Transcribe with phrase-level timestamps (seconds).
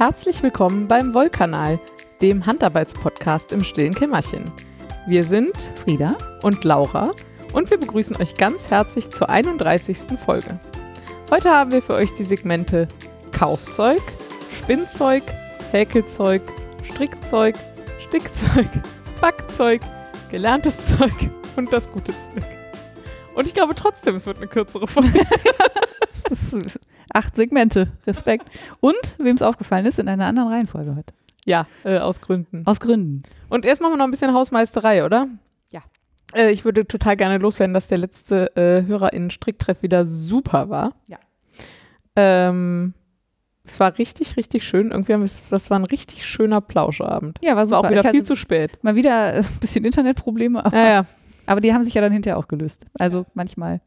[0.00, 1.78] Herzlich willkommen beim Wollkanal,
[2.22, 4.50] dem Handarbeitspodcast im stillen Kämmerchen.
[5.06, 7.10] Wir sind Frieda und Laura
[7.52, 10.18] und wir begrüßen euch ganz herzlich zur 31.
[10.24, 10.58] Folge.
[11.30, 12.88] Heute haben wir für euch die Segmente
[13.32, 14.00] Kaufzeug,
[14.56, 15.22] Spinnzeug,
[15.70, 16.40] Häkelzeug,
[16.82, 17.56] Strickzeug,
[17.98, 18.70] Stickzeug,
[19.20, 19.82] Backzeug,
[20.30, 21.12] gelerntes Zeug
[21.56, 22.46] und das gute Zeug.
[23.34, 25.20] Und ich glaube trotzdem, es wird eine kürzere Folge.
[26.28, 26.80] Das ist
[27.14, 27.88] acht Segmente.
[28.06, 28.46] Respekt.
[28.80, 31.14] Und, wem es aufgefallen ist, in einer anderen Reihenfolge heute.
[31.44, 32.62] Ja, äh, aus Gründen.
[32.66, 33.22] Aus Gründen.
[33.48, 35.26] Und erst machen wir noch ein bisschen Hausmeisterei, oder?
[35.70, 35.80] Ja.
[36.34, 40.92] Äh, ich würde total gerne loswerden, dass der letzte äh, HörerInnen-Stricktreff wieder super war.
[41.06, 41.18] Ja.
[42.16, 42.92] Ähm,
[43.64, 44.90] es war richtig, richtig schön.
[44.90, 47.38] Irgendwie haben wir, das war ein richtig schöner Plauschabend.
[47.42, 47.88] Ja, war Es war super.
[47.88, 48.78] auch wieder viel zu spät.
[48.82, 51.06] mal wieder äh, ein bisschen Internetprobleme, aber, Ja, ja.
[51.46, 52.84] aber die haben sich ja dann hinterher auch gelöst.
[52.98, 53.80] Also manchmal.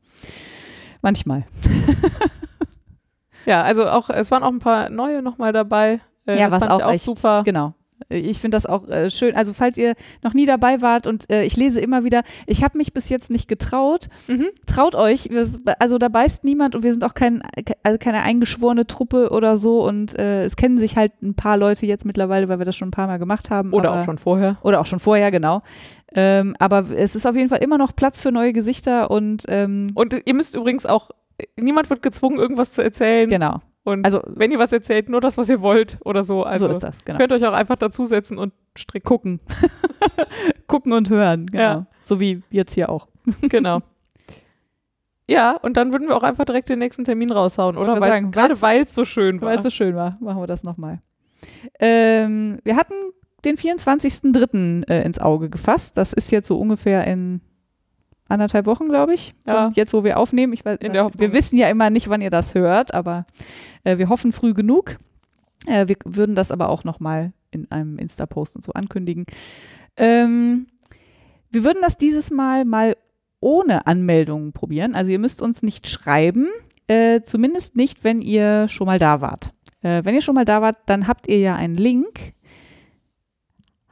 [1.02, 1.44] Manchmal.
[3.46, 6.00] Ja, also auch, es waren auch ein paar neue nochmal dabei.
[6.26, 7.44] Äh, ja, was ich auch, echt super.
[7.44, 7.74] Genau.
[8.10, 9.36] Ich finde das auch äh, schön.
[9.36, 12.78] Also falls ihr noch nie dabei wart und äh, ich lese immer wieder, ich habe
[12.78, 14.10] mich bis jetzt nicht getraut.
[14.28, 14.48] Mhm.
[14.66, 15.30] Traut euch.
[15.30, 15.48] Wir,
[15.80, 17.42] also da beißt niemand und wir sind auch kein,
[17.84, 21.86] also keine eingeschworene Truppe oder so und äh, es kennen sich halt ein paar Leute
[21.86, 23.74] jetzt mittlerweile, weil wir das schon ein paar Mal gemacht haben.
[23.74, 24.58] Oder aber, auch schon vorher.
[24.64, 25.62] Oder auch schon vorher, genau.
[26.16, 29.92] Ähm, aber es ist auf jeden Fall immer noch Platz für neue Gesichter und ähm,
[29.96, 31.10] Und ihr müsst übrigens auch,
[31.58, 33.30] niemand wird gezwungen, irgendwas zu erzählen.
[33.30, 33.58] genau.
[33.86, 36.44] Und Also wenn ihr was erzählt, nur das, was ihr wollt oder so.
[36.44, 37.18] Also so ist das, genau.
[37.18, 39.06] könnt euch auch einfach dazusetzen und stricken.
[39.06, 39.40] Gucken.
[40.68, 41.64] Gucken und hören, genau.
[41.64, 41.88] Ja.
[42.04, 43.08] So wie jetzt hier auch.
[43.42, 43.82] Genau.
[45.26, 48.00] Ja, und dann würden wir auch einfach direkt den nächsten Termin raushauen, oder?
[48.02, 49.50] Weil, sagen, gerade weil es so schön war.
[49.50, 51.02] Weil es so schön war, machen wir das nochmal.
[51.80, 52.94] Ähm, wir hatten
[53.46, 54.88] den 24.03.
[54.90, 55.98] Äh, ins Auge gefasst.
[55.98, 57.42] Das ist jetzt so ungefähr in
[58.28, 59.34] anderthalb Wochen, glaube ich.
[59.46, 59.72] Ja.
[59.74, 60.54] Jetzt, wo wir aufnehmen.
[60.54, 61.20] Ich weiß, Hoffnung.
[61.20, 63.26] wir wissen ja immer nicht, wann ihr das hört, aber
[63.84, 64.96] äh, wir hoffen früh genug.
[65.68, 69.26] Äh, wir würden das aber auch nochmal in einem Insta-Post und so ankündigen.
[69.98, 70.68] Ähm,
[71.52, 72.96] wir würden das dieses Mal mal
[73.40, 74.96] ohne Anmeldungen probieren.
[74.96, 76.48] Also ihr müsst uns nicht schreiben,
[76.88, 79.54] äh, zumindest nicht, wenn ihr schon mal da wart.
[79.82, 82.34] Äh, wenn ihr schon mal da wart, dann habt ihr ja einen Link.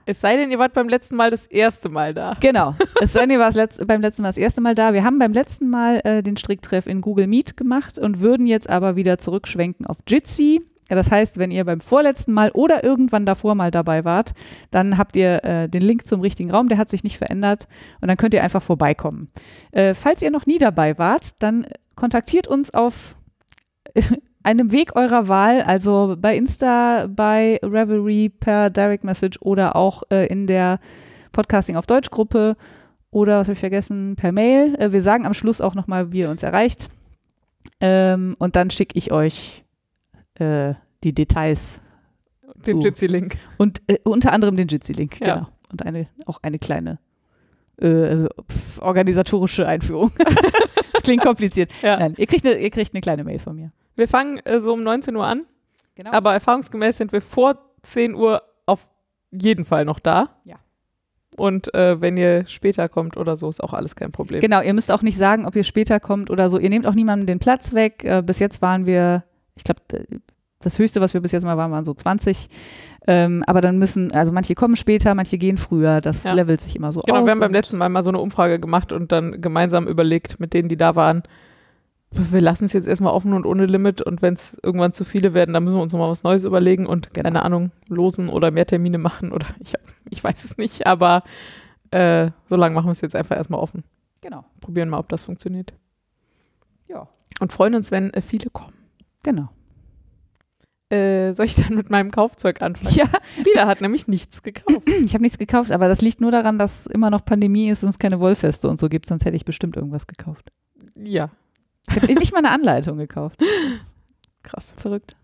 [0.05, 2.35] Es sei denn, ihr wart beim letzten Mal das erste Mal da.
[2.39, 2.75] Genau.
[3.01, 4.93] Es sei denn, ihr wart letzt, beim letzten Mal das erste Mal da.
[4.93, 8.69] Wir haben beim letzten Mal äh, den Stricktreff in Google Meet gemacht und würden jetzt
[8.69, 10.61] aber wieder zurückschwenken auf Jitsi.
[10.89, 14.33] Ja, das heißt, wenn ihr beim vorletzten Mal oder irgendwann davor mal dabei wart,
[14.71, 17.67] dann habt ihr äh, den Link zum richtigen Raum, der hat sich nicht verändert
[18.01, 19.29] und dann könnt ihr einfach vorbeikommen.
[19.71, 23.15] Äh, falls ihr noch nie dabei wart, dann kontaktiert uns auf
[24.43, 30.27] einem Weg eurer Wahl, also bei Insta, bei Revelry per Direct Message oder auch äh,
[30.27, 30.79] in der
[31.31, 32.55] Podcasting auf Deutsch Gruppe
[33.11, 34.75] oder was habe ich vergessen, per Mail.
[34.75, 36.89] Äh, wir sagen am Schluss auch nochmal, wie ihr uns erreicht.
[37.79, 39.63] Ähm, und dann schicke ich euch
[40.35, 40.73] äh,
[41.03, 41.81] die Details
[42.65, 42.79] Den.
[42.81, 43.37] Jitsi-Link.
[43.57, 45.35] und äh, unter anderem den Jitsi-Link, Ja.
[45.35, 45.47] genau.
[45.71, 46.99] Und eine, auch eine kleine
[47.77, 48.27] äh,
[48.79, 50.11] organisatorische Einführung.
[50.93, 51.71] das klingt kompliziert.
[51.81, 51.97] Ja.
[51.97, 53.71] Nein, ihr kriegt, eine, ihr kriegt eine kleine Mail von mir.
[54.01, 55.43] Wir fangen äh, so um 19 Uhr an,
[55.93, 56.11] Genau.
[56.11, 58.89] aber erfahrungsgemäß sind wir vor 10 Uhr auf
[59.29, 60.29] jeden Fall noch da.
[60.43, 60.55] Ja.
[61.37, 64.41] Und äh, wenn ihr später kommt oder so, ist auch alles kein Problem.
[64.41, 66.57] Genau, ihr müsst auch nicht sagen, ob ihr später kommt oder so.
[66.57, 68.03] Ihr nehmt auch niemandem den Platz weg.
[68.03, 69.23] Äh, bis jetzt waren wir,
[69.55, 69.81] ich glaube,
[70.61, 72.49] das höchste, was wir bis jetzt mal waren, waren so 20.
[73.07, 76.01] Ähm, aber dann müssen, also manche kommen später, manche gehen früher.
[76.01, 76.33] Das Ja.
[76.33, 77.25] levelt sich immer so Genau, aus.
[77.25, 80.53] wir haben beim letzten Mal mal so eine Umfrage gemacht und dann gemeinsam überlegt mit
[80.55, 81.21] denen, die da waren,
[82.11, 85.33] wir lassen es jetzt erstmal offen und ohne Limit und wenn es irgendwann zu viele
[85.33, 87.23] werden, dann müssen wir uns nochmal was Neues überlegen und Genau.
[87.23, 89.73] keine Ahnung, losen oder mehr Termine machen oder ich,
[90.09, 91.23] ich weiß es nicht, aber
[91.91, 93.83] äh, so lange machen wir es jetzt einfach erstmal offen.
[94.21, 94.45] Genau.
[94.59, 95.73] Probieren mal, ob das funktioniert.
[96.87, 97.07] Ja.
[97.39, 98.73] Und freuen uns, wenn äh, viele kommen.
[99.23, 99.49] Genau.
[100.89, 102.93] Äh, soll ich dann mit meinem Kaufzeug anfangen?
[102.93, 103.05] Ja,
[103.41, 104.85] Frieda hat nämlich nichts gekauft.
[105.05, 107.89] ich habe nichts gekauft, aber das liegt nur daran, dass immer noch Pandemie ist und
[107.89, 110.51] es keine Wollfeste und so gibt, sonst hätte ich bestimmt irgendwas gekauft.
[110.97, 111.29] ja,
[111.89, 113.41] Ich habe nicht mal eine Anleitung gekauft.
[114.43, 114.73] krass.
[114.77, 115.15] Verrückt.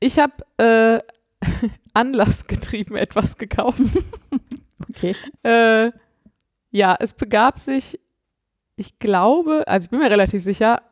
[0.00, 1.00] Ich habe äh,
[1.94, 3.80] anlassgetrieben etwas gekauft.
[4.88, 5.14] Okay.
[5.44, 5.92] Äh,
[6.70, 8.00] ja, es begab sich,
[8.76, 10.82] ich glaube, also ich bin mir relativ sicher,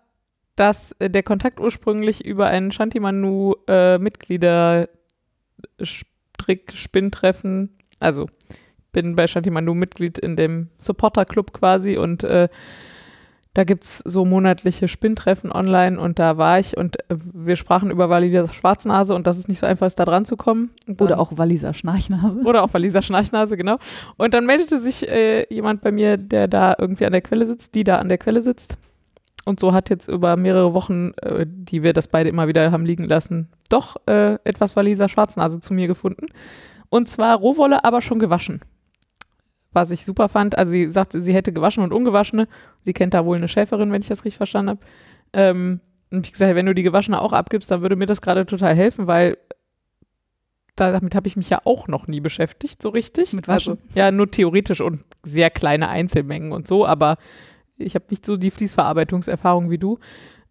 [0.57, 4.89] dass äh, der Kontakt ursprünglich über ein Shantimanu äh, Mitglieder
[5.83, 12.49] Strick Spinntreffen, also ich bin bei Shantimanu Mitglied in dem Supporter Club quasi und äh,
[13.59, 17.91] da gibt es so monatliche Spinntreffen online und da war ich und äh, wir sprachen
[17.91, 20.71] über Valida Schwarznase und dass es nicht so einfach ist, da dran zu kommen.
[21.01, 22.39] Oder auch Walliser Schnarchnase.
[22.45, 23.79] oder auch Waliser Schnarchnase, genau.
[24.17, 27.75] Und dann meldete sich äh, jemand bei mir, der da irgendwie an der Quelle sitzt,
[27.75, 28.79] die da an der Quelle sitzt.
[29.45, 32.87] Und so hat jetzt über mehrere Wochen, äh, die wir das beide immer wieder haben
[32.87, 36.27] liegen lassen, doch äh, etwas Waliser Schwarznase zu mir gefunden.
[36.91, 38.61] Und zwar Rohwolle, aber schon gewaschen.
[39.73, 40.57] Was ich super fand.
[40.57, 42.49] Also sie sagte, sie hätte gewaschen und ungewaschene.
[42.85, 44.81] Sie kennt da wohl eine Schäferin, wenn ich das richtig verstanden habe.
[45.33, 45.81] Ähm,
[46.11, 48.75] und ich gesagt, wenn du die gewaschene auch abgibst, dann würde mir das gerade total
[48.75, 49.37] helfen, weil
[50.75, 53.33] damit habe ich mich ja auch noch nie beschäftigt, so richtig.
[53.33, 53.75] Mit Waschen?
[53.75, 57.19] Also, ja, nur theoretisch und sehr kleine Einzelmengen und so, aber
[57.77, 59.99] ich habe nicht so die Fließverarbeitungserfahrung wie du.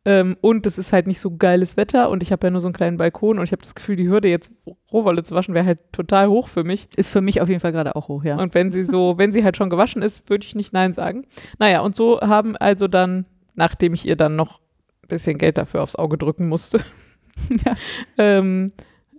[0.10, 2.68] Ähm, und es ist halt nicht so geiles Wetter und ich habe ja nur so
[2.70, 4.54] einen kleinen Balkon und ich habe das Gefühl, die Hürde jetzt
[4.94, 6.88] Rohwolle zu waschen wäre halt total hoch für mich.
[6.96, 8.38] Ist für mich auf jeden Fall gerade auch hoch, ja.
[8.38, 11.26] Und wenn sie so, wenn sie halt schon gewaschen ist, würde ich nicht Nein sagen.
[11.60, 13.26] Naja, und so haben also dann,
[13.56, 14.62] nachdem ich ihr dann noch
[15.04, 16.80] ein bisschen Geld dafür aufs Auge drücken musste,
[17.66, 17.76] ja.
[18.18, 18.72] ähm,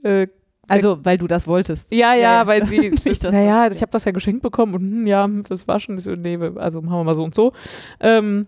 [0.02, 0.26] äh,
[0.68, 1.92] Also, weil du das wolltest.
[1.92, 2.46] ja, ja, Ja, ja.
[2.46, 5.28] weil sie, Nicht, dass naja, das- ich habe das ja geschenkt bekommen und hm, ja,
[5.46, 7.52] fürs Waschen, ich so, nee, also machen wir mal so und so.
[8.00, 8.46] Ähm,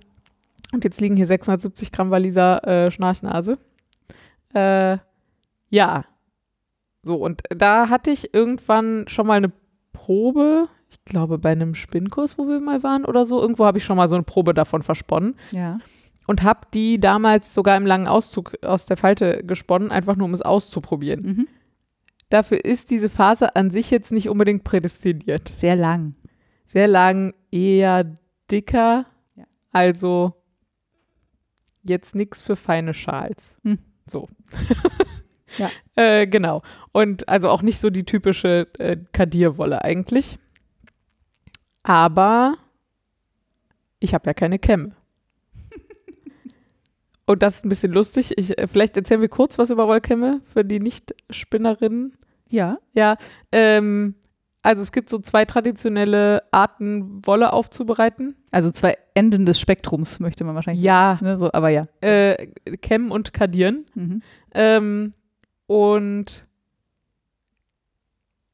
[0.72, 3.58] und jetzt liegen hier 670 Gramm Waliser äh, Schnarchnase.
[4.54, 4.98] Äh,
[5.68, 6.04] ja,
[7.02, 9.52] so und da hatte ich irgendwann schon mal eine
[9.92, 13.84] Probe, ich glaube bei einem Spinnkurs, wo wir mal waren oder so, irgendwo habe ich
[13.84, 15.78] schon mal so eine Probe davon versponnen Ja.
[16.26, 20.34] und habe die damals sogar im langen Auszug aus der Falte gesponnen, einfach nur um
[20.34, 21.22] es auszuprobieren.
[21.22, 21.48] Mhm.
[22.28, 25.48] Dafür ist diese Faser an sich jetzt nicht unbedingt prädestiniert.
[25.48, 26.14] Sehr lang.
[26.64, 28.14] Sehr lang, eher
[28.50, 29.06] dicker.
[29.34, 29.44] Ja.
[29.72, 30.34] Also
[31.82, 33.56] jetzt nichts für feine Schals.
[33.64, 33.78] Hm.
[34.06, 34.28] So.
[35.58, 35.68] Ja.
[35.96, 36.62] äh, genau.
[36.92, 40.38] Und also auch nicht so die typische äh, Kadierwolle eigentlich.
[41.82, 42.56] Aber
[43.98, 44.94] ich habe ja keine Kämme.
[47.26, 48.32] Und das ist ein bisschen lustig.
[48.36, 52.16] Ich, äh, vielleicht erzählen wir kurz was über Wollkämme für die Nicht-Spinnerinnen.
[52.48, 52.78] Ja.
[52.92, 53.16] Ja,
[53.52, 54.14] ähm,
[54.62, 58.36] also es gibt so zwei traditionelle Arten, Wolle aufzubereiten.
[58.50, 60.84] Also zwei Enden des Spektrums möchte man wahrscheinlich.
[60.84, 61.86] Ja, Ne, so, aber ja.
[62.00, 62.46] äh,
[62.82, 63.86] Kämmen und Kadieren.
[63.94, 64.22] Mhm.
[64.52, 65.14] Ähm,
[65.66, 66.46] und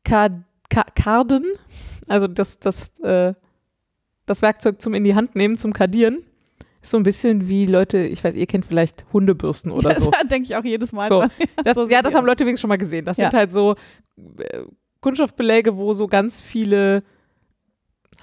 [0.05, 0.29] Ka
[0.69, 1.45] Ka Karden,
[2.09, 3.35] also das, das, äh,
[4.27, 6.19] das Werkzeug zum in die Hand nehmen, zum Kadieren,
[6.83, 10.11] ist so ein bisschen wie Leute, ich weiß, ihr kennt vielleicht Hundebürsten oder das so.
[10.31, 11.09] denke ich auch jedes Mal.
[11.09, 11.25] So.
[11.65, 13.05] Das, ja, das haben Leute wenigstens schon mal gesehen.
[13.05, 13.31] Das Ja.
[13.31, 13.75] sind halt so
[14.39, 14.65] äh,
[15.07, 17.05] Kunststoffbeläge, wo so ganz viele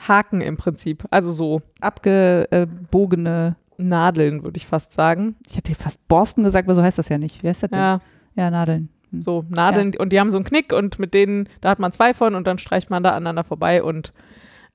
[0.05, 5.37] Haken im Prinzip, also so Abgebogene, Nadeln, würde ich fast sagen.
[5.47, 7.41] ich hätte fast Borsten gesagt, aber so heißt das ja nicht.
[7.41, 7.79] Wie heißt das denn?
[7.79, 7.99] Ja,
[8.35, 8.89] Ja, Nadeln.
[9.11, 9.21] Hm.
[9.21, 12.13] so Nadeln und die haben so einen Knick und mit denen, da hat man zwei
[12.13, 14.11] von und dann streicht man da aneinander vorbei und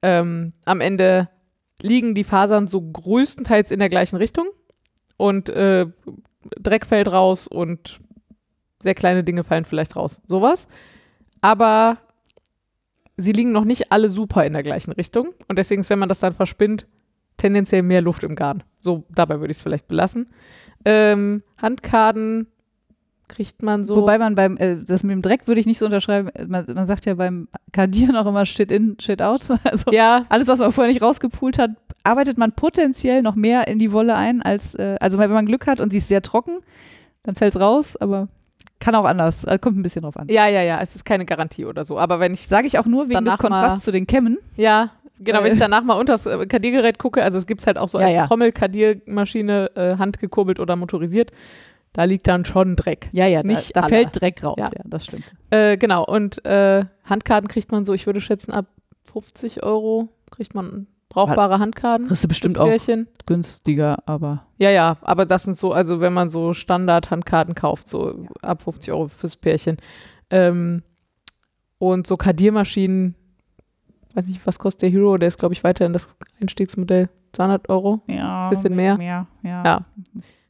[0.00, 1.28] ähm, am Ende
[1.82, 4.46] liegen die Fasern so größtenteils in der gleichen Richtung
[5.18, 5.84] und äh,
[6.58, 8.00] Dreck fällt raus und
[8.80, 10.22] sehr kleine Dinge fallen vielleicht raus.
[10.26, 10.68] Sowas.
[11.40, 11.98] Aber
[13.16, 16.08] sie liegen noch nicht alle super in der gleichen Richtung und deswegen ist, wenn man
[16.08, 16.86] das dann verspinnt,
[17.36, 18.62] tendenziell mehr Luft im Garn.
[18.80, 20.26] So, dabei würde ich es vielleicht belassen.
[20.84, 22.46] Ähm, Handkarten
[23.28, 23.96] kriegt man so.
[23.96, 26.30] Wobei man beim, äh, das mit dem Dreck würde ich nicht so unterschreiben.
[26.48, 29.42] Man, man sagt ja beim Kardieren auch immer Shit in, Shit out.
[29.64, 31.70] Also ja, alles, was man vorher nicht rausgepult hat,
[32.02, 35.66] arbeitet man potenziell noch mehr in die Wolle ein, als, äh, also wenn man Glück
[35.66, 36.60] hat und sie ist sehr trocken,
[37.22, 38.28] dann fällt es raus, aber
[38.80, 39.44] kann auch anders.
[39.44, 40.28] Also kommt ein bisschen drauf an.
[40.28, 41.98] ja, ja, ja, es ist keine Garantie oder so.
[41.98, 44.38] Aber wenn ich, Sage ich auch nur wegen des Kontrasts zu den Kämmen.
[44.56, 45.44] ja, genau, Äh.
[45.44, 47.88] wenn ich danach mal unter das äh, Kadiergerät gucke, also es gibt es halt auch
[47.88, 48.26] so Ja, als ja.
[48.26, 51.32] Trommel-Kadiermaschine, äh, handgekurbelt oder motorisiert,
[51.92, 53.08] da liegt dann schon Dreck.
[53.12, 54.56] Ja, ja, Nicht da, da fällt Dreck raus.
[54.58, 54.66] Ja.
[54.66, 55.24] Ja, das stimmt.
[55.50, 58.66] Äh, genau, und äh, Handkarten kriegt man so, ich würde schätzen, ab
[59.12, 62.06] 50 Euro kriegt man brauchbare Handkarten.
[62.08, 62.70] Kriegst du bestimmt auch
[63.26, 68.26] günstiger, aber Ja, ja, aber das sind so, also wenn man so Standard-Handkarten kauft, so
[68.42, 69.78] ab 50 Euro fürs Pärchen.
[70.30, 70.82] Ähm,
[71.78, 73.14] und so Kadiermaschinen,
[74.14, 75.16] weiß nicht, was kostet der Hero?
[75.16, 77.08] Der ist, glaube ich, weiterhin das Einstiegsmodell.
[77.32, 78.00] 200 Euro?
[78.06, 78.96] ja, Bisschen mehr.
[78.96, 79.64] mehr ja.
[79.64, 79.84] Ja.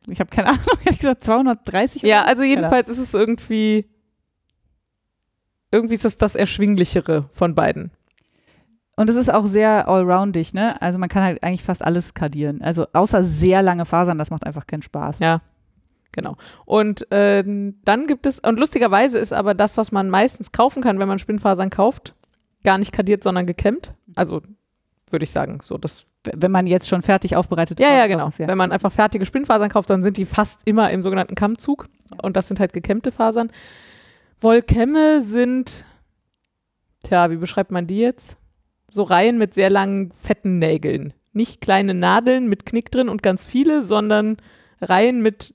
[0.09, 2.31] Ich habe keine Ahnung, ehrlich gesagt 230 Ja, oder so?
[2.31, 3.87] also jedenfalls ist es irgendwie,
[5.71, 7.91] irgendwie ist es das Erschwinglichere von beiden.
[8.99, 10.83] Und es ist auch sehr allroundig, ne?
[10.83, 12.63] Also man kann halt eigentlich fast alles kadieren.
[12.63, 15.21] Also außer sehr lange Fasern, das macht einfach keinen Spaß.
[15.21, 15.41] Ja.
[16.11, 16.37] Genau.
[16.65, 20.99] Und ähm, dann gibt es, und lustigerweise ist aber das, was man meistens kaufen kann,
[20.99, 22.17] wenn man Spinnfasern kauft,
[22.65, 23.95] gar nicht kadiert, sondern gekämmt.
[24.17, 24.43] Also
[25.11, 28.27] würde ich sagen, so das Wenn man jetzt schon fertig aufbereitet Ja, ja, genau.
[28.27, 28.49] ist, ja.
[28.49, 31.87] Wenn man einfach fertige Spinnfasern kauft, dann sind die fast immer im sogenannten Kammzug.
[32.11, 32.17] Ja.
[32.25, 33.53] Und das sind halt gekämmte Fasern.
[34.41, 35.85] Wollkämme sind,
[37.05, 38.39] tja, wie beschreibt man die jetzt?
[38.91, 41.13] So Reihen mit sehr langen, fetten Nägeln.
[41.33, 44.39] Nicht kleine Nadeln mit Knick drin und ganz viele, sondern
[44.81, 45.55] Reihen mit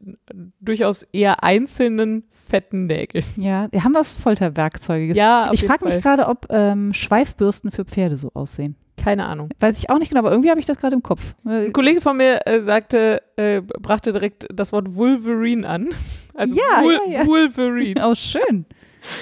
[0.60, 3.26] durchaus eher einzelnen, fetten Nägeln.
[3.38, 5.14] Ja, wir haben was Folterwerkzeuge.
[5.14, 8.76] Ja, ich frage mich gerade, ob ähm, Schweifbürsten für Pferde so aussehen.
[9.02, 9.50] keine Ahnung.
[9.60, 11.36] Weiß ich auch nicht genau, aber irgendwie habe ich das gerade im Kopf.
[11.46, 15.90] Äh, Ein Kollege von mir äh, sagte, äh, brachte direkt das Wort Wolverine an.
[16.36, 17.28] Also Ja, Wol ja, ja.
[17.28, 18.02] Wolverine.
[18.08, 18.66] Oh, schön.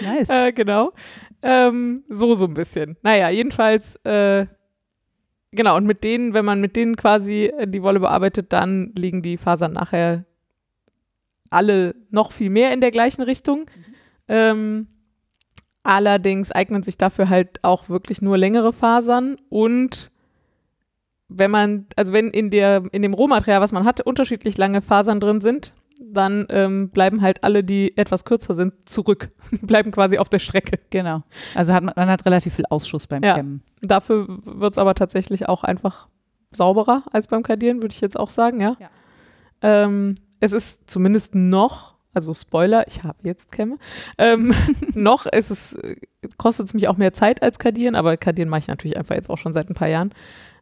[0.02, 0.30] Nice.
[0.30, 0.94] Äh, genau.
[1.42, 2.98] Ähm, so, so ein bisschen.
[3.02, 4.46] Naja, jedenfalls, äh,
[5.52, 9.22] genau, und mit denen, wenn man mit denen quasi äh, die Wolle bearbeitet, dann liegen
[9.22, 10.26] die Fasern nachher
[11.50, 13.66] alle noch viel mehr in der gleichen Richtung.
[14.28, 14.88] Ähm,
[15.84, 20.12] allerdings eignen sich dafür halt auch wirklich nur längere Fasern und
[21.28, 25.20] wenn man, also wenn in der, in dem Rohmaterial, was man hat, unterschiedlich lange Fasern
[25.20, 29.30] drin sind, dann ähm, bleiben halt alle, die etwas kürzer sind, zurück.
[29.62, 30.80] bleiben quasi auf der Strecke.
[30.90, 31.24] Genau.
[31.56, 33.36] Also hat man, man hat relativ viel Ausschuss beim Ja.
[33.36, 33.62] Kämmen.
[33.82, 36.08] Dafür wird es aber tatsächlich auch einfach
[36.52, 38.76] sauberer als beim Kadieren, würde ich jetzt auch sagen, ja.
[38.80, 38.90] Ja.
[39.62, 43.78] Ähm, es ist zumindest noch, also Spoiler, ich habe jetzt Kämme,
[44.18, 44.54] ähm,
[44.94, 45.96] noch ist es, äh,
[46.38, 49.30] kostet es mich auch mehr Zeit als Kadieren, aber Kadieren mache ich natürlich einfach jetzt
[49.30, 50.14] auch schon seit ein paar Jahren.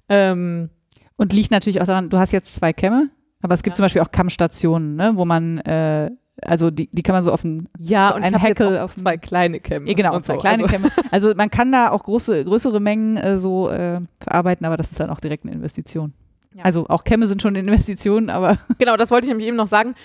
[0.09, 0.69] Ähm,
[1.15, 3.09] Und liegt natürlich auch daran, du hast jetzt zwei Kämme,
[3.41, 3.77] aber es gibt Ja.
[3.77, 6.09] zum Beispiel auch Kammstationen, ne, wo man, äh,
[6.41, 9.17] also die, die kann man so auf den, ja, und ein ich Heckel auf zwei
[9.17, 9.87] kleine Kämme.
[9.87, 10.39] ja, genau, und zwei so.
[10.39, 10.89] kleine also, Kämme.
[11.11, 14.99] Also man kann da auch große, größere Mengen äh, so äh, verarbeiten, aber das ist
[14.99, 16.13] dann auch direkt eine Investition.
[16.53, 16.63] Ja.
[16.63, 19.95] Also auch Kämme sind schon Investitionen, aber Genau, das wollte ich nämlich eben noch sagen.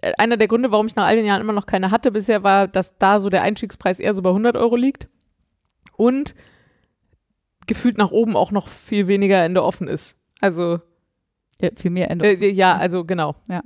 [0.00, 2.42] Äh, Einer der Gründe, warum ich nach all den Jahren immer noch keine hatte bisher,
[2.42, 5.08] war, dass da so der Einstiegspreis eher so bei 100 Euro liegt
[5.96, 6.34] und
[7.66, 10.18] gefühlt nach oben auch noch viel weniger Ende offen ist.
[10.40, 10.80] Also,
[11.62, 12.26] äh, viel mehr Ende.
[12.26, 13.34] äh, ja, also genau.
[13.48, 13.62] ja,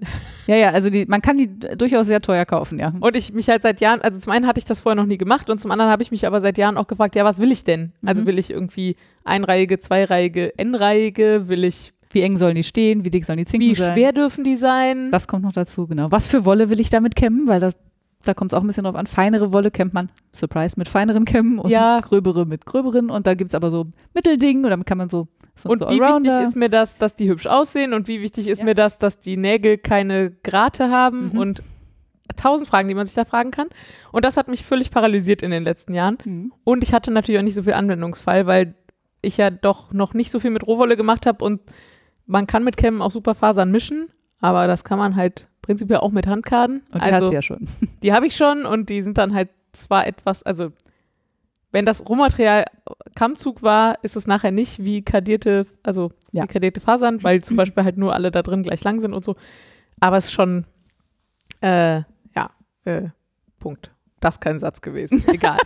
[0.46, 2.92] ja, also die, man kann die durchaus sehr teuer kaufen, ja.
[3.00, 5.18] Und ich mich halt seit Jahren, also zum einen hatte ich das vorher noch nie
[5.18, 7.50] gemacht und zum anderen habe ich mich aber seit Jahren auch gefragt, ja, was will
[7.50, 7.92] ich denn?
[8.04, 8.26] Also Mhm.
[8.26, 13.24] will ich irgendwie einreihige, zweireihige, n-reihige, will ich, Wie eng sollen die stehen, wie dick
[13.24, 13.94] sollen die Zinken wie sein?
[13.94, 15.10] schwer dürfen die sein?
[15.10, 16.10] Das kommt noch dazu, genau.
[16.12, 17.48] Was für Wolle will ich damit kämmen?
[17.48, 17.74] Weil das,
[18.24, 19.06] da kommt es auch ein bisschen drauf an.
[19.06, 22.00] Feinere Wolle kämmt man, Surprise, mit feineren Kämmen und Ja.
[22.00, 23.10] gröbere mit gröberen.
[23.10, 25.86] Und da gibt es aber so Mittelding und damit kann man so, so Und so
[25.90, 26.30] wie Allrounder.
[26.32, 28.64] wichtig ist mir das, dass die hübsch aussehen und wie wichtig ist Ja.
[28.66, 31.38] mir das, dass die Nägel keine Grate haben Mhm.
[31.38, 31.62] und
[32.36, 33.68] tausend Fragen, die man sich da fragen kann.
[34.12, 36.18] Und das hat mich völlig paralysiert in den letzten Jahren.
[36.24, 36.52] Mhm.
[36.64, 38.74] Und ich hatte natürlich auch nicht so viel Anwendungsfall, weil
[39.22, 41.60] ich ja doch noch nicht so viel mit Rohwolle gemacht habe und
[42.26, 44.06] man kann mit Kämmen auch super Fasern mischen,
[44.40, 46.82] aber das kann man halt prinzipiell auch mit Handkarten.
[46.92, 47.66] Und die hat also, sie ja schon.
[48.02, 50.72] die habe ich schon und die sind dann halt zwar etwas, also
[51.76, 52.64] wenn das Rohmaterial
[53.14, 56.44] Kammzug war, ist es nachher nicht wie kadierte, also Ja.
[56.44, 59.22] wie kadierte Fasern, weil zum Beispiel halt nur alle da drin gleich lang sind und
[59.26, 59.36] so.
[60.00, 60.64] Aber es ist schon,
[61.60, 61.96] äh,
[62.34, 62.50] ja,
[62.86, 63.08] äh,
[63.58, 63.90] Punkt.
[64.20, 65.22] Das ist kein Satz gewesen.
[65.28, 65.58] Egal.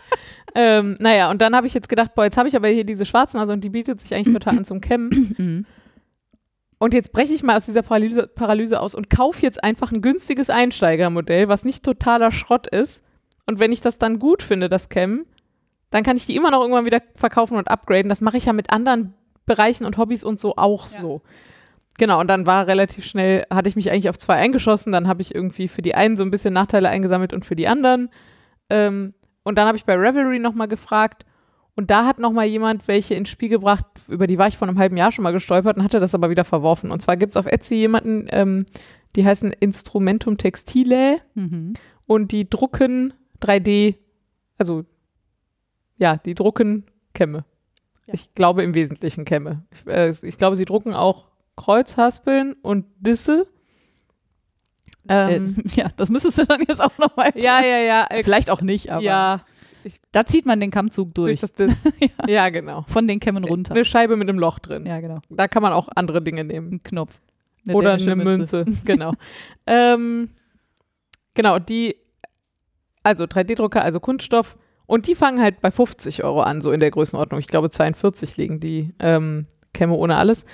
[0.56, 3.06] ähm, naja, und dann habe ich jetzt gedacht, boah, jetzt habe ich aber hier diese
[3.06, 5.34] schwarzen, also und die bietet sich eigentlich total an zum Kämmen.
[5.38, 5.66] Mhm.
[6.78, 10.02] Und jetzt breche ich mal aus dieser Paralyse, Paralyse aus und kaufe jetzt einfach ein
[10.02, 13.04] günstiges Einsteigermodell, was nicht totaler Schrott ist.
[13.46, 15.24] Und wenn ich das dann gut finde, das Cam,
[15.90, 18.09] dann kann ich die immer noch irgendwann wieder verkaufen und upgraden.
[18.09, 19.14] Das mache ich ja mit anderen
[19.47, 21.00] Bereichen und Hobbys und so auch Ja.
[21.00, 21.23] so.
[21.99, 25.20] Genau, und dann war relativ schnell, hatte ich mich eigentlich auf zwei eingeschossen, dann habe
[25.20, 28.09] ich irgendwie für die einen so ein bisschen Nachteile eingesammelt und für die anderen.
[28.70, 31.26] Ähm, und dann habe ich bei Revelry nochmal gefragt
[31.75, 34.78] und da hat nochmal jemand welche ins Spiel gebracht, über die war ich vor einem
[34.78, 36.90] halben Jahr schon mal gestolpert und hatte das aber wieder verworfen.
[36.90, 38.64] Und zwar gibt es auf Etsy jemanden, ähm,
[39.16, 41.75] die heißen Instrumentum Textile Mhm.
[42.06, 43.97] und die drucken 3D,
[44.56, 44.85] also
[46.00, 47.45] ja, die drucken Kämme.
[48.07, 48.14] Ja.
[48.14, 49.62] Ich glaube im Wesentlichen Kämme.
[49.71, 53.47] Ich, äh, ich glaube, sie drucken auch Kreuzhaspeln und Disse.
[55.09, 57.30] Ähm, äh, ja, das müsstest du dann jetzt auch nochmal.
[57.37, 58.07] ja, ja, ja.
[58.11, 59.45] Äh, Vielleicht auch nicht, aber ja,
[60.12, 61.52] da zieht man den Kammzug durch durch.
[61.52, 61.92] das Diss.
[62.26, 62.49] ja.
[62.49, 62.85] genau.
[62.88, 63.75] Von den Kämmen runter.
[63.75, 64.87] Eine Scheibe mit einem Loch drin.
[64.87, 65.21] Ja, genau.
[65.28, 66.75] Da kann man auch andere Dinge nehmen.
[66.75, 67.21] Ein Knopf.
[67.66, 69.12] Eine Oder eine Münze, genau.
[69.66, 70.30] ähm,
[71.35, 71.97] genau, die,
[73.02, 74.57] also 3D-Drucker, also Kunststoff.
[74.90, 77.38] Und die fangen halt bei 50 Euro an, so in der Größenordnung.
[77.38, 80.44] Ich glaube, 42 liegen die ähm, Kämme ohne alles.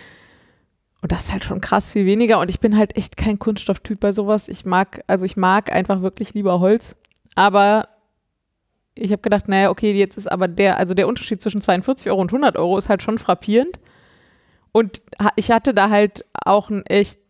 [1.00, 2.38] Und das ist halt schon krass viel weniger.
[2.38, 4.49] Und ich bin halt echt kein Kunststofftyp bei sowas.
[4.49, 6.97] Ich mag, also ich mag einfach wirklich lieber Holz.
[7.35, 7.88] Aber
[8.95, 12.21] ich habe gedacht, naja, okay, jetzt ist aber der, also der Unterschied zwischen 42 Euro
[12.21, 13.81] und 100 Euro ist halt schon frappierend.
[14.71, 15.00] Und
[15.37, 17.21] ich hatte da halt auch ein echt,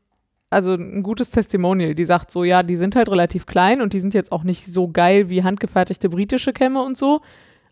[0.51, 4.01] also ein gutes Testimonial, die sagt so, ja, die sind halt relativ klein und die
[4.01, 7.21] sind jetzt auch nicht so geil wie handgefertigte britische Kämme und so.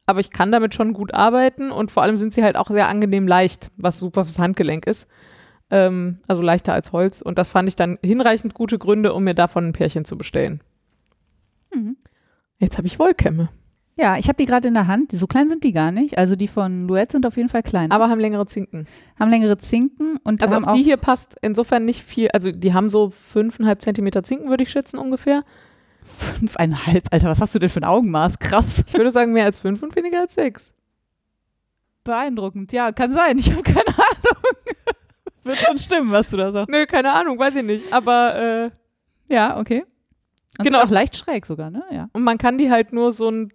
[0.07, 2.88] Aber ich kann damit schon gut arbeiten und vor allem sind sie halt auch sehr
[2.88, 5.09] angenehm leicht, was super fürs Handgelenk ist.
[5.71, 7.23] Ähm, also leichter als Holz.
[7.23, 10.61] Und das fand ich dann hinreichend gute Gründe, um mir davon ein Pärchen zu bestellen.
[11.75, 11.97] Mhm.
[12.59, 13.49] Jetzt habe ich Wollkämme,
[13.97, 15.13] Ja, ich habe die gerade in der Hand.
[15.13, 16.19] So klein sind die gar nicht.
[16.19, 17.93] Also die von Luet sind auf jeden Fall klein.
[17.93, 18.87] aber haben längere Zinken.
[19.21, 22.29] haben längere Zinken und Also haben auf auch die hier passt insofern nicht viel.
[22.33, 25.43] Also die haben so fünfeinhalb Zentimeter Zinken, würde ich schätzen ungefähr.
[26.03, 27.05] fünfeinhalb.
[27.13, 28.39] Alter, was hast du denn für ein Augenmaß?
[28.41, 28.85] Krass.
[28.87, 30.73] Ich würde sagen mehr als fünf und weniger als sechs.
[32.03, 32.73] Beeindruckend.
[32.73, 33.39] Ja, kann sein.
[33.39, 34.43] Ich habe keine Ahnung.
[35.45, 36.69] Wird schon stimmen, was du da sagst.
[36.71, 37.93] Nö, keine Ahnung, weiß ich nicht.
[37.93, 38.71] Aber äh,
[39.33, 39.85] Ja, okay.
[40.59, 40.83] Und Genau.
[40.83, 41.83] Auch leicht schräg sogar, ne?
[41.91, 42.09] Ja.
[42.13, 43.53] und man kann die halt nur so ein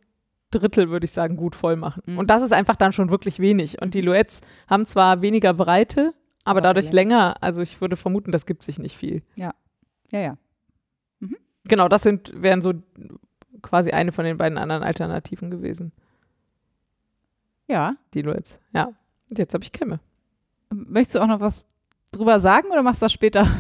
[0.52, 2.04] Drittel, würde ich sagen, gut voll machen.
[2.06, 2.18] Mhm.
[2.18, 3.82] Und das ist einfach dann schon wirklich wenig.
[3.82, 6.14] Und die Luettes haben zwar weniger Breite,
[6.44, 6.94] aber Aber dadurch ja.
[6.94, 7.36] länger.
[7.42, 9.22] Also ich würde vermuten, das gibt sich nicht viel.
[10.12, 10.34] Ja, ja.
[11.70, 12.74] Genau, das sind, wären so
[13.62, 15.92] quasi eine von den beiden anderen Alternativen gewesen.
[17.68, 17.94] Ja.
[18.14, 18.60] Die Luettes.
[18.74, 18.90] Ja.
[19.30, 20.00] Jetzt habe ich Kämme.
[20.72, 21.68] Möchtest du auch noch was
[22.12, 23.48] drüber sagen oder machst du das später?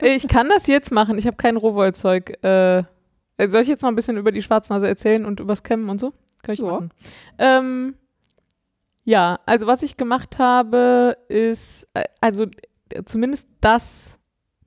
[0.00, 1.18] Ich kann das jetzt machen.
[1.18, 2.40] Ich habe kein Rohwollzeug.
[2.44, 2.84] Äh,
[3.48, 6.12] soll ich jetzt noch ein bisschen über die Schwarznase erzählen und übers Kämmen und so?
[6.42, 6.66] Kann ich Ja.
[6.66, 6.90] machen.
[7.38, 7.94] Ähm,
[9.04, 12.44] ja, also was ich gemacht habe, ist, äh, also
[12.90, 14.18] äh, zumindest das,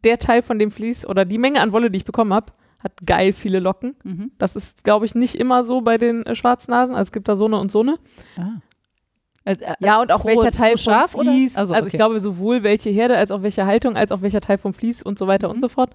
[0.03, 2.93] der Teil von dem Vlies oder die Menge an Wolle, die ich bekommen habe, hat
[3.05, 3.95] geil viele Locken.
[4.03, 4.31] Mhm.
[4.37, 6.95] Das ist, glaube ich, nicht immer so bei den äh, Schwarznasen.
[6.95, 7.97] Also es gibt da so eine und so eine.
[8.37, 8.59] Ah.
[9.45, 11.21] Äh, äh, Ja, und auch pro- welcher Teil Schaf, vom?
[11.21, 11.55] Vlies.
[11.55, 11.95] Also, Also, okay.
[11.95, 15.01] ich glaube sowohl welche Herde als auch welche Haltung, als auch welcher Teil vom Vlies
[15.01, 15.55] und so weiter Mhm.
[15.55, 15.93] und so fort.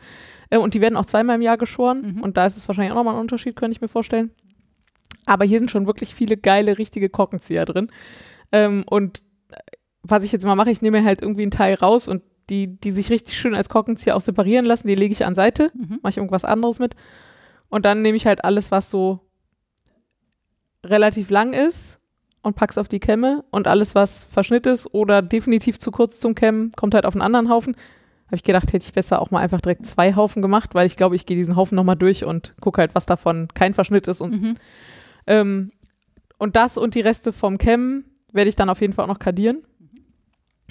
[0.48, 2.14] Äh, und die werden auch zweimal im Jahr geschoren.
[2.16, 2.22] Mhm.
[2.22, 4.30] Und da ist es wahrscheinlich auch nochmal ein Unterschied, könnte ich mir vorstellen.
[5.26, 7.90] Aber hier sind schon wirklich viele geile, richtige Korkenzieher drin.
[8.52, 9.56] Ähm, und äh,
[10.02, 12.66] was ich jetzt mal mache, ich nehme mir halt irgendwie einen Teil raus und die,
[12.80, 15.98] die sich richtig schön als Korkenzieher auch separieren lassen, die lege ich an Seite Mhm.
[16.02, 16.96] mache ich irgendwas anderes mit.
[17.68, 19.20] Und dann nehme ich halt alles, was so
[20.84, 21.98] relativ lang ist
[22.42, 26.34] und pack's auf die Kämme und alles, was Verschnitt ist oder definitiv zu kurz zum
[26.34, 27.76] Kämmen, kommt halt auf einen anderen Haufen.
[28.26, 30.96] Habe ich gedacht, hätte ich besser auch mal einfach direkt zwei Haufen gemacht, weil ich
[30.96, 34.20] glaube, ich gehe diesen Haufen nochmal durch und gucke halt, was davon kein Verschnitt ist.
[34.20, 34.54] Und, Mhm.
[35.26, 35.72] Ähm,
[36.38, 39.18] und das und die Reste vom Kämmen werde ich dann auf jeden Fall auch noch
[39.18, 39.62] kadieren.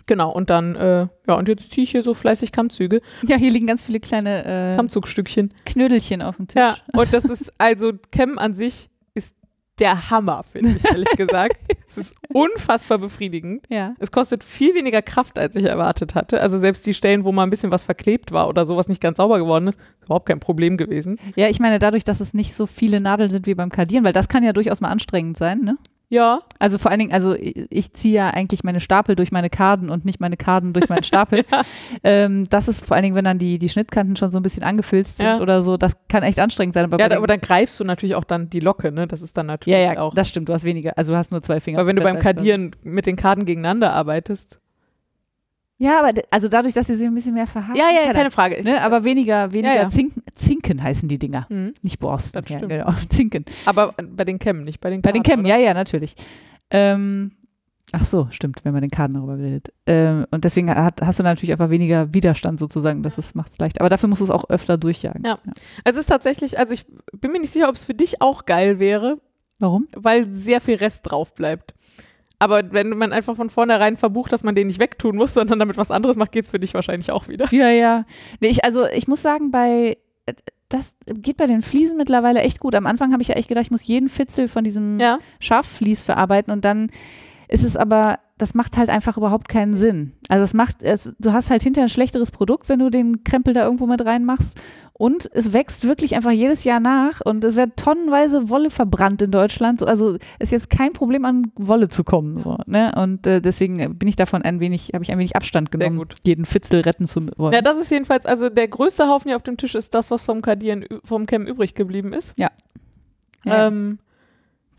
[0.05, 3.51] Genau, und dann, äh, ja, und jetzt ziehe ich hier so fleißig Kammzüge, Ja, hier
[3.51, 5.53] liegen ganz viele kleine äh, Kammzugstückchen.
[5.65, 6.59] Knödelchen auf dem Tisch.
[6.59, 8.89] Ja, und das ist, also Cam an sich
[9.79, 11.57] der Hammer, finde ich ehrlich gesagt.
[11.87, 13.65] Es ist unfassbar befriedigend.
[13.69, 13.95] Ja.
[13.99, 16.41] Es kostet viel weniger Kraft, als ich erwartet hatte.
[16.41, 19.17] Also selbst die Stellen, wo mal ein bisschen was verklebt war oder sowas nicht ganz
[19.17, 21.19] sauber geworden ist, ist überhaupt kein Problem gewesen.
[21.35, 24.13] Ja, ich meine, dadurch, dass es nicht so viele Nadeln sind wie beim Kardieren, weil
[24.13, 25.77] das kann ja durchaus mal anstrengend sein, ne?
[26.11, 29.91] Ja, Also vor allen Dingen, also ich ziehe ja eigentlich meine Stapel durch meine Karten
[29.91, 31.43] und nicht meine Karten durch meinen Stapel.
[31.51, 31.61] Ja.
[32.03, 34.63] ähm, das ist vor allen Dingen, wenn dann die, die Schnittkanten schon so ein bisschen
[34.63, 35.39] angefilzt sind Ja.
[35.39, 36.85] oder so, das kann echt anstrengend sein.
[36.85, 39.07] Aber ja aber dann greifst du natürlich auch dann die Locke, ne?
[39.07, 40.13] Das ist dann natürlich ja, ja, auch.
[40.13, 41.77] das stimmt, du hast weniger, also du hast nur zwei Finger.
[41.79, 44.59] Weil wenn du beim Kardieren mit den Karten gegeneinander arbeitest.
[45.81, 47.77] Ja, aber also dadurch, dass sie sich ein bisschen mehr verhaken.
[47.77, 48.61] Ja, ja, keine keine Frage.
[48.63, 49.89] Ne, aber weniger, weniger Ja, ja.
[49.89, 51.73] Zinken, Zinken heißen die Dinger, Hm.
[51.81, 52.41] nicht Borsten.
[52.41, 52.71] Das ja, stimmt.
[52.73, 52.91] genau.
[53.09, 53.45] Zinken.
[53.65, 55.55] Aber bei den Kämmen, nicht bei den Bei den Karten, Kämmen, oder?
[55.57, 56.15] ja, ja, natürlich.
[56.69, 57.31] Ähm,
[57.93, 59.71] ach so, stimmt, wenn man den Karten darüber redet.
[59.85, 63.79] Ähm, und deswegen hat, hast du natürlich einfach weniger Widerstand sozusagen, das macht es leicht.
[63.79, 65.23] Aber dafür musst du es auch öfter durchjagen.
[65.25, 65.39] Ja.
[65.85, 66.85] Es ist tatsächlich, also ich
[67.17, 69.17] bin mir nicht sicher, ob es für dich auch geil wäre,
[69.59, 69.87] Warum?
[69.95, 71.73] weil sehr viel Rest drauf bleibt.
[72.39, 75.77] Aber wenn man einfach von vornherein verbucht, dass man den nicht wegtun muss, sondern damit
[75.77, 77.47] was anderes macht, geht es für dich wahrscheinlich auch wieder.
[77.51, 78.05] Ja, ja.
[78.39, 79.97] Nee, ich, also ich muss sagen, bei
[80.69, 82.75] das geht bei den Fliesen mittlerweile echt gut.
[82.75, 85.17] Am Anfang habe ich ja echt gedacht, ich muss jeden Fitzel von diesem Ja.
[85.39, 86.91] Schafvlies verarbeiten und dann
[87.47, 90.13] ist es aber, das macht halt einfach überhaupt keinen Sinn.
[90.29, 93.53] Also es macht, es, du hast halt hinterher ein schlechteres Produkt, wenn du den Krempel
[93.53, 94.57] da irgendwo mit reinmachst
[94.93, 99.31] und es wächst wirklich einfach jedes Jahr nach und es wird tonnenweise Wolle verbrannt in
[99.31, 99.85] Deutschland.
[99.85, 102.39] Also ist jetzt kein Problem an Wolle zu kommen.
[102.39, 102.93] So, ne?
[102.95, 106.45] Und äh, deswegen bin ich davon ein wenig, habe ich ein wenig Abstand genommen, jeden
[106.45, 107.53] Fitzel retten zu wollen.
[107.53, 110.23] Ja, das ist jedenfalls, also der größte Haufen hier auf dem Tisch ist das, was
[110.23, 112.33] vom Kardieren, vom Cam übrig geblieben ist.
[112.37, 112.49] Ja,
[113.45, 113.99] Ähm,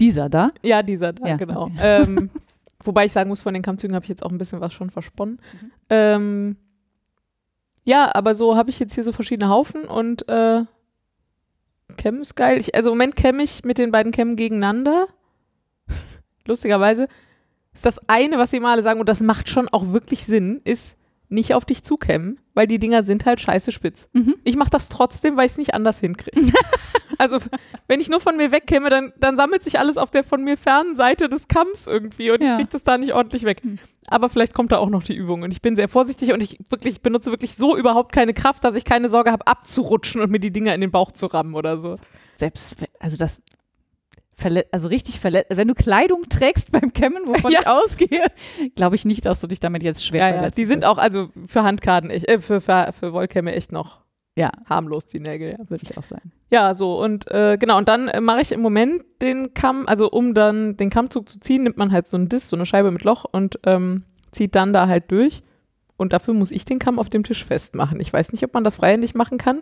[0.00, 0.50] Dieser da.
[0.62, 1.64] ja, dieser da, Ja, genau.
[1.64, 1.74] okay.
[1.82, 2.30] Ähm,
[2.82, 4.90] wobei ich sagen muss, von den Kammzügen habe ich jetzt auch ein bisschen was schon
[4.90, 5.40] versponnen.
[5.60, 5.70] Mhm.
[5.90, 6.56] Ähm,
[7.84, 10.64] ja, aber so habe ich jetzt hier so verschiedene Haufen und äh,
[11.96, 12.58] Cam ist geil.
[12.58, 15.06] Ich, also im Moment kämme ich mit den beiden Kämmen gegeneinander.
[16.46, 17.08] Lustigerweise
[17.74, 20.60] ist das eine, was sie mal alle sagen, und das macht schon auch wirklich Sinn,
[20.64, 20.96] ist
[21.30, 24.08] nicht auf dich zukämmen, weil die Dinger sind halt scheiße spitz.
[24.12, 24.34] Mhm.
[24.44, 26.52] Ich mache das trotzdem, weil ich es nicht anders hinkriege.
[27.18, 27.38] also,
[27.86, 30.56] wenn ich nur von mir wegkämme, dann, dann sammelt sich alles auf der von mir
[30.56, 32.52] fernen Seite des Kamms irgendwie und Ja.
[32.52, 33.62] ich kriege das da nicht ordentlich weg.
[33.62, 33.78] Hm.
[34.08, 36.58] Aber vielleicht kommt da auch noch die Übung und ich bin sehr vorsichtig und ich
[36.68, 40.30] wirklich ich benutze wirklich so überhaupt keine Kraft, dass ich keine Sorge habe, abzurutschen und
[40.30, 41.94] mir die Dinger in den Bauch zu rammen oder so.
[42.36, 43.40] Selbst, also das,
[44.72, 47.60] also richtig verletzt, wenn du Kleidung trägst beim Kämmen, wovon Ja.
[47.60, 48.22] ich ausgehe,
[48.76, 50.58] glaube ich nicht, dass du dich damit jetzt schwer Ja, ja, verletzt.
[50.58, 54.00] die sind auch also für Handkarten äh, für, für, für Wollkämme echt noch
[54.36, 55.70] Ja, harmlos, die Nägel, ja.
[55.70, 56.32] würde ich auch sagen.
[56.50, 60.10] Ja, so und äh, genau, und dann äh, mache ich im Moment den Kamm, also
[60.10, 62.90] um dann den Kammzug zu ziehen, nimmt man halt so einen Diss, so eine Scheibe
[62.90, 65.42] mit Loch und ähm, zieht dann da halt durch.
[65.96, 68.00] Und dafür muss ich den Kamm auf dem Tisch festmachen.
[68.00, 69.60] Ich weiß nicht, ob man das freihändig machen kann.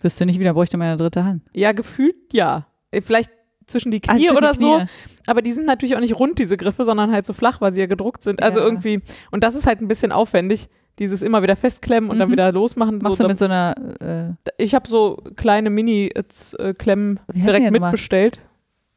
[0.00, 1.42] Wüsste nicht, wieder bräuchte meine dritte Hand.
[1.52, 2.66] Ja, gefühlt ja.
[2.90, 3.30] Äh, Vielleicht
[3.66, 4.76] zwischen die Ah, Knie zwischen oder die so.
[4.78, 4.86] Knie.
[5.26, 7.80] Aber die sind natürlich auch nicht rund, diese Griffe, sondern halt so flach, weil sie
[7.80, 8.42] ja gedruckt sind.
[8.42, 8.64] Also Ja.
[8.66, 9.00] irgendwie,
[9.30, 12.32] und das ist halt ein bisschen aufwendig, dieses immer wieder festklemmen und dann Mhm.
[12.32, 12.98] wieder losmachen.
[13.02, 17.64] Machst so, du mit so einer, äh, ich habe so kleine Mini-Klemmen heißen die direkt
[17.64, 17.80] mal?
[17.80, 18.42] mitbestellt.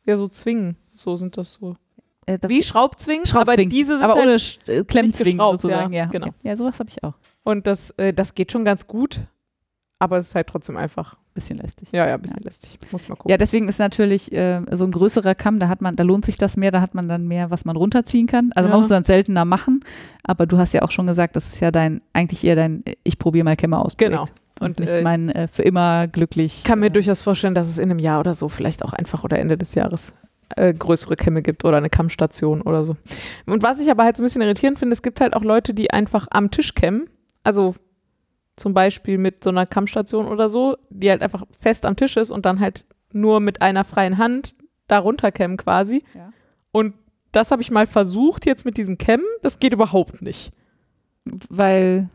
[0.06, 0.78] Ja, so Zwingen.
[0.96, 1.76] So sind das so.
[2.26, 3.70] äh, Wie Schraubzwingen, aber Schraubzwingen.
[3.70, 5.94] diese sind aber halt, ohne Sch- äh, Klemmzwingen sozusagen.
[5.94, 6.28] ja, Ja, genau.
[6.44, 7.14] ja sowas habe ich auch.
[7.44, 9.22] Und das, äh, das geht schon ganz gut,
[10.00, 11.18] aber es ist halt trotzdem einfach.
[11.34, 11.90] Bisschen lästig.
[11.92, 12.80] Ja, ja, ein bisschen lästig.
[12.92, 13.30] Muss mal gucken.
[13.30, 16.38] Ja, deswegen ist natürlich äh, so ein größerer Kamm, da hat man, da lohnt sich
[16.38, 18.52] das mehr, da hat man dann mehr, was man runterziehen kann.
[18.56, 18.72] Also Ja.
[18.74, 19.82] man muss dann seltener machen,
[20.24, 23.20] aber du hast ja auch schon gesagt, das ist ja dein, eigentlich eher dein, ich
[23.20, 23.98] probiere mal Kämme aus.
[23.98, 24.24] Genau.
[24.60, 26.58] Und Und nicht äh, mein äh, für immer glücklich.
[26.60, 28.94] ich kann mir äh, durchaus vorstellen, dass es in einem Jahr oder so vielleicht auch
[28.94, 30.14] einfach oder Ende des Jahres
[30.56, 32.96] äh, größere Kämme gibt oder eine Kammstation oder so.
[33.46, 35.76] Und was ich aber halt so ein bisschen irritierend finde, es gibt halt auch Leute,
[35.76, 37.08] die einfach am Tisch kämmen,
[37.44, 37.76] also
[38.58, 42.32] zum Beispiel mit so einer Kammstation oder so, die halt einfach fest am Tisch ist
[42.32, 44.54] und dann halt nur mit einer freien Hand
[44.88, 46.04] da runterkämmen quasi.
[46.14, 46.34] Ja.
[46.72, 46.94] Und
[47.32, 50.52] das habe ich mal versucht jetzt mit diesen Kämmen, das geht überhaupt nicht.
[51.50, 52.10] Weil,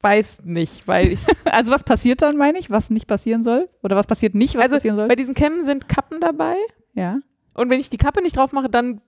[0.00, 3.70] Weiß nicht, weil ich also was passiert dann, meine ich, was nicht passieren soll?
[3.82, 5.08] Oder was passiert nicht, was Also passieren soll?
[5.08, 6.56] bei diesen Kämmen sind Kappen dabei
[6.92, 7.20] Ja.
[7.54, 9.00] und wenn ich die Kappe nicht drauf mache, dann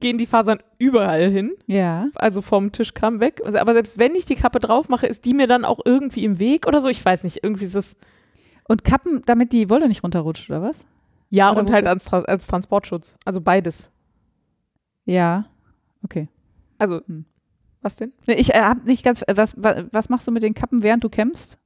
[0.00, 2.08] gehen die Fasern überall hin, Ja.
[2.14, 3.40] also vom Tischkamm weg.
[3.44, 6.24] Also, aber selbst wenn ich die Kappe drauf mache, ist die mir dann auch irgendwie
[6.24, 6.88] im Weg oder so.
[6.88, 7.96] Ich weiß nicht, irgendwie ist es
[8.68, 10.86] Und Kappen, damit die Wolle nicht runterrutscht, oder was?
[11.30, 13.90] ja Oder und halt als, Tra- als Transportschutz, also beides.
[15.04, 15.46] Ja.
[16.04, 16.28] Okay.
[16.78, 17.24] Also Hm.
[17.82, 18.12] was denn?
[18.26, 21.04] Ich äh, hab nicht ganz, äh, was, was, was machst du mit den Kappen, während
[21.04, 21.58] du kämmst?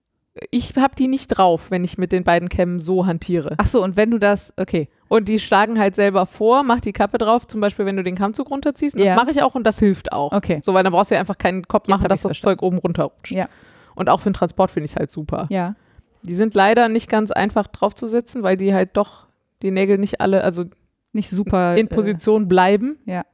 [0.51, 3.55] Ich habe die nicht drauf, wenn ich mit den beiden Kämmen so hantiere.
[3.59, 4.89] Ach so, und wenn du das, okay.
[5.09, 8.15] Und die schlagen halt selber vor, mach die Kappe drauf, zum Beispiel, wenn du den
[8.15, 8.99] Kammzug runterziehst.
[8.99, 9.15] Ja.
[9.15, 10.33] Das mache ich auch und das hilft auch.
[10.33, 10.61] Okay.
[10.65, 12.59] So, weil dann brauchst du ja einfach keinen Kopf Jetzt machen, dass das verstanden.
[12.59, 13.33] Zeug oben runterrutscht.
[13.33, 13.49] Ja.
[13.95, 15.47] Und auch für den Transport finde ich es halt super.
[15.51, 15.75] Ja.
[16.23, 19.27] Die sind leider nicht ganz einfach draufzusetzen, weil die halt doch
[19.63, 20.65] die Nägel nicht alle, also
[21.13, 21.77] Nicht super.
[21.77, 22.99] in Position bleiben.
[23.07, 23.25] Äh, ja.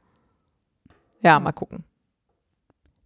[1.21, 1.83] Ja, mal gucken.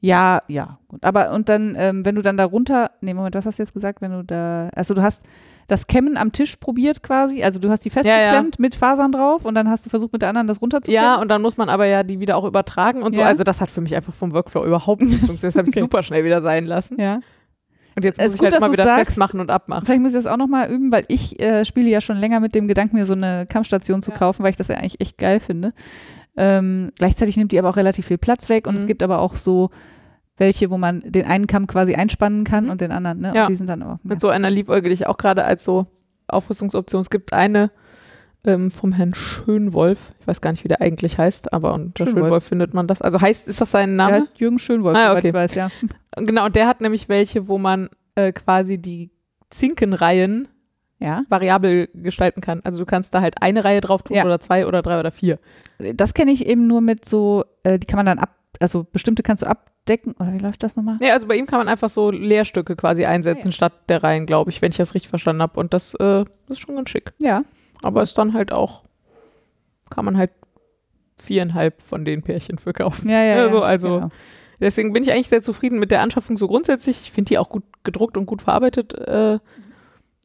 [0.02, 0.74] Ja, ja.
[0.88, 1.04] Gut.
[1.04, 3.74] Aber und dann, ähm, wenn du dann da runter, nee, Moment, was hast du jetzt
[3.74, 5.24] gesagt, wenn du da, also du hast
[5.68, 9.54] das Kämmen am Tisch probiert quasi, also du hast die festgeklemmt mit Fasern drauf und
[9.56, 11.06] dann hast du versucht mit der anderen das runterzuklemmen?
[11.06, 13.22] Ja, und dann muss man aber ja die wieder auch übertragen und so.
[13.22, 13.28] Ja.
[13.28, 15.44] Also das hat für mich einfach vom Workflow überhaupt nicht funktioniert.
[15.44, 15.82] Das habe ich Okay.
[15.82, 17.00] super schnell wieder sein lassen.
[17.00, 17.20] ja.
[17.96, 19.08] Und jetzt Es muss ist ich gut, halt mal wieder sagst.
[19.08, 19.86] festmachen und abmachen.
[19.86, 22.56] Vielleicht muss ich das auch nochmal üben, weil ich äh, spiele ja schon länger mit
[22.56, 24.18] dem Gedanken, mir so eine Kammstation zu Ja.
[24.18, 25.74] kaufen, weil ich das ja eigentlich echt geil finde.
[26.38, 28.88] Ähm, gleichzeitig nimmt die aber auch relativ viel Platz weg und es Mhm.
[28.88, 29.70] gibt aber auch so
[30.38, 32.70] welche, wo man den einen Kamm quasi einspannen kann Mhm.
[32.72, 33.34] und den anderen, ne?
[33.36, 33.44] Ja.
[33.44, 33.98] Und die sind dann auch.
[34.04, 35.88] Mit so einer liebäugel ich auch gerade als so
[36.28, 37.02] Aufrüstungsoption.
[37.02, 37.72] Es gibt eine
[38.44, 40.14] ähm, vom Herrn Schönwolf.
[40.20, 42.24] Ich weiß gar nicht, wie der eigentlich heißt, aber unter Schönwolf.
[42.26, 43.00] Schönwolf findet man das.
[43.00, 44.14] Also heißt, ist das sein Der Name?
[44.14, 45.28] heißt Jürgen Schönwolf, Ah, okay.
[45.28, 45.70] ich weiß, ja.
[46.18, 49.12] Genau, und der hat nämlich welche, wo man äh, quasi die
[49.52, 50.48] Zinkenreihen
[51.02, 52.62] Ja, variabel gestalten kann.
[52.64, 54.24] Also du kannst da halt eine Reihe drauf tun Ja.
[54.24, 55.40] oder zwei oder drei oder vier.
[55.96, 59.24] das kenne ich eben nur mit so, äh, die kann man dann ab, also bestimmte
[59.24, 60.98] kannst du abdecken, oder wie läuft das nochmal?
[61.02, 63.52] Nee, also bei ihm kann man einfach so Leerstücke quasi einsetzen Ah, ja.
[63.52, 65.60] statt der Reihen, glaube ich, wenn ich das richtig verstanden habe.
[65.60, 67.14] Und das, äh, ist schon ganz schick.
[67.20, 67.42] Ja,
[67.82, 68.84] Aber ist dann halt auch,
[69.90, 70.32] kann man halt
[71.18, 73.10] viereinhalb von den Pärchen für kaufen.
[73.10, 73.36] ja, ja.
[73.44, 74.10] Also, ja, also genau.
[74.60, 77.02] Deswegen bin ich eigentlich sehr zufrieden mit der Anschaffung so grundsätzlich.
[77.02, 78.94] Ich finde die auch gut gedruckt und gut verarbeitet.
[78.94, 79.40] Äh,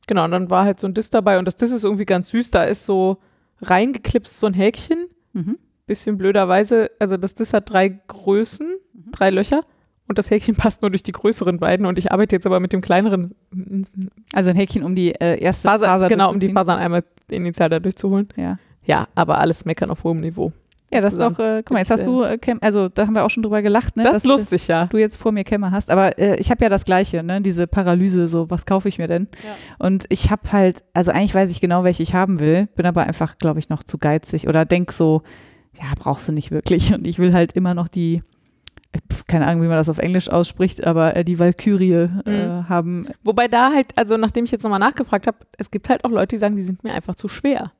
[0.06, 2.30] genau, und dann war halt so ein Diss dabei und das Diss ist irgendwie ganz
[2.30, 2.50] süß.
[2.50, 3.18] Da ist so
[3.62, 5.06] reingeklipst so ein Häkchen.
[5.32, 5.58] Mhm.
[5.86, 9.10] Bisschen blöderweise, also das Diss hat drei Größen, Mhm.
[9.12, 9.62] drei Löcher.
[10.08, 11.86] Und das Häkchen passt nur durch die größeren beiden.
[11.86, 13.34] Und ich arbeite jetzt aber mit dem kleineren
[14.32, 16.52] Also ein Häkchen, um die äh, erste Faser, Faser genau, um die.
[16.52, 18.28] Fasern einmal initial da durchzuholen.
[18.36, 18.58] Ja.
[18.84, 20.52] Ja, aber alles meckern auf hohem Niveau.
[20.92, 23.14] Ja, das ist doch, äh, guck mal, jetzt hast du, äh, Cam also da haben
[23.16, 24.04] wir auch schon drüber gelacht, ne?
[24.04, 24.84] das dass, ist lustig, ja.
[24.84, 27.40] äh, Du jetzt vor mir Kämmer hast, aber äh, ich habe ja das Gleiche, ne?
[27.40, 29.26] Diese Paralyse, so, was kaufe ich mir denn?
[29.44, 29.56] Ja.
[29.84, 33.02] Und ich habe halt, also eigentlich weiß ich genau, welche ich haben will, bin aber
[33.02, 35.22] einfach, glaube ich, noch zu geizig oder denk so,
[35.74, 36.94] ja, brauchst du nicht wirklich.
[36.94, 38.22] Und ich will halt immer noch die,
[38.92, 42.68] äh, keine Ahnung, wie man das auf Englisch ausspricht, aber äh, die Valkyrie äh, Mhm.
[42.68, 43.08] haben.
[43.24, 46.36] Wobei da halt, also nachdem ich jetzt nochmal nachgefragt habe, es gibt halt auch Leute,
[46.36, 47.72] die sagen, die sind mir einfach zu schwer.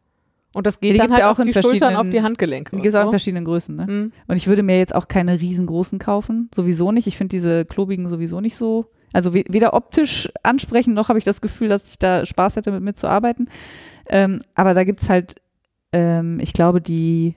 [0.57, 2.11] Und das geht Die dann halt ja auch auch in auf die Schultern, auf verschiedenen-
[2.13, 2.71] die Handgelenke.
[2.77, 3.87] Die gibt es auch in verschiedenen Größen, ne?
[3.87, 4.13] Mhm.
[4.27, 6.49] Und ich würde mir jetzt auch keine riesengroßen kaufen.
[6.55, 7.07] Sowieso nicht.
[7.07, 8.87] Ich finde diese klobigen sowieso nicht so.
[9.13, 12.73] Also we weder optisch ansprechend, noch habe ich das Gefühl, dass ich da Spaß hätte,
[12.73, 13.51] mit mitzuarbeiten.
[14.09, 15.35] Ähm, aber da gibt es halt,
[15.93, 17.35] ähm, ich glaube, die,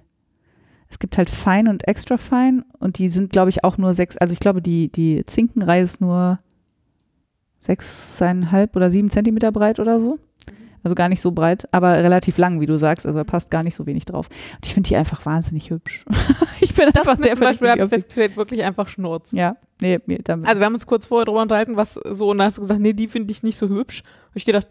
[0.88, 4.15] es gibt halt fein und extra fein und die sind, glaube ich, auch nur sechs,
[4.17, 6.39] also ich glaube, die, die Zinkenreihe ist nur
[7.60, 10.17] sechseinhalb oder sieben Zentimeter breit oder so.
[10.83, 13.05] Also gar nicht so breit, aber relativ lang, wie du sagst.
[13.05, 14.27] Also da passt gar nicht so wenig drauf.
[14.29, 16.05] Und ich finde die einfach wahnsinnig hübsch.
[16.61, 19.31] ich bin Das einfach sehr zum Beispiel habe ich festgestellt, wirklich einfach Schnurz.
[19.31, 20.47] Ja, nee, mir damit.
[20.47, 22.79] Also wir haben uns kurz vorher drüber unterhalten, was so, und da hast du gesagt,
[22.79, 24.03] nee, die finde ich nicht so hübsch.
[24.03, 24.67] Und ich gedacht,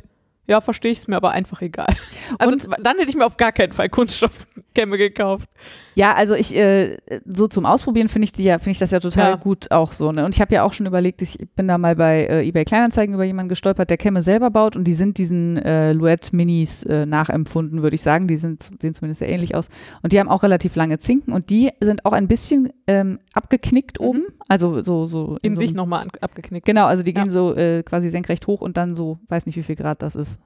[0.46, 1.94] ja, verstehe ich es mir aber einfach egal.
[2.38, 5.48] Also Und- dann hätte ich mir auf gar keinen Fall Kunststoffkämme gekauft.
[5.94, 9.00] Ja, also ich, äh, so zum Ausprobieren finde ich die ja, finde ich das ja
[9.00, 9.36] total Ja.
[9.36, 10.12] gut auch so.
[10.12, 10.24] Ne?
[10.24, 13.14] Und ich habe ja auch schon überlegt, ich bin da mal bei äh, eBay Kleinanzeigen
[13.14, 17.04] über jemanden gestolpert, der Kämme selber baut und die sind diesen äh, Luette Minis äh,
[17.04, 18.28] nachempfunden, würde ich sagen.
[18.28, 19.68] Die sind, sehen zumindest sehr ähnlich aus.
[20.02, 24.00] Und die haben auch relativ lange Zinken und die sind auch ein bisschen ähm, abgeknickt
[24.00, 24.06] Mhm.
[24.06, 24.22] oben.
[24.46, 26.64] Also so, so In so sich nochmal abgeknickt.
[26.66, 27.22] Genau, also die Ja.
[27.24, 30.14] gehen so äh, quasi senkrecht hoch und dann so, weiß nicht wie viel Grad das
[30.16, 30.38] ist.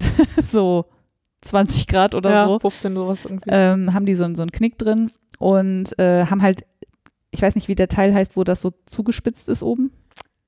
[0.42, 0.86] so
[1.42, 2.58] 20 Grad oder ja, so.
[2.58, 3.50] 15 sowas irgendwie.
[3.50, 6.66] Ähm, haben die so, so einen Knick drin und äh, haben halt,
[7.30, 9.92] ich weiß nicht, wie der Teil heißt, wo das so zugespitzt ist oben.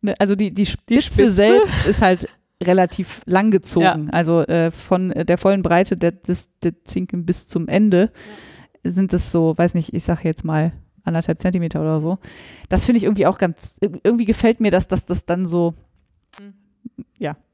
[0.01, 1.31] Ne, also die, die Spitze, Spitze?
[1.31, 2.29] selbst ist halt
[2.63, 4.11] relativ lang gezogen.
[4.11, 8.11] Also äh, von äh, der vollen Breite der, des, der Zinken bis zum Ende
[8.85, 10.73] sind es so, weiß nicht, ich sag jetzt mal
[11.05, 12.19] anderthalb Zentimeter oder so.
[12.69, 15.92] Das finde ich irgendwie auch ganz, irgendwie gefällt mir das, dass das dann so, ja,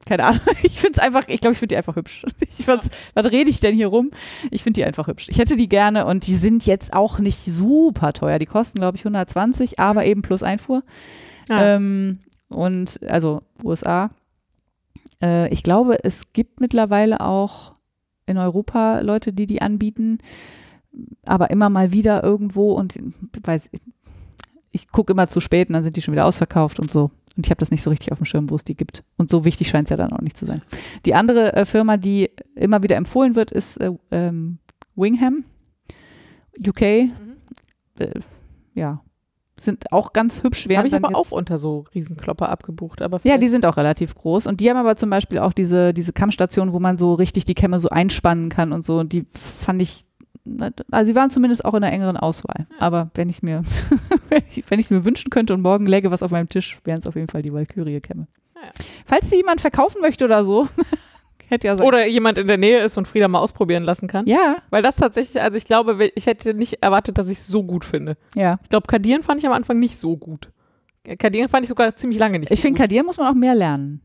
[0.09, 0.41] keine Ahnung.
[0.63, 2.25] Ich finde es einfach, ich glaube, ich finde die einfach hübsch.
[2.41, 2.91] Ich was
[3.27, 4.11] rede ich denn hier rum?
[4.51, 5.29] Ich finde die einfach hübsch.
[5.29, 8.39] Ich hätte die gerne und die sind jetzt auch nicht super teuer.
[8.39, 10.83] Die kosten, glaube ich, 120, aber eben plus Einfuhr.
[11.49, 11.77] Ja.
[11.77, 14.11] Ähm, und also USA.
[15.23, 17.75] Äh, ich glaube, es gibt mittlerweile auch
[18.27, 20.19] in Europa Leute, die die anbieten,
[21.25, 22.99] aber immer mal wieder irgendwo und
[23.43, 23.71] weiß,
[24.71, 27.11] ich gucke immer zu spät und dann sind die schon wieder ausverkauft und so.
[27.39, 29.05] Und ich habe das nicht so richtig auf dem Schirm, wo es die gibt.
[29.17, 30.61] Und so wichtig scheint es ja dann auch nicht zu sein.
[31.07, 34.59] Die andere äh, Firma, die immer wieder empfohlen wird, ist äh, ähm,
[34.97, 35.45] Wingham,
[36.59, 36.81] UK.
[36.81, 37.37] Mhm.
[38.01, 38.11] Äh,
[38.75, 39.03] ja,
[39.61, 40.69] sind auch ganz hübsch.
[40.69, 43.03] Wir Habe ich aber auch unter so Riesenklopper abgebucht.
[43.03, 44.49] Aber ja, die sind auch relativ groß.
[44.49, 47.55] Und die haben aber zum Beispiel auch diese, diese Kammstation, wo man so richtig die
[47.55, 48.99] Kämme so einspannen kann und so.
[48.99, 50.07] Und die fand ich,
[50.91, 52.67] also sie waren zumindest auch in der engeren Auswahl.
[52.79, 53.63] Aber wenn ich es mir,
[54.69, 57.15] wenn ich mir wünschen könnte und morgen läge was auf meinem Tisch, wären es auf
[57.17, 58.27] jeden Fall die Valkyrie-Kämme.
[58.57, 58.71] Ja, ja.
[59.07, 60.69] Falls die jemand verkaufen möchte oder so,
[61.49, 61.87] hätte ja sein.
[61.87, 64.27] Oder jemand in der Nähe ist und Frieda mal ausprobieren lassen kann.
[64.27, 67.63] ja, Weil das tatsächlich, also ich glaube, ich hätte nicht erwartet, dass ich es so
[67.65, 68.17] gut finde.
[68.35, 68.59] ja.
[68.63, 70.51] Ich glaube, Kadieren fand ich am Anfang nicht so gut.
[71.19, 72.81] Kadieren fand ich sogar ziemlich lange nicht Ich so finde.
[72.81, 74.03] Kadieren muss man auch mehr lernen.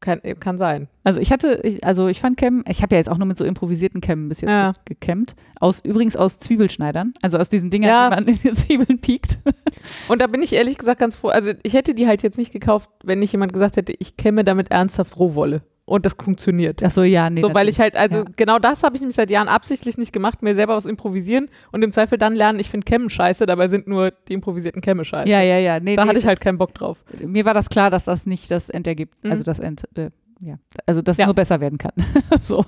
[0.00, 0.86] Kann, kann sein.
[1.02, 3.36] Also ich hatte, ich, also ich fand Kämmen, ich habe ja jetzt auch nur mit
[3.36, 4.70] so improvisierten Kämmen bis jetzt Ja.
[4.70, 5.34] ge- gekämmt.
[5.58, 8.08] Aus, übrigens aus Zwiebelschneidern, also aus diesen Dingern, Ja.
[8.10, 9.40] die man in die Zwiebeln piekt.
[10.08, 11.28] Und da bin ich ehrlich gesagt ganz froh.
[11.28, 14.44] Also ich hätte die halt jetzt nicht gekauft, wenn nicht jemand gesagt hätte, ich kämme
[14.44, 15.62] damit ernsthaft Rohwolle.
[15.88, 16.82] Und das funktioniert.
[16.84, 17.40] Ach so, ja, nee.
[17.40, 18.24] so, weil ich halt, also Ja.
[18.36, 21.82] genau das habe ich nämlich seit Jahren absichtlich nicht gemacht, mir selber was improvisieren und
[21.82, 25.30] im Zweifel dann lernen, ich finde Kämmen scheiße, dabei sind nur die improvisierten Kämme scheiße.
[25.30, 25.80] Ja, ja, ja.
[25.80, 27.02] Nee, da nee, hatte ich halt keinen Bock drauf.
[27.24, 29.30] Mir war das klar, dass das nicht das Endergebnis, Mhm.
[29.30, 31.24] also das End, äh, ja, also das Ja.
[31.24, 31.92] nur besser werden kann.
[32.42, 32.64] so.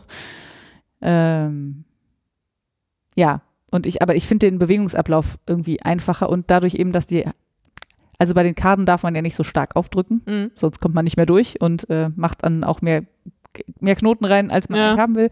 [1.03, 1.85] Ähm,
[3.17, 7.25] ja, und ich, aber ich finde den Bewegungsablauf irgendwie einfacher und dadurch eben, dass die,
[8.21, 10.51] also bei den Karten darf man ja nicht so stark aufdrücken, Mhm.
[10.55, 13.03] sonst kommt man nicht mehr durch und äh, macht dann auch mehr,
[13.81, 14.97] mehr Knoten rein, als man Ja.
[14.97, 15.31] haben will.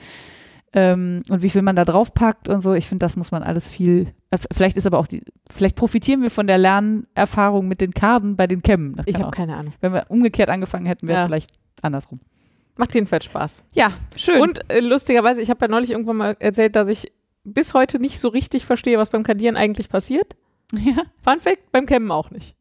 [0.75, 3.43] Ähm, und wie viel man da drauf packt und so, ich finde, das muss man
[3.43, 7.81] alles viel, äh, vielleicht ist aber auch die, vielleicht profitieren wir von der Lernerfahrung mit
[7.81, 8.97] den Karten bei den Kämmen.
[8.97, 9.73] Das Ich habe keine Ahnung.
[9.81, 11.27] wenn wir umgekehrt angefangen hätten, wäre es Ja.
[11.27, 12.21] vielleicht andersrum.
[12.77, 13.65] Macht jedenfalls Spaß.
[13.73, 14.41] Ja, schön.
[14.43, 17.13] Und äh, lustigerweise, ich habe ja neulich irgendwann mal erzählt, dass ich
[17.45, 20.37] bis heute nicht so richtig verstehe, was beim Kadieren eigentlich passiert.
[20.85, 21.03] ja.
[21.23, 22.55] Fun Fact, beim Campen auch nicht.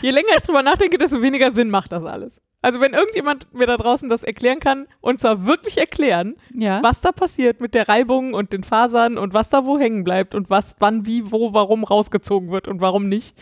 [0.00, 2.40] Je länger ich drüber nachdenke, desto weniger Sinn macht das alles.
[2.62, 6.82] Also wenn irgendjemand mir da draußen das erklären kann, und zwar wirklich erklären, ja.
[6.82, 10.34] was da passiert mit der Reibung und den Fasern und was da wo hängen bleibt
[10.34, 13.36] und was wann, wie, wo, warum rausgezogen wird und warum nicht.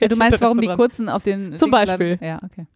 [0.00, 0.78] Ja, du meinst, Interesse warum die dran.
[0.78, 2.16] kurzen auf den Zum Dings Beispiel.
[2.16, 2.24] bleiben?
[2.24, 2.66] Ja, okay.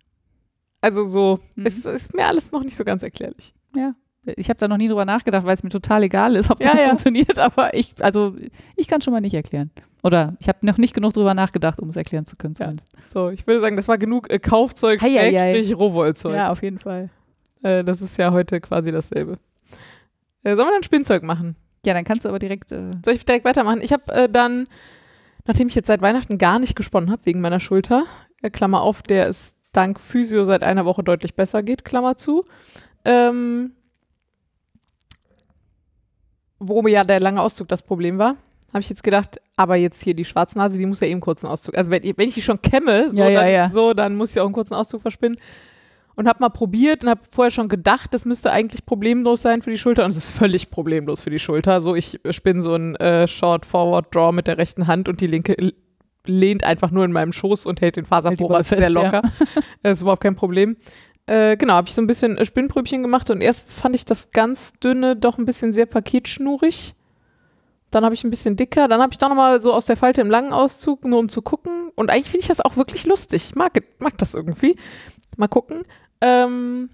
[0.81, 1.67] Also so, Mhm.
[1.67, 3.55] es ist mir alles noch nicht so ganz erklärlich.
[3.75, 3.95] Ja.
[4.37, 6.75] Ich habe da noch nie drüber nachgedacht, weil es mir total egal ist, ob das
[6.75, 6.89] Ja, ja.
[6.89, 8.37] funktioniert, aber ich, also
[8.77, 9.71] ich kann schon mal nicht erklären.
[10.03, 12.65] Oder ich habe noch nicht genug drüber nachgedacht, um es erklären zu können Ja.
[12.67, 12.91] zumindest.
[13.09, 15.01] So, ich würde sagen, das war genug äh, Kaufzeug.
[15.01, 16.35] Schrägstrich, Rohwollzeug.
[16.35, 17.11] Ja, auf jeden Fall.
[17.63, 19.39] Äh, das ist ja heute quasi dasselbe.
[20.43, 21.55] Äh, sollen wir dann Spinnzeug machen?
[21.87, 22.73] Ja, dann kannst du aber direkt.
[22.73, 23.81] Äh, Soll ich direkt weitermachen?
[23.81, 24.67] Ich habe äh, dann,
[25.47, 28.05] nachdem ich jetzt seit Weihnachten gar nicht gesponnen habe, wegen meiner Schulter,
[28.43, 32.45] äh, Klammer auf, der es dank Physio seit einer Woche deutlich besser geht, Klammer zu,
[33.05, 33.73] ähm,
[36.59, 38.37] wo ja der lange Auszug das Problem war,
[38.73, 41.47] habe ich jetzt gedacht, aber jetzt hier die Schwarznase, die muss ja eben einen kurzen
[41.47, 41.77] Auszug.
[41.77, 43.71] Also wenn, ich- wenn ich die schon kämme, so, Ja, ja, dann, ja.
[43.73, 45.37] so, dann muss ich auch einen kurzen Auszug verspinnen.
[46.15, 49.71] Und habe mal probiert und habe vorher schon gedacht, das müsste eigentlich problemlos sein für
[49.71, 50.05] die Schulter.
[50.05, 51.81] Und es ist völlig problemlos für die Schulter.
[51.81, 55.27] So, ich spinne so ein äh, Short Forward Draw mit der rechten Hand und die
[55.27, 55.57] linke
[56.27, 59.23] lehnt einfach nur in meinem Schoß und hält den Faserbohrer sehr locker.
[59.83, 60.77] Das ist überhaupt kein Problem.
[61.25, 64.33] Äh, genau, habe ich so ein bisschen äh, Spinnpröbchen gemacht und erst fand ich das
[64.33, 66.95] ganz dünne doch ein bisschen sehr paketschnurig.
[67.93, 68.89] Dann habe ich ein bisschen dicker.
[68.89, 71.43] Dann habe ich doch nochmal so aus der Falte im langen Auszug, nur um zu
[71.43, 71.91] gucken.
[71.95, 73.51] Und eigentlich finde ich das auch wirklich lustig.
[73.51, 74.77] Ich mag, mag das irgendwie.
[75.37, 75.83] Mal gucken.
[76.21, 76.91] Ähm,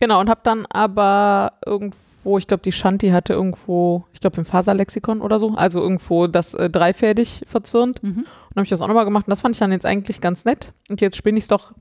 [0.00, 4.44] Genau, und habe dann aber irgendwo, ich glaube, die Shanti hatte irgendwo, ich glaube, im
[4.44, 8.02] Faserlexikon oder so, also irgendwo das äh, dreifädig verzwirnt.
[8.02, 8.18] Mhm.
[8.18, 9.26] Und habe ich das auch nochmal gemacht.
[9.26, 10.72] Und das fand ich dann jetzt eigentlich ganz nett.
[10.90, 11.72] Und jetzt spinne ich es doch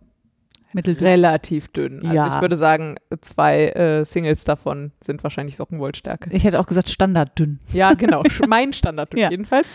[0.74, 1.06] Mitteldünn.
[1.08, 2.02] relativ dünn.
[2.04, 2.36] Also Ja.
[2.36, 6.30] ich würde sagen, zwei äh, Singles davon sind wahrscheinlich Sockenwollstärke.
[6.32, 7.60] Ich hätte auch gesagt standarddünn.
[7.72, 8.24] Ja, genau.
[8.48, 9.30] mein Standard Ja.
[9.30, 9.68] jedenfalls.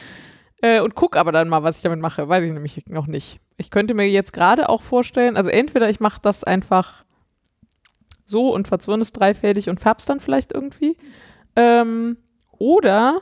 [0.60, 2.28] Äh, und guck aber dann mal, was ich damit mache.
[2.28, 3.38] Weiß ich nämlich noch nicht.
[3.56, 7.04] Ich könnte mir jetzt gerade auch vorstellen, also entweder ich mache das einfach
[8.24, 10.96] so und verzwirn es dreifädig und färb's dann vielleicht irgendwie.
[11.56, 12.16] Ähm,
[12.52, 13.20] oder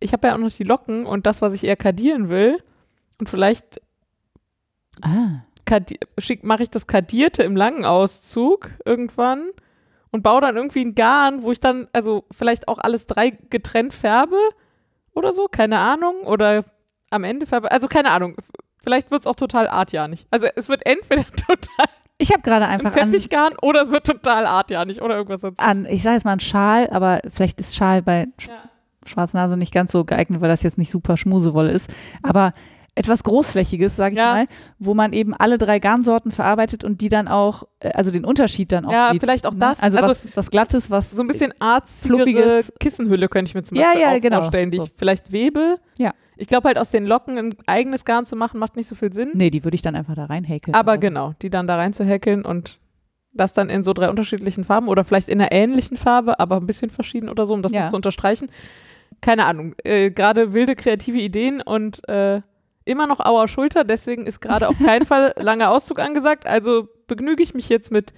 [0.00, 2.58] ich habe ja auch noch die Locken und das, was ich eher kadieren will.
[3.18, 3.80] Und vielleicht
[5.02, 5.40] Ah.
[6.42, 9.50] Mache ich das Kadierte im langen Auszug irgendwann
[10.10, 13.92] und baue dann irgendwie ein Garn, wo ich dann, also vielleicht auch alles drei getrennt
[13.94, 14.38] färbe
[15.12, 16.20] oder so, keine Ahnung.
[16.22, 16.64] Oder
[17.10, 18.36] am Ende färbe, also keine Ahnung.
[18.78, 20.26] Vielleicht wird es auch total artjanig.
[20.30, 21.86] Also es wird entweder total
[22.18, 25.56] Ich habe gerade ein einfach an, Teppichgarn oder es wird total artjanig oder irgendwas dazu.
[25.58, 28.54] an, ich sage jetzt mal ein Schal, aber vielleicht ist Schal bei Sch Ja.
[29.06, 31.92] Schwarznase nicht ganz so geeignet, weil das jetzt nicht super Schmusewolle ist.
[32.22, 32.54] Aber
[32.96, 34.32] etwas Großflächiges, sage ich Ja.
[34.34, 34.46] mal,
[34.78, 38.70] wo man eben alle drei Garnsorten verarbeitet und die dann auch, äh, also den Unterschied
[38.70, 39.58] dann auch Ja, sieht, vielleicht auch ne?
[39.60, 39.80] das.
[39.82, 42.72] Also, Also was, was Glattes, was So ein bisschen arzigere Fluppiges.
[42.78, 44.36] Kissenhülle könnte ich mir zum Ja, Beispiel ja, auch genau.
[44.42, 44.84] vorstellen, die So.
[44.84, 45.76] ich vielleicht webe.
[45.98, 46.12] Ja.
[46.36, 49.12] Ich glaube halt aus den Locken ein eigenes Garn zu machen, macht nicht so viel
[49.12, 49.30] Sinn.
[49.34, 50.74] Nee, die würde ich dann einfach da reinhäkeln.
[50.74, 51.08] Aber oder so.
[51.08, 52.78] genau, die dann da rein zu häkeln und
[53.32, 56.66] das dann in so drei unterschiedlichen Farben oder vielleicht in einer ähnlichen Farbe, aber ein
[56.66, 57.88] bisschen verschieden oder so, um das Ja.
[57.88, 58.48] zu unterstreichen.
[59.20, 59.74] Keine Ahnung.
[59.82, 62.42] Äh, gerade wilde kreative Ideen und äh,
[62.84, 66.46] immer noch Auer Schulter, deswegen ist gerade auf keinen Fall langer Auszug angesagt.
[66.46, 68.12] Also begnüge ich mich jetzt mit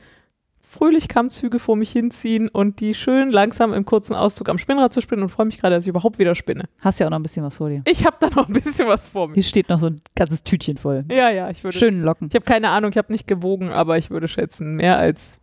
[0.60, 5.00] fröhlich Kammzüge vor mich hinziehen und die schön langsam im kurzen Auszug am Spinnrad zu
[5.00, 6.64] spinnen und freue mich gerade, dass ich überhaupt wieder spinne.
[6.80, 7.82] Hast ja auch noch ein bisschen was vor dir.
[7.86, 9.34] Ich habe da noch ein bisschen was vor mir.
[9.34, 11.04] Hier steht noch so ein ganzes Tütchen voll.
[11.08, 12.28] Ja, ja, ich würde Schönen Locken.
[12.28, 15.38] Ich habe keine Ahnung, ich habe nicht gewogen, aber ich würde schätzen, mehr als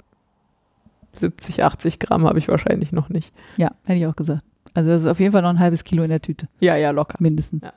[1.13, 3.33] 70, 80 Gramm habe ich wahrscheinlich noch nicht.
[3.55, 4.41] Ja, hätte ich auch gesagt.
[4.73, 6.91] Also das ist auf jeden Fall noch ein halbes Kilo in der Tüte, Ja, ja,
[6.91, 7.15] locker.
[7.19, 7.63] mindestens.
[7.63, 7.73] Ja.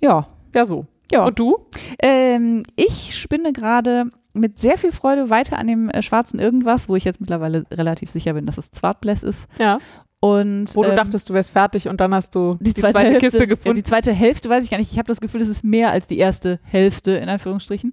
[0.00, 0.26] Ja.
[0.54, 0.86] Ja, so.
[1.10, 1.26] Ja.
[1.26, 1.58] Und du?
[2.00, 6.96] Ähm, ich spinne gerade mit sehr viel Freude weiter an dem äh, schwarzen Irgendwas, wo
[6.96, 9.46] ich jetzt mittlerweile relativ sicher bin, dass es Zwartbless ist.
[9.58, 9.78] Ja.
[10.20, 13.18] Und Wo du ähm, dachtest, du wärst fertig und dann hast du die zweite, Hälfte,
[13.18, 13.74] Kiste Ja, gefunden.
[13.76, 14.92] die zweite Hälfte weiß ich gar nicht.
[14.92, 17.92] Ich habe das Gefühl, es ist mehr als die erste Hälfte, in Anführungsstrichen.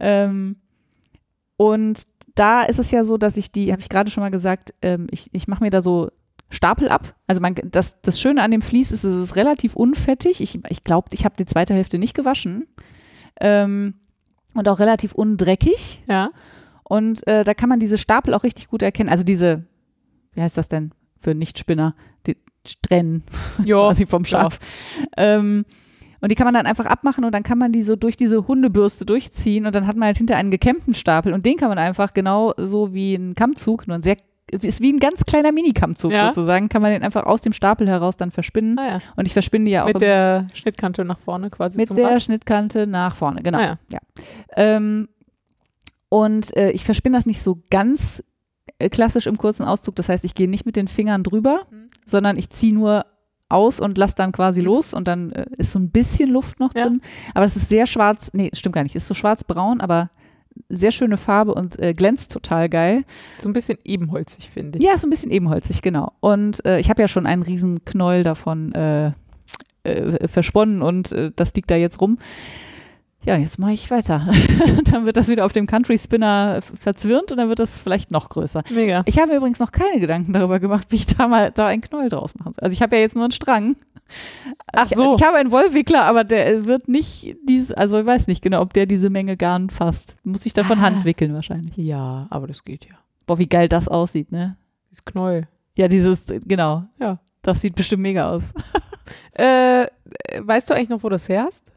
[0.00, 0.56] Ähm,
[1.58, 4.72] und da ist es ja so, dass ich die, habe ich gerade schon mal gesagt,
[4.80, 6.10] ähm, ich, ich mache mir da so
[6.50, 7.14] Stapel ab.
[7.26, 10.40] Also man, das, das Schöne an dem Vlies ist, es ist relativ unfettig.
[10.40, 12.66] Ich, ich glaube, ich habe die zweite Hälfte nicht gewaschen.
[13.40, 13.94] Ähm,
[14.54, 16.02] und auch relativ undreckig.
[16.08, 16.30] ja.
[16.82, 19.08] Und äh, da kann man diese Stapel auch richtig gut erkennen.
[19.08, 19.64] Also diese,
[20.32, 21.94] wie heißt das denn für Nichtspinner?
[22.26, 22.36] Die
[22.66, 23.22] Strähnen
[23.64, 23.76] Ja.
[23.86, 24.58] quasi vom Schaf.
[25.16, 25.64] Ähm,
[26.20, 28.48] und die kann man dann einfach abmachen und dann kann man die so durch diese
[28.48, 31.78] Hundebürste durchziehen und dann hat man halt hinter einen gekämmten Stapel und den kann man
[31.78, 34.16] einfach genau so wie ein Kammzug, nur ein sehr,
[34.50, 36.32] ist wie ein ganz kleiner Mini-Kammzug Ja.
[36.32, 38.78] sozusagen, kann man den einfach aus dem Stapel heraus dann verspinnen.
[38.78, 38.98] Ah, ja.
[39.16, 42.22] Und ich verspinne die ja auch Mit der Schnittkante nach vorne quasi mit der Rand.
[42.22, 43.58] Schnittkante nach vorne, genau.
[43.58, 43.98] Ah, ja.
[44.56, 45.08] Ähm,
[46.08, 48.22] und äh, ich verspinne das nicht so ganz
[48.78, 49.96] äh, klassisch im kurzen Auszug.
[49.96, 51.88] Das heißt, ich gehe nicht mit den Fingern drüber, Mhm.
[52.06, 53.06] sondern ich ziehe nur
[53.48, 54.66] aus und lasse dann quasi Mhm.
[54.66, 57.00] los und dann äh, ist so ein bisschen Luft noch drin.
[57.34, 60.10] Aber es ist sehr schwarz, nee, stimmt gar nicht, ist so schwarz-braun, aber
[60.68, 63.04] sehr schöne Farbe und äh, glänzt total geil.
[63.38, 64.84] So ein bisschen ebenholzig, finde ich.
[64.84, 66.12] Ja, ist ein bisschen ebenholzig, genau.
[66.20, 69.12] Und äh, ich habe ja schon einen riesen Knäuel davon äh,
[69.82, 72.18] äh, versponnen und äh, das liegt da jetzt rum.
[73.24, 74.26] Ja, jetzt mache ich weiter.
[74.90, 78.30] dann wird das wieder auf dem Country Spinner verzwirnt und dann wird das vielleicht noch
[78.30, 78.62] größer.
[78.70, 79.02] Mega.
[79.04, 82.08] Ich habe übrigens noch keine Gedanken darüber gemacht, wie ich da mal da einen Knäuel
[82.08, 82.62] draus machen soll.
[82.62, 83.76] Also ich habe ja jetzt nur einen Strang.
[84.72, 85.14] Ach ich, so.
[85.16, 88.72] Ich habe einen Wollwickler, aber der wird nicht dies, also ich weiß nicht genau, ob
[88.72, 90.16] der diese Menge Garn fasst.
[90.24, 90.82] Muss ich dann von Ah.
[90.82, 91.76] Hand wickeln wahrscheinlich.
[91.76, 92.96] Ja, aber das geht ja.
[93.26, 94.56] Boah, wie geil das aussieht, ne?
[94.90, 95.46] Dieses Knäuel.
[95.76, 96.84] Ja, dieses, genau.
[96.98, 97.18] Ja.
[97.42, 98.44] Das sieht bestimmt mega aus.
[99.32, 99.86] Äh,
[100.38, 101.72] weißt du eigentlich noch, wo du das her hast?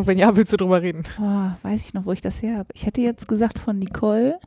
[0.00, 1.04] Und wenn ja, willst du drüber reden?
[1.18, 2.68] Boah, weiß ich noch, wo ich das her habe.
[2.72, 4.40] Ich hätte jetzt gesagt von Nicole,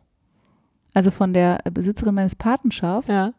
[0.96, 3.34] also von der Besitzerin meines Patenschafs, Ja,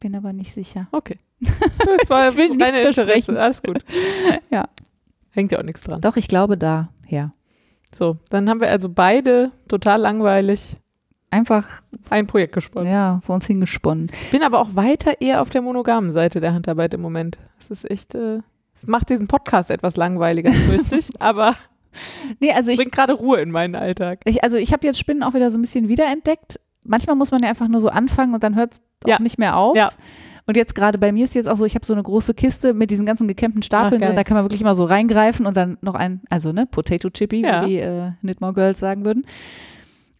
[0.00, 0.88] bin aber nicht sicher.
[0.92, 1.18] okay.
[1.40, 3.40] Das war Ich will reine Interesse.
[3.40, 3.84] Alles gut.
[4.50, 4.68] Ja.
[5.30, 6.00] Hängt ja auch nichts dran.
[6.00, 7.30] Doch, ich glaube daher.
[7.94, 10.76] So, dann haben wir also beide total langweilig
[11.30, 12.90] Einfach, ein Projekt gesponnen.
[12.92, 14.10] ja, vor uns hingesponnen.
[14.12, 17.38] Ich bin aber auch weiter eher auf der monogamen Seite der Handarbeit im Moment.
[17.60, 18.40] Es ist echt, äh,
[18.74, 21.54] es macht diesen Podcast etwas langweiliger, fürchte ich, aber
[22.40, 24.20] Nee, also ich, bringt gerade Ruhe in meinen Alltag.
[24.24, 26.60] ich also ich habe jetzt Spinnen auch wieder so ein bisschen wiederentdeckt.
[26.86, 29.16] Manchmal muss man ja einfach nur so anfangen und dann hört es Ja.
[29.16, 29.76] auch nicht mehr auf.
[29.76, 29.90] Ja.
[30.46, 32.74] Und jetzt gerade bei mir ist jetzt auch so, ich habe so eine große Kiste
[32.74, 35.56] mit diesen ganzen gekämmten Stapeln Ach, und da kann man wirklich mal so reingreifen und
[35.56, 37.64] dann noch ein, also ne, Potato Chippy, Ja.
[37.64, 39.24] wie die äh, Knitmore Girls sagen würden.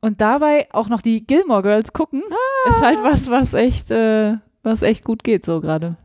[0.00, 2.68] Und dabei auch noch die Gilmore Girls gucken, Ah.
[2.70, 5.96] ist halt was, was echt, äh, was echt gut geht so gerade.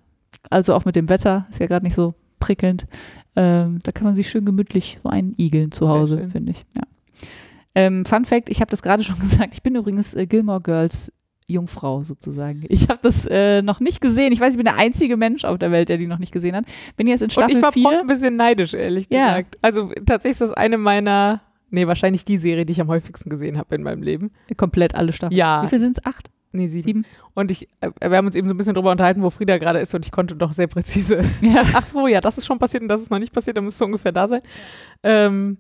[0.50, 2.88] Also auch mit dem Wetter, ist ja gerade nicht so prickelnd.
[3.36, 6.62] Ähm, da kann man sich schön gemütlich so einigeln zu Hause, finde ich.
[6.76, 6.84] Ja.
[7.74, 11.12] Ähm, Fun Fact, ich habe das gerade schon gesagt, ich bin übrigens äh, Gilmore Girls
[11.48, 12.64] Jungfrau sozusagen.
[12.70, 14.32] Ich habe das äh, noch nicht gesehen.
[14.34, 16.56] Ich weiß, ich bin der einzige Mensch auf der Welt, der die noch nicht gesehen
[16.56, 16.66] hat.
[16.98, 18.00] Bin jetzt in Und Staffel ich war 4.
[18.02, 19.32] ein bisschen neidisch, ehrlich Ja.
[19.32, 19.58] gesagt.
[19.62, 21.42] Also tatsächlich ist das eine meiner,
[21.76, 24.32] nee, wahrscheinlich die Serie, die ich am häufigsten gesehen habe in meinem Leben.
[24.58, 25.38] Komplett alle Staffeln.
[25.38, 25.64] Ja.
[25.64, 26.06] Wie viel sind es?
[26.06, 26.32] Acht?
[26.52, 26.84] Nee, sieben.
[26.84, 27.06] Sieben?
[27.34, 29.80] Und ich, äh, wir haben uns eben so ein bisschen drüber unterhalten, wo Frieda gerade
[29.80, 31.24] ist und ich konnte doch sehr präzise.
[31.42, 31.64] Ja.
[31.74, 33.86] Ach so, ja, das ist schon passiert und das ist noch nicht passiert, da müsste
[33.86, 34.42] ungefähr da sein.
[35.04, 35.58] Ähm,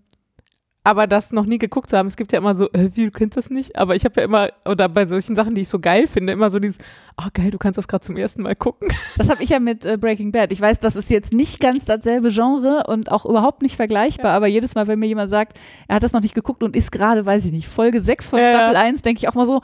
[0.84, 3.12] aber das noch nie geguckt zu haben, es gibt ja immer so, äh, wie, du
[3.12, 3.76] kennst das nicht?
[3.76, 6.50] Aber ich habe ja immer, oder bei solchen Sachen, die ich so geil finde, immer
[6.50, 6.78] so dieses,
[7.18, 8.90] oh geil, du kannst das gerade zum ersten Mal gucken.
[9.18, 10.52] Das habe ich ja mit äh, Breaking Bad.
[10.52, 14.48] Ich weiß, das ist jetzt nicht ganz dasselbe Genre und auch überhaupt nicht vergleichbar, aber
[14.48, 15.58] jedes Mal, wenn mir jemand sagt,
[15.88, 18.40] er hat das noch nicht geguckt und ist gerade, weiß ich nicht, Folge 6 von
[18.40, 18.56] Ja, ja.
[18.56, 19.62] Staffel 1, denke ich auch mal so,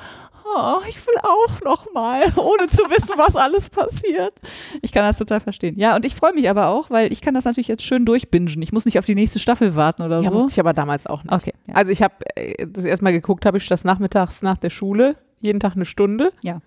[0.56, 4.34] oh, ich will auch noch mal, ohne zu wissen, was alles passiert.
[4.82, 5.78] Ich kann das total verstehen.
[5.78, 8.62] Ja, und ich freue mich aber auch, weil ich kann das natürlich jetzt schön durchbingen.
[8.62, 10.36] Ich muss nicht auf die nächste Staffel warten oder Ja, so.
[10.36, 11.34] musste ich aber damals auch nicht.
[11.34, 11.54] Okay.
[11.68, 11.76] Ja.
[11.76, 15.16] Also ich habe äh, das erste Mal geguckt, habe ich das nachmittags nach der Schule,
[15.40, 16.32] jeden Tag eine Stunde.
[16.42, 16.60] Ja.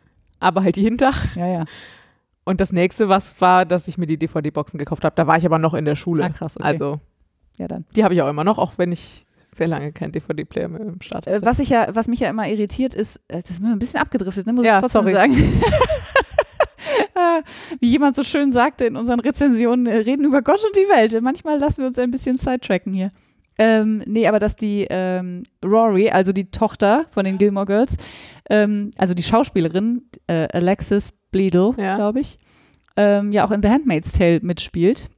[0.45, 1.15] Aber halt jeden Tag.
[1.37, 1.65] ja, ja.
[2.45, 5.17] Und das nächste, was war, dass ich mir die DVD-Boxen gekauft habe.
[5.17, 6.25] Da war ich aber noch in der Schule.
[6.25, 6.67] Ah, krass, okay.
[6.67, 7.01] Also
[7.57, 7.87] ja, dann.
[7.97, 9.25] die habe ich auch immer noch, auch wenn ich
[9.55, 11.47] sehr lange keinen DVD-Player mehr im Start Äh, hatte.
[11.47, 14.01] was ich ja, was mich ja immer irritiert ist, äh, das ist mir ein bisschen
[14.01, 15.15] abgedriftet, ne, muss Ja, ich trotzdem sorry.
[15.15, 15.35] sagen.
[17.17, 17.43] Äh,
[17.81, 21.21] Wie jemand so schön sagte in unseren Rezensionen, reden über Gott und die Welt.
[21.23, 23.11] Manchmal lassen wir uns ein bisschen sidetracken hier.
[23.59, 27.97] Ähm, nee, aber dass die ähm, Rory, also die Tochter von den Gilmore Girls,
[28.51, 31.97] ähm, also die Schauspielerin äh, Alexis Bledel, Ja.
[31.97, 32.39] glaube ich,
[32.97, 35.09] ähm, ja auch in The Handmaid's Tale mitspielt.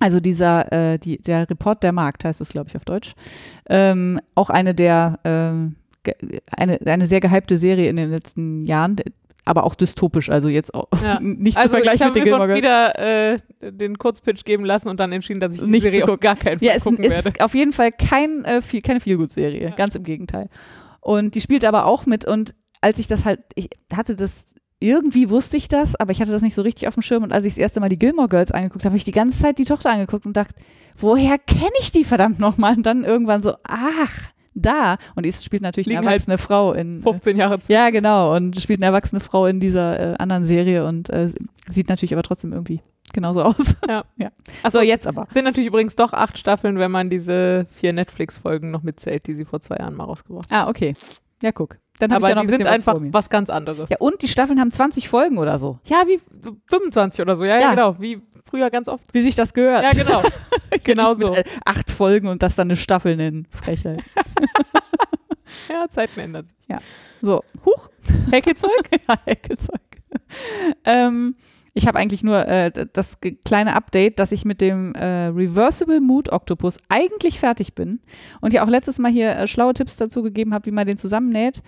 [0.00, 3.14] Also dieser, äh, die, der Report der Markt heißt es, glaube ich, auf Deutsch.
[3.68, 5.18] Ähm, auch eine der,
[6.02, 8.96] ge- eine, eine sehr gehypte Serie in den letzten Jahren,
[9.44, 11.18] aber auch dystopisch, also jetzt auch Ja.
[11.20, 12.58] nicht zu Also ich vergleichen habe mit den Gilmore Girls.
[12.62, 12.98] wieder
[13.32, 16.20] äh, den Kurzpitch geben lassen und dann entschieden, dass ich die Nicht Serie zu auf
[16.20, 17.44] gar keinen Fall Ja, es gucken ist werde.
[17.44, 19.70] auf jeden Fall kein, äh, viel, keine Feelgood-Serie, Ja.
[19.70, 20.48] ganz im Gegenteil.
[21.00, 24.44] Und die spielt aber auch mit und als ich das halt, ich hatte das,
[24.80, 27.32] irgendwie wusste ich das, aber ich hatte das nicht so richtig auf dem Schirm und
[27.32, 29.58] als ich das erste Mal die Gilmore Girls angeguckt habe, habe ich die ganze Zeit
[29.58, 30.54] die Tochter angeguckt und dachte,
[30.98, 32.76] woher kenne ich die verdammt nochmal?
[32.76, 34.96] Und dann irgendwann so, ach, da.
[35.14, 37.00] Und es spielt natürlich eine Liegen halt erwachsene Frau in.
[37.00, 37.72] äh, 15 Jahre zu.
[37.72, 38.34] Ja, genau.
[38.36, 41.30] Und spielt eine erwachsene Frau in dieser äh, anderen Serie und äh,
[41.70, 42.80] sieht natürlich aber trotzdem irgendwie
[43.12, 43.76] genauso aus.
[43.88, 44.04] Ja.
[44.16, 44.30] ja.
[44.62, 45.26] Achso, So, jetzt aber.
[45.28, 49.34] Es sind natürlich übrigens doch acht Staffeln, wenn man diese vier Netflix-Folgen noch mitzählt, die
[49.34, 50.94] sie vor zwei Jahren mal rausgebracht Ah, okay.
[51.42, 51.78] Ja, guck.
[51.98, 53.88] Dann habe ich Aber ja noch die ein sind was einfach was ganz anderes.
[53.90, 55.78] Ja, und die Staffeln haben 20 Folgen oder so.
[55.84, 56.20] Ja, wie
[56.68, 57.44] 25 oder so.
[57.44, 57.70] Ja, ja, Ja.
[57.70, 57.96] genau.
[58.00, 59.12] Wie früher ganz oft.
[59.12, 59.82] Wie sich das gehört.
[59.82, 60.22] Ja, genau.
[60.82, 61.34] genau so.
[61.34, 63.46] Äh, Acht Folgen und das dann eine Staffel nennen.
[63.50, 64.02] Frechheit.
[65.68, 66.56] Ja, Zeiten ändern sich.
[67.20, 67.88] So, huch.
[68.32, 68.88] Hackelzeug?
[69.08, 69.80] ja, Eckelzeug.
[70.84, 71.34] ähm,
[71.74, 76.30] ich habe eigentlich nur äh, das kleine Update, dass ich mit dem äh, Reversible Mood
[76.30, 78.00] Octopus eigentlich fertig bin
[78.40, 80.98] und ja auch letztes Mal hier äh, schlaue Tipps dazu gegeben habe, wie man den
[80.98, 81.62] zusammennäht.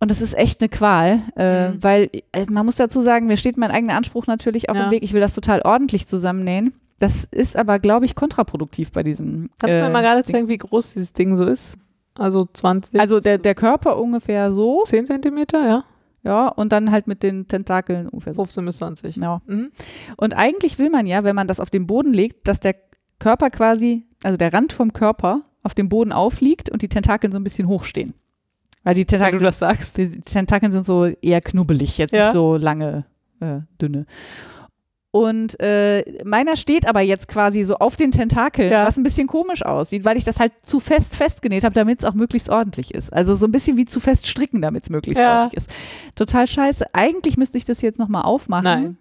[0.00, 1.82] Und das ist echt eine Qual, äh, Mhm.
[1.82, 4.84] weil äh, man muss dazu sagen, mir steht mein eigener Anspruch natürlich auch Ja.
[4.84, 5.02] im Weg.
[5.02, 6.72] Ich will das total ordentlich zusammennähen.
[7.00, 9.50] Das ist aber, glaube ich, kontraproduktiv bei diesem.
[9.58, 11.74] Kannst du äh, mir mal gerade zeigen, wie groß dieses Ding so ist?
[12.16, 15.84] Also 20, Also der, der Körper ungefähr so, 10 Zentimeter, ja.
[16.24, 18.42] ja, und dann halt mit den Tentakeln ungefähr so.
[18.44, 19.16] 15 bis 20.
[19.16, 19.40] Ja.
[19.46, 19.70] Mhm.
[20.16, 22.74] Und eigentlich will man ja, wenn man das auf den Boden legt, dass der
[23.20, 27.38] Körper quasi, also der Rand vom Körper auf dem Boden aufliegt und die Tentakeln so
[27.38, 28.14] ein bisschen hochstehen.
[28.88, 29.98] Weil die Wenn du das sagst.
[29.98, 32.28] die Tentakeln sind so eher knubbelig, jetzt Ja.
[32.28, 33.04] nicht so lange,
[33.38, 34.06] äh, dünne.
[35.10, 38.86] Und äh, meiner steht aber jetzt quasi so auf den Tentakeln, Ja.
[38.86, 42.04] was ein bisschen komisch aussieht, weil ich das halt zu fest festgenäht habe, damit es
[42.06, 43.12] auch möglichst ordentlich ist.
[43.12, 45.40] Also so ein bisschen wie zu fest stricken, damit es möglichst Ja.
[45.42, 45.70] ordentlich ist.
[46.14, 46.94] Total scheiße.
[46.94, 48.64] Eigentlich müsste ich das jetzt nochmal aufmachen.
[48.64, 48.98] Nein.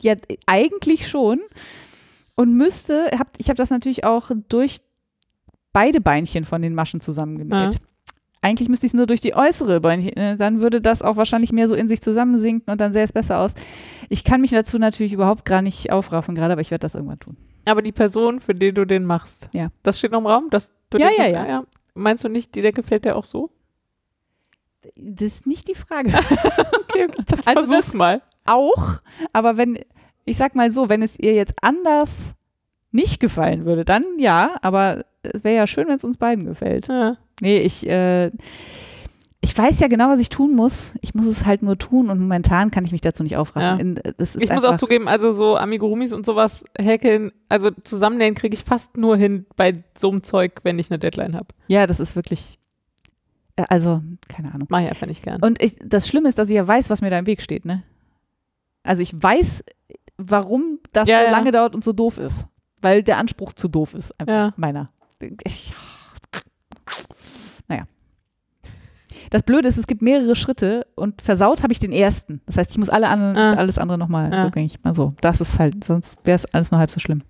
[0.00, 0.14] Ja,
[0.46, 1.40] eigentlich schon.
[2.36, 4.78] Und müsste, hab, ich habe das natürlich auch durch
[5.74, 7.74] beide Beinchen von den Maschen zusammengenäht.
[7.74, 7.80] Ja.
[8.42, 11.52] Eigentlich müsste ich es nur durch die äußere Beinchen, äh, dann würde das auch wahrscheinlich
[11.52, 13.54] mehr so in sich zusammensinken und dann sähe es besser aus.
[14.08, 17.20] Ich kann mich dazu natürlich überhaupt gar nicht aufraffen gerade, aber ich werde das irgendwann
[17.20, 17.36] tun.
[17.64, 19.68] Aber die Person, für die du den machst, Ja.
[19.84, 20.50] das steht noch im Raum?
[20.50, 21.64] Dass Ja, den ja, ja.
[21.94, 23.50] Meinst du nicht, die Decke gefällt dir auch so?
[24.96, 26.12] Das ist nicht die Frage.
[26.92, 28.20] Okay, dachte, Also versuch's mal.
[28.44, 29.00] auch,
[29.32, 29.78] aber wenn,
[30.26, 32.34] ich sag mal so, wenn es ihr jetzt anders
[32.92, 36.88] nicht gefallen würde, dann ja, aber es wäre ja schön, wenn es uns beiden gefällt.
[36.88, 37.16] Ja.
[37.40, 38.30] Nee, ich, äh,
[39.44, 40.94] ich weiß ja genau, was ich tun muss.
[41.00, 43.62] Ich muss es halt nur tun und momentan kann ich mich dazu nicht aufraffen.
[43.68, 43.76] Ja.
[43.76, 48.34] In, das ist Ich muss auch zugeben, also so Amigurumis und sowas häkeln, also zusammennähen
[48.36, 51.48] kriege ich fast nur hin bei so einem Zeug, wenn ich eine Deadline habe.
[51.66, 52.58] Ja, das ist wirklich.
[53.56, 54.68] äh, Also, keine Ahnung.
[54.70, 55.42] Mache ich einfach nicht gern.
[55.42, 57.64] Und ich, das Schlimme ist, dass ich ja weiß, was mir da im Weg steht,
[57.64, 57.82] ne?
[58.84, 59.64] Also ich weiß,
[60.18, 61.30] warum das Ja, so ja.
[61.32, 62.46] lange dauert und so doof ist.
[62.82, 64.52] Weil der Anspruch zu doof ist, einfach Ja.
[64.56, 64.90] meiner.
[65.44, 65.72] Ich,
[67.68, 67.84] naja.
[69.30, 72.40] Das Blöde ist, es gibt mehrere Schritte und versaut habe ich den ersten.
[72.46, 73.54] Das heißt, ich muss alle anderen, Ah.
[73.54, 74.44] alles andere nochmal Ah.
[74.44, 74.82] rückgängig.
[74.82, 75.14] Mal so.
[75.20, 77.22] Das ist halt, sonst wäre es alles nur halb so schlimm.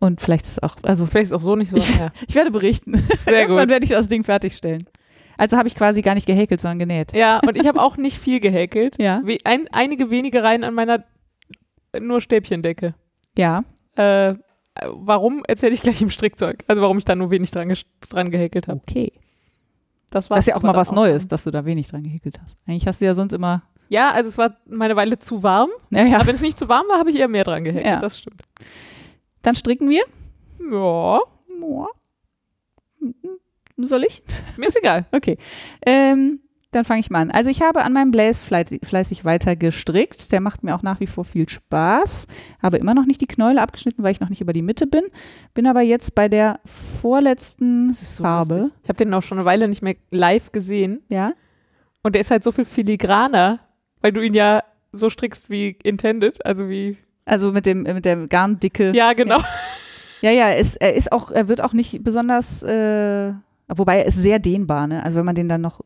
[0.00, 1.76] Und vielleicht ist es auch, also Vielleicht ist auch so nicht so.
[1.76, 2.10] Ich- ja.
[2.26, 2.94] ich werde berichten.
[3.22, 3.72] Sehr Irgendwann gut.
[3.72, 4.84] werde ich das Ding fertigstellen.
[5.36, 7.12] Also habe ich quasi gar nicht gehäkelt, sondern genäht.
[7.12, 8.96] Ja, und ich habe auch nicht viel gehäkelt.
[9.00, 9.20] Ja.
[9.24, 11.04] Wie, ein, einige wenige Reihen an meiner
[12.00, 12.94] nur Stäbchendecke.
[13.36, 13.64] Ja.
[13.96, 14.34] Äh,
[14.82, 16.64] warum, erzähle ich gleich im Strickzeug.
[16.66, 17.72] Also warum ich da nur wenig dran,
[18.08, 18.80] dran gehäkelt habe.
[18.86, 19.12] Okay.
[20.10, 22.40] Das, war's Das ist ja auch mal was Neues, dass du da wenig dran gehäkelt
[22.40, 22.58] hast.
[22.66, 23.62] Eigentlich hast du ja sonst immer.
[23.88, 25.70] Ja, also es war meine Weile zu warm.
[25.90, 27.86] Naja, Aber wenn es nicht zu warm war, habe ich eher mehr dran gehäkelt.
[27.86, 28.00] Ja.
[28.00, 28.42] Das stimmt.
[29.42, 30.04] dann stricken wir.
[30.70, 31.20] Ja,
[31.60, 31.86] Ja.
[33.76, 34.22] Soll ich?
[34.56, 35.06] mir ist egal.
[35.12, 35.36] Okay.
[35.84, 36.40] Ähm,
[36.74, 37.30] dann fange ich mal an.
[37.30, 40.32] Also ich habe an meinem Blaze fleißig, weiter gestrickt.
[40.32, 42.26] Der macht mir auch nach wie vor viel Spaß.
[42.62, 45.04] Habe immer noch nicht die Knäule abgeschnitten, weil ich noch nicht über die Mitte bin.
[45.54, 48.54] Bin aber jetzt bei der vorletzten so Farbe.
[48.54, 48.78] lustig.
[48.82, 51.02] Ich habe den auch schon eine Weile nicht mehr live gesehen.
[51.08, 51.32] Ja.
[52.02, 53.60] Und der ist halt so viel filigraner,
[54.00, 54.62] weil du ihn ja
[54.92, 56.44] so strickst wie intended.
[56.44, 56.98] Also wie.
[57.24, 58.92] Also mit dem mit der Garndicke.
[58.94, 59.40] Ja, genau.
[60.20, 63.34] Ja, ja, er ist, er ist auch, er wird auch nicht besonders, äh,
[63.68, 65.02] wobei er ist sehr dehnbar, ne?
[65.02, 65.80] Also wenn man den dann noch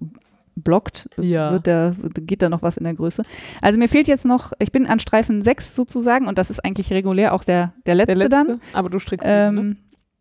[0.62, 1.52] blockt, Ja.
[1.52, 3.22] wird der, geht da noch was in der Größe.
[3.62, 6.90] Also mir fehlt jetzt noch, ich bin an Streifen 6 sozusagen und das ist eigentlich
[6.92, 8.30] regulär auch der, der letzte, Der letzte.
[8.30, 8.60] dann.
[8.72, 9.76] Aber du strickst Ähm, ihn, ne?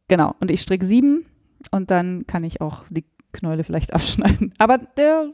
[0.10, 1.26] Genau, und ich stricke 7
[1.72, 4.54] und dann kann ich auch die Knäule vielleicht abschneiden.
[4.58, 5.28] Aber der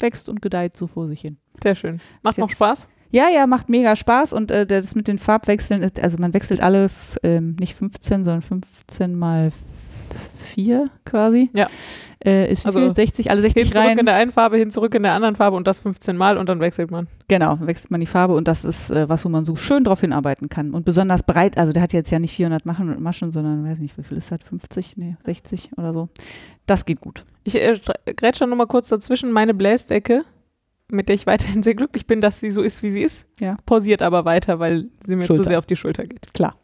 [0.00, 1.38] wächst und gedeiht so vor sich hin.
[1.62, 2.00] Sehr schön.
[2.22, 2.88] Macht noch Spaß?
[3.10, 6.60] Ja, ja, macht mega Spaß und äh, das mit den Farbwechseln, ist- also man wechselt
[6.62, 6.88] alle
[7.22, 9.50] ähm, nicht 15, sondern 15 mal
[10.54, 11.50] 4 quasi.
[11.56, 11.68] Ja.
[12.24, 12.92] Äh, ist Also viel?
[12.94, 13.98] 60, alle 60 Hin zurück rein.
[13.98, 16.48] in der einen Farbe, hin zurück in der anderen Farbe und das 15 Mal und
[16.48, 17.06] dann wechselt man.
[17.28, 20.00] Genau, wechselt man die Farbe und das ist äh, was, wo man so schön drauf
[20.00, 20.74] hinarbeiten kann.
[20.74, 23.96] Und besonders breit, also der hat jetzt ja nicht 400 Maschen, Maschen sondern weiß nicht,
[23.96, 24.38] wie viel ist das?
[24.42, 24.96] 50?
[24.96, 26.08] Nee, 60 oder so.
[26.66, 27.24] Das geht gut.
[27.44, 29.30] Ich äh, stre- grätsch schon nochmal kurz dazwischen.
[29.30, 30.22] Meine Bläsdecke,
[30.90, 33.58] mit der ich weiterhin sehr glücklich bin, dass sie so ist, wie sie ist, Ja.
[33.64, 35.50] pausiert aber weiter, weil sie mir zu Schulter.
[35.50, 36.34] sehr auf die Schulter geht.
[36.34, 36.56] Klar.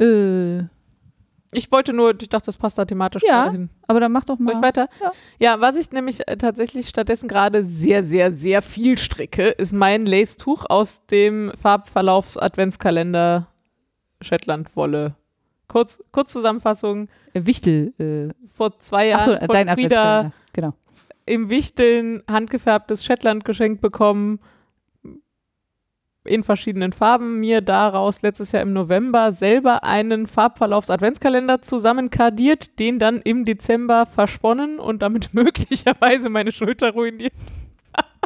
[0.00, 0.62] Äh,
[1.52, 3.50] Ich wollte nur, ich dachte, das passt da thematisch Ja.
[3.50, 3.70] hin.
[3.86, 4.62] aber dann mach doch Soll ich mal.
[4.62, 4.88] weiter?
[5.00, 5.12] Ja.
[5.38, 10.04] Ja, was ich nämlich äh, tatsächlich stattdessen gerade sehr, sehr, sehr viel stricke, ist mein
[10.04, 13.46] Lace-Tuch aus dem Farbverlaufs-Adventskalender
[14.20, 15.14] Shetland-Wolle.
[15.68, 17.08] Kurz, kurz Zusammenfassung.
[17.34, 17.92] Äh, Wichtel.
[17.98, 20.30] Äh, Vor zwei Jahren achso, von dein Frieda.
[20.52, 20.72] Genau.
[21.26, 24.40] im Wichteln handgefärbtes Shetland geschenkt bekommen.
[26.28, 27.40] In verschiedenen Farben.
[27.40, 34.78] Mir daraus letztes Jahr im November selber einen Farbverlaufs-Adventskalender zusammenkardiert, den dann im Dezember versponnen
[34.78, 37.32] und damit möglicherweise meine Schulter ruiniert.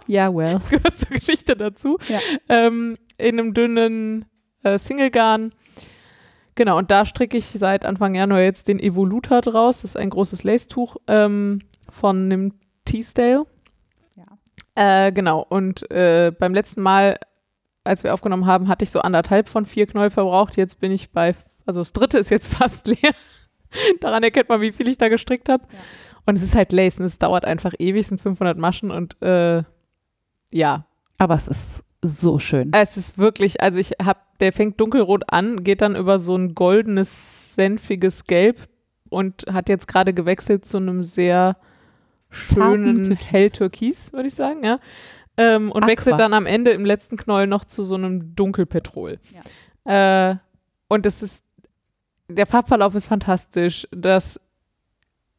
[0.06, 0.54] Ja, well.
[0.54, 1.98] Das gehört zur Geschichte dazu.
[2.08, 2.18] Ja.
[2.48, 4.24] Ähm, in einem dünnen
[4.62, 5.52] äh, Single-Garn.
[6.54, 9.82] Genau, und da stricke ich seit Anfang Januar jetzt den Evoluta draus.
[9.82, 13.46] Das ist ein großes Lace-Tuch ähm, von einem Teasdale.
[14.16, 15.06] Ja.
[15.06, 17.18] Äh, genau, und äh, beim letzten Mal,
[17.84, 20.56] als wir aufgenommen haben, hatte ich so anderthalb von vier Knäuel verbraucht.
[20.56, 21.34] Jetzt bin ich bei,
[21.66, 23.12] also das dritte ist jetzt fast leer.
[24.00, 25.64] Daran erkennt man, wie viel ich da gestrickt habe.
[25.70, 25.78] Ja.
[26.26, 29.20] Und es ist halt Lace und es dauert einfach ewig, es sind 500 Maschen und
[29.22, 29.64] äh,
[30.50, 30.86] ja,
[31.18, 32.70] Aber es ist so schön.
[32.72, 36.54] es ist wirklich, also ich habe, der fängt dunkelrot an, geht dann über so ein
[36.54, 38.68] goldenes, senfiges Gelb
[39.08, 41.56] und hat jetzt gerade gewechselt zu einem sehr
[42.30, 43.32] schönen Türkis.
[43.32, 44.78] hell-Türkis, würde ich sagen, ja.
[45.42, 45.90] Ähm, und Aqua.
[45.90, 49.18] wechselt dann am Ende im letzten Knäuel noch zu so einem Dunkelpetrol.
[49.84, 50.36] Äh,
[50.88, 51.42] und es ist,
[52.28, 53.88] der Farbverlauf ist fantastisch.
[53.90, 54.40] Das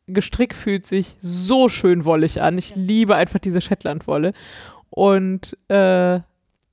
[0.07, 2.57] Gestrick fühlt sich so schön wollig an.
[2.57, 4.33] Ich liebe einfach diese Shetlandwolle.
[4.89, 6.19] Und äh,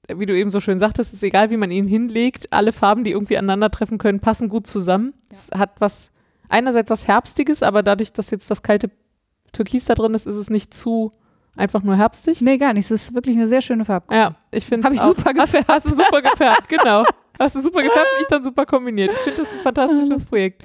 [0.09, 3.13] wie du eben so schön sagtest, ist egal, wie man ihn hinlegt, alle Farben, die
[3.13, 5.15] irgendwie aneinandertreffen können, passen gut zusammen.
[5.31, 6.11] Es hat was,
[6.49, 8.91] einerseits was Herbstiges, aber dadurch, dass jetzt das kalte
[9.53, 11.13] Türkis da drin ist, ist es nicht zu
[11.57, 12.41] einfach nur herbstig.
[12.41, 12.85] Nee, gar nicht.
[12.87, 14.15] Es ist wirklich eine sehr schöne Farbe.
[14.15, 14.87] Ja, ich finde.
[14.87, 15.69] Hab ich auch- super gefärbt.
[15.69, 17.05] Hast, hast du super gefärbt, genau.
[17.39, 19.11] Hast du super gefärbt und ich dann super kombiniert.
[19.13, 20.63] Ich finde das ein fantastisches Projekt.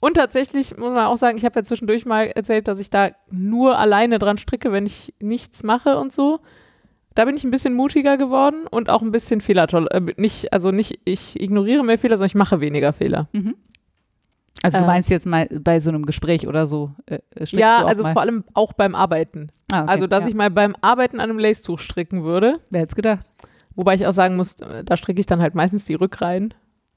[0.00, 3.10] Und tatsächlich muss man auch sagen, ich habe ja zwischendurch mal erzählt, dass ich da
[3.30, 6.40] nur alleine dran stricke, wenn ich nichts mache und so.
[7.14, 9.88] Da bin ich ein bisschen mutiger geworden und auch ein bisschen fehlertoll.
[9.90, 13.28] Äh, nicht, also nicht, ich ignoriere mehr Fehler, sondern ich mache weniger Fehler.
[13.32, 13.54] Mhm.
[14.66, 14.86] Also du Äh.
[14.86, 16.92] meinst jetzt mal bei so einem Gespräch oder so?
[17.06, 18.12] Äh, strickst Ja, also mal?
[18.12, 19.48] vor allem auch beim Arbeiten.
[19.72, 20.28] Ah, okay, Also, dass ja.
[20.28, 22.60] ich mal beim Arbeiten an einem Lace-Tuch stricken würde.
[22.70, 23.26] Wer hätte gedacht?
[23.74, 26.54] Wobei ich auch sagen muss, äh, da stricke ich dann halt meistens die Rückreihen.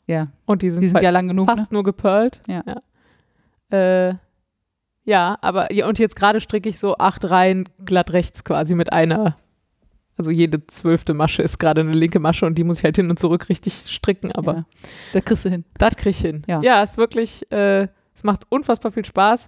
[0.07, 1.47] Ja, Und die sind, die sind ja lang genug.
[1.47, 1.55] Ne?
[1.55, 2.41] fast nur gepearlt.
[2.47, 2.63] Ja.
[3.71, 4.13] Ja, äh,
[5.03, 8.91] ja aber ja, und jetzt gerade stricke ich so acht Reihen glatt rechts quasi mit
[8.91, 9.35] einer.
[10.19, 13.09] Also jede zwölfte Masche ist gerade eine linke Masche und die muss ich halt hin
[13.09, 14.65] und zurück richtig stricken, aber ja.
[15.13, 15.63] Da kriegst du hin.
[15.77, 16.41] das kriege ich hin.
[16.45, 16.61] Ja.
[16.61, 19.47] ja, ist wirklich, äh, es macht unfassbar viel Spaß.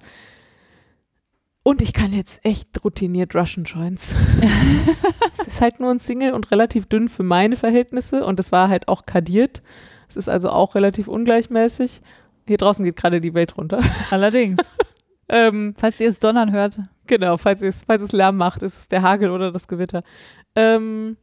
[1.63, 4.15] Und ich kann jetzt echt routiniert Russian Joints.
[5.33, 8.69] es ist halt nur ein Single und relativ dünn für meine Verhältnisse und es war
[8.69, 9.61] halt auch kadiert.
[10.07, 12.01] Es ist also auch relativ ungleichmäßig.
[12.47, 13.81] Hier draußen geht gerade die Welt runter.
[14.09, 14.57] Allerdings.
[15.27, 16.79] ähm, Falls ihr es donnern hört.
[17.07, 20.03] genau, falls es, falls es Lärm macht, ist es der Hagel oder das Gewitter.
[20.55, 21.17] Ähm,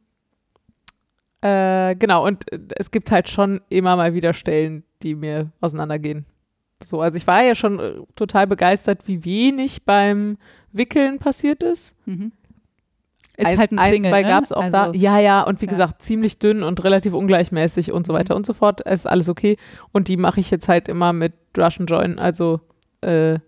[1.41, 6.27] äh, genau, und äh, es gibt halt schon immer mal wieder Stellen, die mir auseinandergehen.
[6.85, 10.39] So, also ich war ja schon äh, total begeistert, wie wenig beim
[10.73, 11.95] Wickeln passiert ist.
[12.07, 12.33] Mhm.
[13.37, 14.29] Ist ein, halt ein ein, Single, zwei ne?
[14.29, 14.93] gab es auch also, da.
[14.95, 15.71] Ja, ja, und wie ja.
[15.71, 18.39] gesagt, ziemlich dünn und relativ ungleichmäßig und so weiter Mhm.
[18.39, 18.81] und so fort.
[18.85, 19.57] Es ist alles okay.
[19.93, 22.61] Und die mache ich jetzt halt immer mit Russian Join, also
[23.01, 23.39] äh,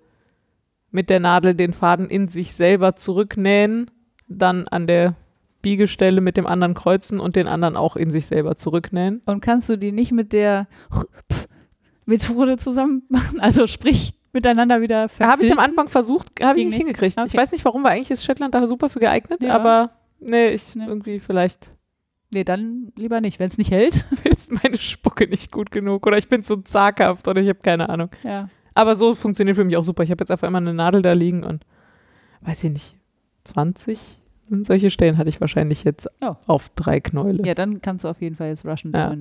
[0.92, 3.90] mit der Nadel den Faden in sich selber zurücknähen,
[4.28, 5.16] dann an der
[5.62, 9.22] Biegestelle mit dem anderen kreuzen und den anderen auch in sich selber zurücknähen.
[9.26, 10.66] Und kannst du die nicht mit der
[12.06, 13.40] Methode zusammen machen?
[13.40, 15.58] Also sprich, miteinander wieder Habe ich am?
[15.58, 16.78] Anfang versucht, habe ich nicht nicht?
[16.86, 17.14] hingekriegt.
[17.16, 17.36] Ich Okay.
[17.38, 19.54] weiß nicht warum, weil eigentlich ist Shetland da super für geeignet, Ja.
[19.54, 20.86] aber nee, ich Nee.
[20.86, 21.70] irgendwie vielleicht
[22.32, 24.04] Nee, dann lieber nicht, wenn es nicht hält.
[24.22, 27.88] willst meine Spucke nicht gut genug oder ich bin zu zaghaft oder ich habe keine
[27.88, 28.10] Ahnung.
[28.22, 28.48] Ja.
[28.72, 30.04] Aber so funktioniert für mich auch super.
[30.04, 31.64] Ich habe jetzt auf einmal eine Nadel da liegen und
[32.42, 32.96] weiß ich nicht,
[33.42, 34.19] 20 sind
[34.64, 36.38] solche Stellen hatte ich wahrscheinlich jetzt Ja.
[36.46, 37.44] auf drei Knäule.
[37.46, 39.14] Ja, dann kannst du auf jeden Fall jetzt Russian Ja.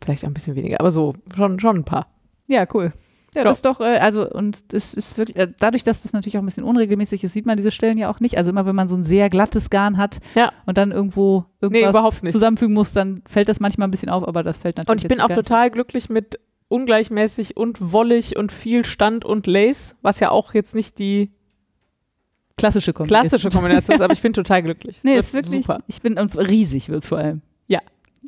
[0.00, 2.06] Vielleicht ein bisschen weniger, aber so schon, schon ein paar.
[2.46, 2.92] Ja, cool.
[3.34, 6.38] Ja, das ist doch, äh, also, und das ist wirklich, äh, dadurch, dass das natürlich
[6.38, 8.38] auch ein bisschen unregelmäßig ist, sieht man diese Stellen ja auch nicht.
[8.38, 10.50] Also immer, wenn man so ein sehr glattes Garn hat Ja.
[10.66, 12.32] und dann irgendwo irgendwas nicht.
[12.32, 15.08] zusammenfügen muss, dann fällt das manchmal ein bisschen auf, aber das fällt natürlich Und ich
[15.08, 15.46] bin auch gar nicht.
[15.46, 20.74] total glücklich mit ungleichmäßig und wollig und viel Stand und Lace, was ja auch jetzt
[20.74, 21.30] nicht die
[22.58, 23.28] klassische Kombination.
[23.30, 25.00] klassische Kombination aber ich bin total glücklich.
[25.02, 25.80] Nee, Wird ist wirklich, super.
[25.86, 27.40] ich bin, und riesig wird es vor allem.
[27.66, 27.80] Ja.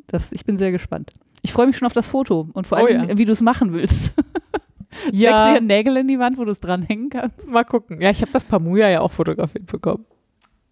[0.07, 1.11] Das, ich bin sehr gespannt.
[1.43, 3.17] Ich freue mich schon auf das Foto und vor Oh allem, ja.
[3.17, 4.13] wie du es machen willst.
[4.93, 7.47] Steckst du Ja, hier Nägel in die Wand, wo du es dranhängen kannst?
[7.47, 8.01] mal gucken.
[8.01, 10.05] Ja, ich habe das Pamuja ja auch fotografiert bekommen.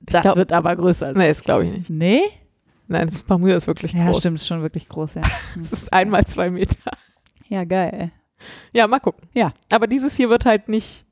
[0.01, 1.14] Das glaub- wird aber größer.
[1.14, 1.89] Nee, das glaube ich nicht.
[1.89, 2.22] Nee?
[2.88, 4.18] Nein, das Pamuja ist wirklich Ja, groß.
[4.20, 5.22] stimmt, ist schon wirklich groß, ja.
[5.62, 6.91] Es ist einmal zwei Meter.
[7.47, 8.12] Ja, geil.
[8.74, 9.28] Ja, mal gucken.
[9.34, 9.51] Ja.
[9.72, 11.05] Aber dieses hier wird halt nicht,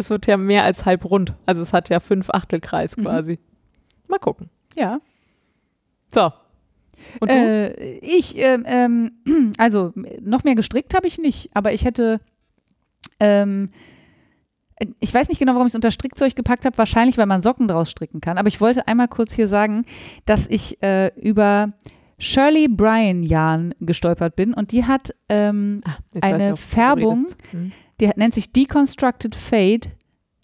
[0.00, 1.34] es wird ja mehr als halb rund.
[1.46, 3.02] Also es hat ja fünf Achtelkreis Mhm.
[3.02, 3.38] quasi.
[4.08, 4.50] Mal gucken.
[4.76, 4.98] Ja.
[6.12, 6.32] So.
[7.20, 7.28] Und?
[7.28, 12.20] Äh, ich, ähm, ähm, also noch mehr gestrickt habe ich nicht, aber ich hätte,
[13.20, 13.70] ähm,
[14.98, 17.68] ich weiß nicht genau, warum ich es unter Strickzeug gepackt habe, wahrscheinlich, weil man Socken
[17.68, 19.84] draus stricken kann, aber ich wollte einmal kurz hier sagen,
[20.26, 21.68] dass ich äh, über
[22.18, 27.26] Shirley Bryan Yarn gestolpert bin und die hat, ähm, Ah, eine Färbung.
[27.50, 27.72] Hm.
[28.00, 29.90] Die nennt sich Deconstructed Fade.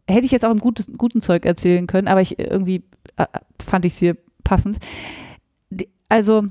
[0.09, 2.85] Hätte ich jetzt auch im gutes, guten Zeug erzählen können, aber ich irgendwie
[3.17, 3.27] äh,
[3.63, 4.79] fand ich es hier passend.
[5.71, 6.45] Die, also,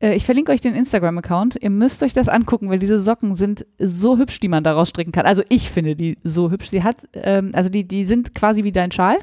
[0.00, 1.56] äh, ich verlinke euch den Instagram-Account.
[1.60, 5.12] Ihr müsst euch das angucken, weil diese Socken sind so hübsch, die man daraus stricken
[5.12, 5.26] kann.
[5.26, 6.68] Also ich finde die so hübsch.
[6.68, 9.18] Sie hat, ähm, also die, die sind quasi wie dein Schal,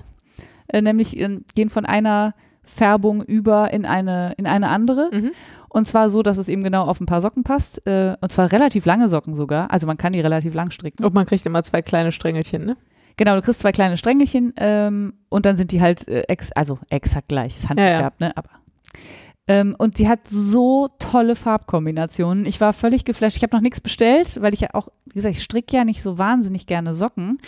[0.68, 5.10] äh, nämlich ähm, gehen von einer Färbung über in eine, in eine andere.
[5.14, 5.32] Mhm.
[5.70, 7.86] Und zwar so, dass es eben genau auf ein paar Socken passt.
[7.86, 9.72] Äh, und zwar relativ lange Socken sogar.
[9.72, 11.04] Also man kann die relativ lang stricken.
[11.04, 12.78] Und man kriegt immer zwei kleine Strängelchen, ne?
[13.18, 16.78] Genau, du kriegst zwei kleine Strängelchen ähm, und dann sind die halt äh, ex also
[16.90, 18.32] exakt gleich, ist handgefärbt, ne?
[18.38, 18.50] Aber
[19.48, 22.46] ähm, und sie hat so tolle Farbkombinationen.
[22.46, 23.38] Ich war völlig geflasht.
[23.38, 26.02] Ich habe noch nichts bestellt, weil ich ja auch, wie gesagt, ich stricke ja nicht
[26.02, 27.40] so wahnsinnig gerne Socken.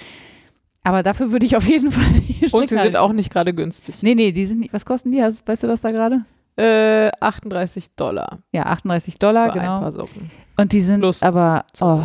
[0.81, 4.01] Aber dafür würde ich auf jeden Fall die Und sie sind auch nicht gerade günstig.
[4.01, 4.73] Nee, nee, die sind nicht.
[4.73, 5.21] Was kosten die?
[5.21, 6.23] Hast, weißt du das da gerade?
[6.59, 9.79] Äh, 38 Dollar Ja, 38 Dollar, für ein genau.
[9.79, 10.31] paar Socken.
[10.57, 12.01] Und die sind Plus aber oh,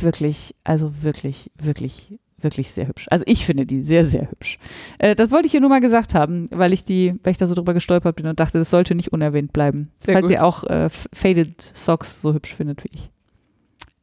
[0.00, 3.08] wirklich, also wirklich, wirklich, wirklich sehr hübsch.
[3.10, 4.58] Also ich finde die sehr, sehr hübsch.
[4.98, 7.46] Äh, das wollte ich hier nur mal gesagt haben, weil ich die, weil ich da
[7.46, 9.90] so drüber gestolpert bin und dachte, das sollte nicht unerwähnt bleiben.
[9.98, 10.32] Sehr Falls gut.
[10.32, 13.10] ihr auch äh, Faded Socks so hübsch findet wie ich.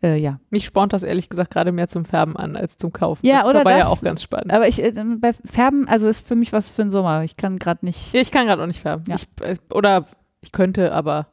[0.08, 0.40] Äh, ja.
[0.50, 3.26] Mich spornt das ehrlich gesagt gerade mehr zum Färben an als zum Kaufen.
[3.26, 3.88] Ja, das ist oder aber ja das.
[3.88, 4.54] auch ganz spannend.
[4.54, 7.24] Aber ich, äh, bei Färben, also ist für mich was für den Sommer.
[7.24, 9.04] Ich kann gerade nicht, Ja, ich kann gerade auch nicht färben.
[9.08, 9.16] Ja.
[9.16, 10.06] Ich, äh, oder
[10.42, 11.28] ich könnte, aber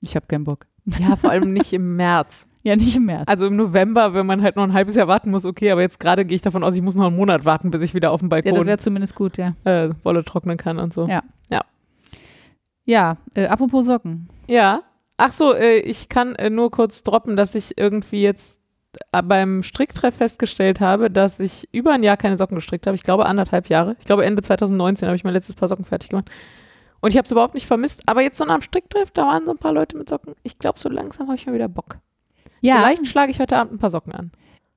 [0.00, 0.66] ich habe keinen Bock.
[0.86, 2.46] ja, vor allem nicht im März.
[2.62, 3.22] Ja, nicht im März.
[3.26, 5.98] Also im November, wenn man halt noch ein halbes Jahr warten muss, okay, aber jetzt
[5.98, 8.20] gerade gehe ich davon aus, ich muss noch einen Monat warten, bis ich wieder auf
[8.20, 9.54] dem Ja, das Balkon wäre zumindest gut, ja.
[9.64, 11.08] äh, Wolle trocknen kann und so.
[11.08, 11.22] Ja.
[12.84, 14.26] Ja, äh, apropos Socken.
[14.48, 14.82] Ja.
[15.20, 18.58] Ach so, äh, ich kann äh, nur kurz droppen, dass ich irgendwie jetzt
[19.12, 22.94] äh, beim Stricktreff festgestellt habe, dass ich über ein Jahr keine Socken gestrickt habe.
[22.96, 23.96] Ich glaube anderthalb Jahre.
[23.98, 26.30] Ich glaube Ende 2019 habe ich mein letztes Paar Socken fertig gemacht.
[27.00, 28.02] Und ich habe es überhaupt nicht vermisst.
[28.06, 30.34] Aber jetzt so nach dem Stricktreff, da waren so ein paar Leute mit Socken.
[30.42, 31.98] Ich glaube, so langsam habe ich mal wieder Bock.
[32.62, 34.30] Ja, Vielleicht schlage ich heute Abend ein paar Socken an.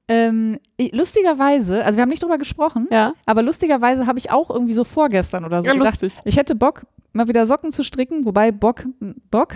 [0.08, 0.58] ähm,
[0.91, 4.84] lustigerweise, also wir haben nicht drüber gesprochen, Ja, aber lustigerweise habe ich auch irgendwie so
[4.84, 6.20] vorgestern oder so ja gedacht, lustig.
[6.26, 8.86] ich hätte Bock, mal wieder Socken zu stricken, wobei Bock,
[9.32, 9.56] Bock,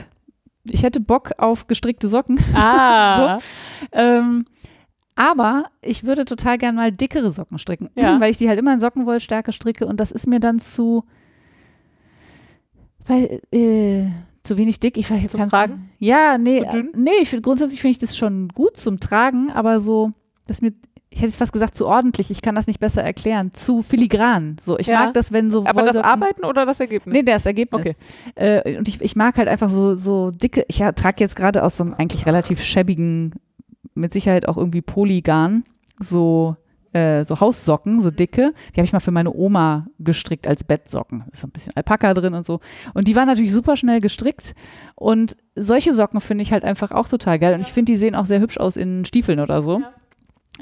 [0.72, 2.40] ich hätte Bock auf gestrickte Socken.
[2.54, 3.38] Ah,
[3.92, 4.46] Ähm,
[5.16, 8.20] aber ich würde total gern mal dickere Socken stricken, Ja.
[8.20, 11.04] weil ich die halt immer in Sockenwollstärke stricke und das ist mir dann zu,
[13.06, 14.06] weil, äh,
[14.44, 14.98] zu wenig dick.
[14.98, 15.90] Ich weiß, Zum Tragen?
[16.00, 16.64] Ja, nee,
[16.96, 20.10] nee, ich grundsätzlich finde ich das schon gut zum Tragen, aber so,
[20.46, 20.74] das mir,
[21.18, 24.56] ich hätte jetzt fast gesagt, zu ordentlich, ich kann das nicht besser erklären, zu filigran.
[24.62, 25.00] So, ich Ja.
[25.06, 27.12] mag das, wenn so aber das Arbeiten oder das Ergebnis?
[27.12, 27.82] Nee, das Ergebnis.
[27.82, 27.96] Okay.
[28.36, 31.64] Äh, und ich, ich mag halt einfach so, so dicke, ich ja, trage jetzt gerade
[31.64, 33.34] aus so einem eigentlich relativ schäbigen,
[33.96, 35.64] mit Sicherheit auch irgendwie Polygarn,
[36.00, 36.56] so,
[36.94, 38.54] äh, so Haussocken, so dicke.
[38.76, 41.24] Die habe ich mal für meine Oma gestrickt als Bettsocken.
[41.32, 42.60] Ist so ein bisschen Alpaka drin und so.
[42.94, 44.54] Und die waren natürlich super schnell gestrickt.
[44.94, 47.56] Und solche Socken finde ich halt einfach auch total geil.
[47.56, 49.80] Und ich finde, die sehen auch sehr hübsch aus in Stiefeln oder so.
[49.80, 49.92] Ja.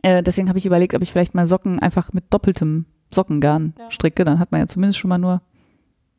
[0.04, 3.91] Äh, deswegen habe ich überlegt, ob ich vielleicht mal Socken einfach mit doppeltem Sockengarn Ja.
[3.91, 4.24] stricke.
[4.24, 5.41] Dann hat man ja zumindest schon mal nur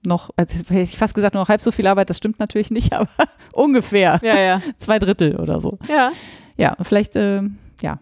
[0.04, 2.10] noch, also hätte ich fast gesagt, nur noch halb so viel Arbeit.
[2.10, 3.08] Das stimmt natürlich nicht, aber
[3.52, 4.62] ungefähr Ja, ja.
[4.78, 5.78] zwei Drittel oder so.
[5.88, 6.12] Ja.
[6.56, 7.42] Ja, vielleicht, äh,
[7.82, 7.98] Ja,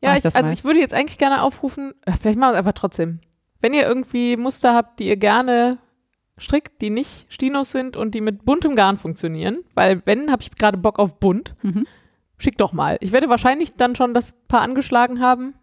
[0.00, 0.52] Mach ich ich, also mal.
[0.52, 3.18] ich würde jetzt eigentlich gerne aufrufen, äh, vielleicht machen wir es einfach trotzdem.
[3.60, 5.78] Wenn ihr irgendwie Muster habt, die ihr gerne
[6.36, 10.52] strickt, die nicht Stinos sind und die mit buntem Garn funktionieren, weil wenn, habe ich
[10.52, 11.84] gerade Bock auf bunt, mhm.
[12.38, 12.96] Schickt doch mal.
[13.00, 15.54] Ich werde wahrscheinlich dann schon das Paar angeschlagen haben,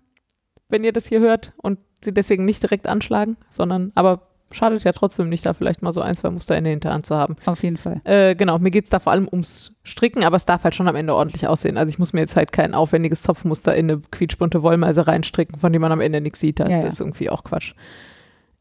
[0.70, 4.22] wenn ihr das hier hört und sie deswegen nicht direkt anschlagen, sondern, aber
[4.52, 7.16] schadet ja trotzdem nicht, da vielleicht mal so ein, zwei Muster in der Hinterhand zu
[7.18, 7.36] haben.
[7.46, 8.00] auf jeden Fall.
[8.04, 10.88] Äh, genau, mir geht es da vor allem ums Stricken, aber es darf halt schon
[10.88, 11.78] am Ende ordentlich aussehen.
[11.78, 15.74] Also ich muss mir jetzt halt kein aufwendiges Zopfmuster in eine quietschbunte Wollmeise reinstricken, von
[15.74, 16.60] dem man am Ende nichts sieht.
[16.60, 16.86] Das Ja, ja.
[16.86, 17.74] ist irgendwie auch Quatsch.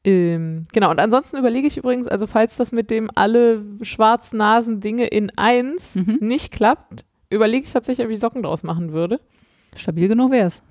[0.04, 5.30] Ähm, genau, und ansonsten überlege ich übrigens, also falls das mit dem alle Schwarznasen-Dinge in
[5.36, 6.18] eins Mhm.
[6.20, 9.20] nicht klappt, überlege ich tatsächlich, ob ich Socken draus machen würde.
[9.76, 10.62] Stabil genug wäre es.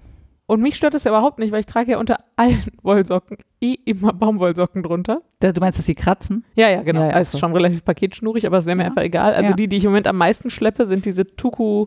[0.46, 3.76] Und mich stört das ja überhaupt nicht, weil ich trage ja unter allen Wollsocken eh
[3.86, 5.22] immer Baumwollsocken drunter.
[5.40, 6.44] Du meinst, dass sie kratzen?
[6.56, 7.02] Ja, ja, genau.
[7.02, 7.38] Ja, ja, Also so.
[7.38, 8.90] ist schon relativ paketschnurig, aber es wäre mir Ja.
[8.90, 9.34] einfach egal.
[9.34, 11.86] Also die, die ich im Moment am meisten schleppe, sind diese Tuku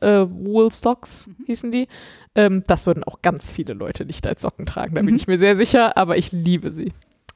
[0.00, 1.44] äh, Wool Stocks, Mhm.
[1.46, 1.88] hießen die.
[2.34, 5.16] Ähm, das würden auch ganz viele Leute nicht als Socken tragen, da bin Mhm.
[5.16, 6.92] ich mir sehr sicher, aber ich liebe sie.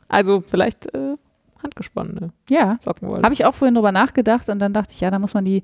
[0.08, 1.16] Also vielleicht äh,
[1.62, 2.78] handgesponnene Ja.
[2.84, 3.22] Sockenwolle.
[3.22, 5.62] Habe ich auch vorhin drüber nachgedacht und dann dachte ich, ja, da muss man die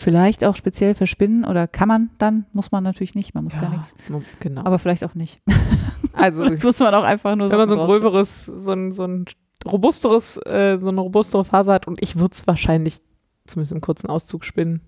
[0.00, 2.46] vielleicht auch speziell verspinnen oder kann man dann?
[2.52, 3.94] Muss man natürlich nicht, man muss gar nichts.
[4.40, 4.62] Genau.
[4.64, 5.40] Aber vielleicht auch nicht.
[6.12, 9.24] also muss man auch einfach nur wenn man so ein gröberes, so ein, so ein
[9.64, 12.98] robusteres, äh, so eine robustere Faser hat und ich würde es wahrscheinlich
[13.46, 14.80] zumindest im kurzen Auszug spinnen.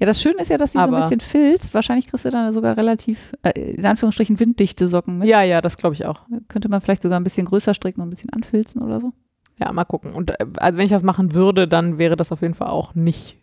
[0.00, 1.74] Ja, das Schöne ist ja, dass die so Aber- ein bisschen filzt.
[1.74, 5.28] Wahrscheinlich kriegst du dann sogar relativ, äh, in Anführungsstrichen, winddichte Socken mit.
[5.28, 6.22] Ja, ja, das glaube ich auch.
[6.48, 9.12] Könnte man vielleicht sogar ein bisschen größer stricken und ein bisschen anfilzen oder so.
[9.60, 10.14] Ja, mal gucken.
[10.14, 12.94] Und äh, also wenn ich das machen würde, dann wäre das auf jeden Fall auch
[12.94, 13.36] nicht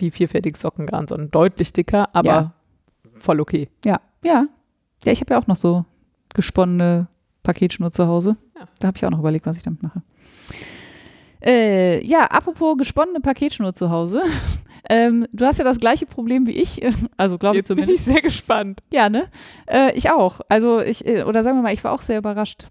[0.00, 2.52] wie vierfältiges Sockengarn, sondern deutlich dicker, aber Ja.
[3.14, 3.68] voll okay.
[3.84, 4.46] Ja, ja.
[5.04, 5.84] Ja, ich habe ja auch noch so
[6.34, 7.06] gesponnene
[7.42, 8.36] Paketschnur zu Hause.
[8.58, 8.66] Ja.
[8.80, 10.02] Da habe ich auch noch überlegt, was ich damit mache.
[11.44, 14.22] Äh, ja, apropos gesponnene Paketschnur zu Hause.
[14.90, 16.80] ähm, du hast ja das gleiche Problem wie ich,
[17.16, 18.06] also glaube ich Jetzt bin zumindest.
[18.08, 18.82] ich sehr gespannt.
[18.90, 19.28] Ja, ne?
[19.66, 20.40] Äh, ich auch.
[20.48, 22.68] Also ich, äh, oder sagen wir mal, ich war auch sehr überrascht.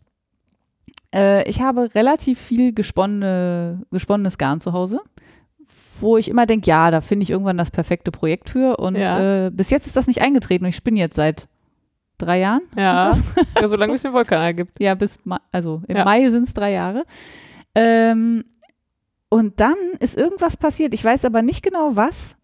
[1.13, 4.99] Äh, ich habe relativ viel gesponnene, gesponnenes Garn zu Hause,
[6.01, 8.77] wo ich immer denke, ja, da finde ich irgendwann das perfekte Projekt für.
[8.77, 9.45] Und Ja.
[9.47, 11.47] äh, bis jetzt ist das nicht eingetreten und ich spinne jetzt seit
[12.17, 12.61] drei Jahren.
[12.77, 13.11] Ja,
[13.61, 14.79] ja solange es den Vulkan gibt.
[14.79, 16.05] Ja, bis Ma also im Ja.
[16.05, 17.03] Mai sind es drei Jahre.
[17.75, 18.45] Ähm,
[19.29, 20.93] und dann ist irgendwas passiert.
[20.93, 22.37] Ich weiß aber nicht genau was.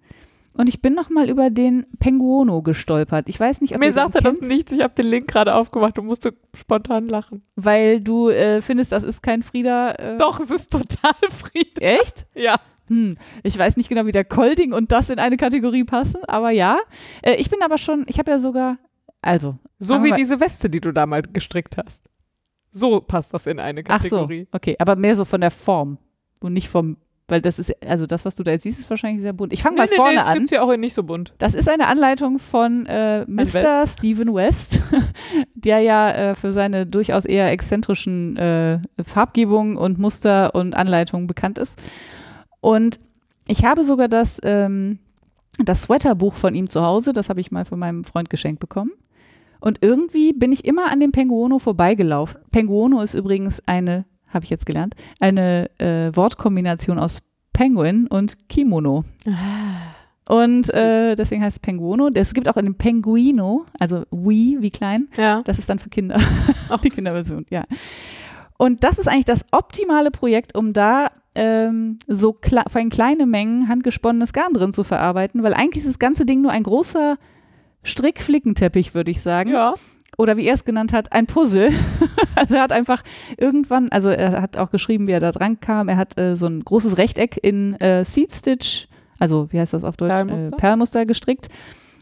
[0.53, 3.29] Und ich bin noch mal über den Penguono gestolpert.
[3.29, 4.73] Ich weiß nicht, ob Mir den sagte das nichts.
[4.73, 7.43] Ich habe den Link gerade aufgemacht und musste spontan lachen.
[7.55, 9.91] Weil du äh, findest, das ist kein Frieda.
[9.93, 11.79] Äh, Doch, es ist total Fried.
[11.81, 12.25] Echt?
[12.35, 12.59] Ja.
[12.91, 13.17] Hm.
[13.43, 16.77] Ich weiß nicht genau, wie der Colding und das in eine Kategorie passen, aber ja.
[17.21, 18.77] Äh, ich bin aber schon, ich habe ja sogar,
[19.21, 19.55] also.
[19.79, 22.03] So wie wir- diese Weste, die du damals gestrickt hast.
[22.69, 24.47] So passt das in eine Ach so, Kategorie.
[24.51, 25.99] okay, aber mehr so von der Form
[26.41, 29.21] und nicht vom, weil das ist, also das, was du da jetzt siehst, ist wahrscheinlich
[29.21, 29.53] sehr bunt.
[29.53, 30.33] Ich fange mal nee, vorne nee, das an.
[30.39, 31.33] gibt's ja auch nicht so bunt.
[31.37, 33.87] Das ist eine Anleitung von äh, Mr.
[33.87, 34.83] Stephen West,
[35.53, 41.57] der ja äh, für seine durchaus eher exzentrischen äh, Farbgebungen und Muster und Anleitungen bekannt
[41.57, 41.81] ist.
[42.61, 42.99] Und
[43.47, 44.99] ich habe sogar das, ähm,
[45.57, 48.91] das Sweaterbuch von ihm zu Hause, das habe ich mal von meinem Freund geschenkt bekommen.
[49.59, 52.39] Und irgendwie bin ich immer an dem Penguono vorbeigelaufen.
[52.51, 57.19] Penguono ist übrigens eine, habe ich jetzt gelernt, eine äh, Wortkombination aus
[57.53, 59.03] Penguin und Kimono.
[60.29, 62.09] Und äh, deswegen heißt es Penguono.
[62.13, 65.09] Es gibt auch einen Penguino, also Wii wie klein.
[65.17, 65.41] Ja.
[65.43, 66.19] Das ist dann für Kinder.
[66.69, 67.65] Auch die Kinderversion, ja.
[68.57, 73.67] Und das ist eigentlich das optimale Projekt, um da ähm, so kle fein kleine Mengen
[73.67, 77.17] handgesponnenes Garn drin zu verarbeiten, weil eigentlich ist das ganze Ding nur ein großer
[77.83, 79.51] Strickflickenteppich, würde ich sagen.
[79.51, 79.73] Ja.
[80.17, 81.71] Oder wie er es genannt hat, ein Puzzle.
[82.35, 83.01] also er hat einfach
[83.37, 85.87] irgendwann, also er hat auch geschrieben, wie er da dran kam.
[85.87, 88.87] Er hat äh, so ein großes Rechteck in äh, Seed Stitch,
[89.19, 90.11] also wie heißt das auf Deutsch?
[90.11, 90.47] Perlmuster.
[90.47, 91.47] Äh, Perlmuster gestrickt.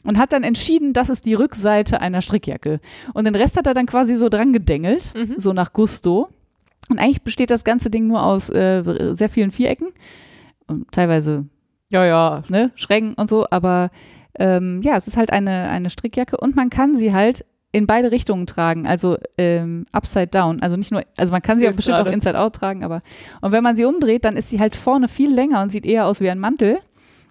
[0.03, 2.79] Und hat dann entschieden, das ist die Rückseite einer Strickjacke.
[3.13, 5.35] Und den Rest hat er dann quasi so dran gedengelt, Mhm.
[5.37, 6.29] so nach Gusto.
[6.89, 9.87] Und eigentlich besteht das ganze Ding nur aus äh, sehr vielen Vierecken.
[10.67, 11.45] Und teilweise
[11.91, 12.43] Ja, ja.
[12.49, 13.89] ne, Schrägen und so, aber
[14.37, 18.11] ähm, ja, es ist halt eine, eine Strickjacke und man kann sie halt in beide
[18.11, 21.71] Richtungen tragen, also ähm, upside down, also nicht nur, also man kann sie Sehe auch
[21.71, 22.09] es bestimmt gerade.
[22.09, 22.99] auch inside out tragen, aber
[23.41, 26.05] und wenn man sie umdreht, dann ist sie halt vorne viel länger und sieht eher
[26.07, 26.79] aus wie ein Mantel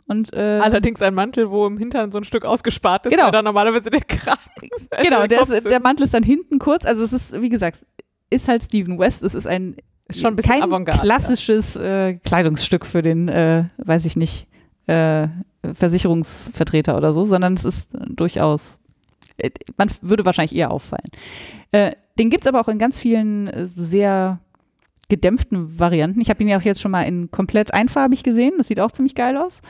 [0.07, 3.25] und äh, Allerdings ein Mantel, wo im Hintern so ein Stück ausgespart ist, Genau.
[3.27, 4.39] weil da normalerweise der Kragen
[4.77, 4.89] ist.
[5.03, 5.81] genau, der, ist, der.
[5.81, 7.85] Mantel ist dann hinten kurz, also es ist, wie gesagt,
[8.31, 9.77] ist halt Steven West, es ist ein
[10.09, 14.47] Ist schon ein bisschen kein klassisches äh, Kleidungsstück für den, äh, weiß ich nicht,
[14.87, 15.29] äh,
[15.75, 18.81] Versicherungsvertreter oder so, sondern es ist äh, durchaus,
[19.39, 21.11] äh, man würde wahrscheinlich eher auffallen.
[21.73, 24.41] Äh, den gibt es aber auch in ganz vielen sehr
[25.09, 26.21] gedämpften Varianten.
[26.21, 28.55] Ich habe ihn ja auch jetzt schon mal in komplett einfarbig gesehen.
[28.59, 29.61] Das sieht auch ziemlich geil aus.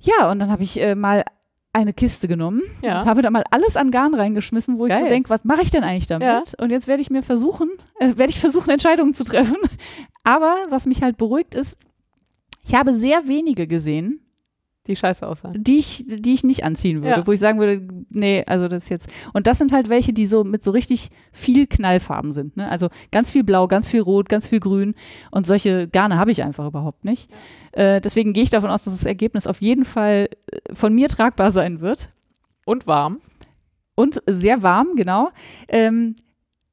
[0.00, 1.24] Ja, und dann habe ich äh, mal
[1.78, 3.00] eine Kiste genommen Ja.
[3.00, 5.08] und habe da mal alles an Garn reingeschmissen, wo ich so Geil.
[5.08, 6.26] denke, was mache ich denn eigentlich damit?
[6.26, 6.42] Ja.
[6.58, 7.70] Und jetzt werde ich mir versuchen,
[8.00, 9.56] äh, werde ich versuchen, Entscheidungen zu treffen.
[10.24, 11.76] Aber was mich halt beruhigt ist,
[12.66, 14.20] ich habe sehr wenige gesehen,
[14.88, 15.52] Die scheiße aussahen.
[15.62, 17.26] die ich, die ich nicht anziehen würde, Ja.
[17.26, 19.08] wo ich sagen würde, nee, also das ist jetzt.
[19.34, 22.56] Und das sind halt welche, die so mit so richtig viel Knallfarben sind.
[22.56, 22.68] Ne?
[22.68, 24.94] Also ganz viel Blau, ganz viel Rot, ganz viel Grün.
[25.30, 27.30] Und solche Garne habe ich einfach überhaupt nicht.
[27.72, 31.08] Äh, deswegen gehe ich davon aus, dass das Ergebnis auf jeden Fall äh, von mir
[31.08, 32.08] tragbar sein wird.
[32.64, 33.20] Und warm.
[33.94, 35.30] Und sehr warm, genau.
[35.68, 36.16] Ähm,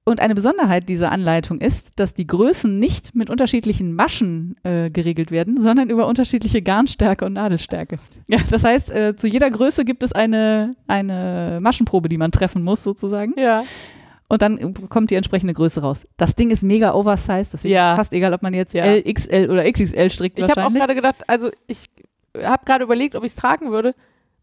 [0.05, 5.31] und eine Besonderheit dieser Anleitung ist, dass die Größen nicht mit unterschiedlichen Maschen äh, geregelt
[5.31, 7.97] werden, sondern über unterschiedliche Garnstärke und Nadelstärke.
[8.27, 12.63] Ja, das heißt, äh, zu jeder Größe gibt es eine, eine Maschenprobe, die man treffen
[12.63, 13.33] muss, sozusagen.
[13.37, 13.63] Ja.
[14.29, 16.07] Und dann kommt die entsprechende Größe raus.
[16.17, 17.95] Das Ding ist mega oversized, deswegen Ja.
[17.95, 18.83] fast egal, ob man jetzt Ja.
[18.85, 20.39] L, XL oder XXL strickt.
[20.39, 21.85] Ich habe auch gerade gedacht, also ich
[22.43, 23.93] habe gerade überlegt, ob ich es tragen würde,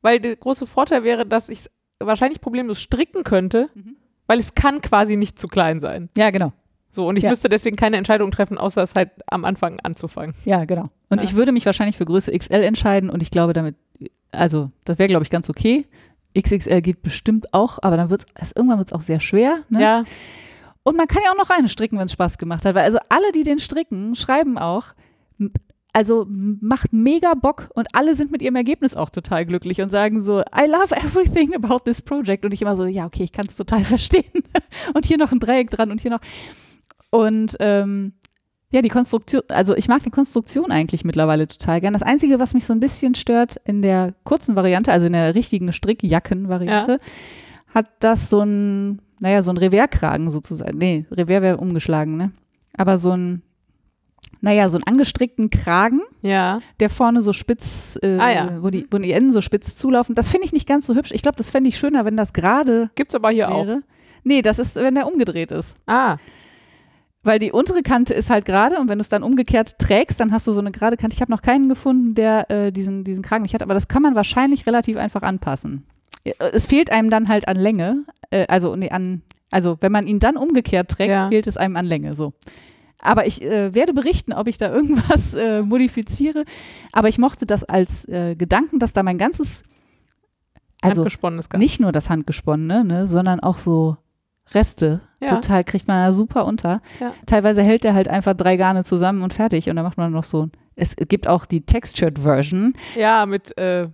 [0.01, 3.97] weil der große Vorteil wäre, dass ich es wahrscheinlich problemlos stricken könnte, Mhm.
[4.27, 6.09] Weil es kann quasi nicht zu klein sein.
[6.17, 6.53] Ja, genau.
[6.91, 7.31] So, und ich Ja.
[7.31, 10.35] müsste deswegen keine Entscheidung treffen, außer es halt am Anfang anzufangen.
[10.45, 10.91] Ja, genau.
[11.09, 11.25] Und Ja.
[11.25, 13.77] ich würde mich wahrscheinlich für Größe XL entscheiden und ich glaube damit,
[14.31, 15.87] also das wäre, glaube ich, ganz okay.
[16.39, 19.61] XXL geht bestimmt auch, aber dann wird es, irgendwann wird es auch sehr schwer.
[19.69, 19.81] Ne?
[19.83, 20.05] Ja,
[20.85, 22.75] Und man kann ja auch noch rein stricken, wenn es Spaß gemacht hat.
[22.75, 24.87] Weil also alle, die den stricken, schreiben auch,
[25.93, 30.23] also macht mega Bock und alle sind mit ihrem Ergebnis auch total glücklich und sagen
[30.23, 32.45] so, I love everything about this project.
[32.45, 34.43] Und ich immer so, ja, okay, ich kann es total verstehen.
[34.95, 36.21] und hier noch ein Dreieck dran und hier noch.
[37.11, 38.15] Und ähm,
[38.71, 41.93] ja, die Konstruktion, also ich mag die Konstruktion eigentlich mittlerweile total gern.
[41.93, 45.35] Das Einzige, was mich so ein bisschen stört in der kurzen Variante, also in der
[45.35, 46.99] richtigen Strickjacken-Variante,
[47.75, 50.79] hat das so ein, naja, so ein Revers-Kragen sozusagen.
[50.79, 52.33] Nee, Revers wäre umgeschlagen, ne?
[52.75, 53.43] Aber so ein,
[54.43, 56.61] naja, so einen angestrickten Kragen, ja.
[56.81, 58.63] der vorne so spitz, äh, Ah, ja.
[58.63, 60.15] wo, die, wo die Enden so spitz zulaufen.
[60.15, 61.13] Das finde ich nicht ganz so hübsch.
[61.13, 63.67] Ich glaube, das fände ich schöner, wenn das gerade Gibt's aber hier auch.
[63.67, 63.83] wäre.
[64.25, 65.77] Nee, das ist, wenn der umgedreht ist.
[65.87, 66.17] Ah,
[67.25, 70.33] Weil die untere Kante ist halt gerade und wenn du es dann umgekehrt trägst, dann
[70.33, 71.15] hast du so eine gerade Kante.
[71.15, 74.03] Ich habe noch keinen gefunden, der äh, diesen, diesen Kragen nicht hat, aber das kann
[74.03, 75.85] man wahrscheinlich relativ einfach anpassen.
[76.25, 79.23] Ja, Es fehlt einem dann halt an Länge, äh, also nee, an,
[79.53, 81.29] also wenn man ihn dann umgekehrt trägt, Ja.
[81.29, 82.33] fehlt es einem an Länge, so.
[83.03, 86.45] Aber ich äh, werde berichten, ob ich da irgendwas äh, modifiziere.
[86.93, 89.65] Aber ich mochte das als äh, Gedanken, dass da mein ganzes,
[90.81, 91.07] also
[91.57, 93.99] nicht nur das Handgesponnene, ne, sondern auch so
[94.55, 95.01] Reste.
[95.21, 95.37] Ja.
[95.37, 96.81] Total kriegt man da super unter.
[97.01, 97.15] Ja.
[97.27, 99.69] Teilweise hält er halt einfach drei Garne zusammen und fertig.
[99.71, 100.49] Und dann macht man noch so.
[100.75, 103.89] Es gibt auch die Textured-Version Ja, mit äh,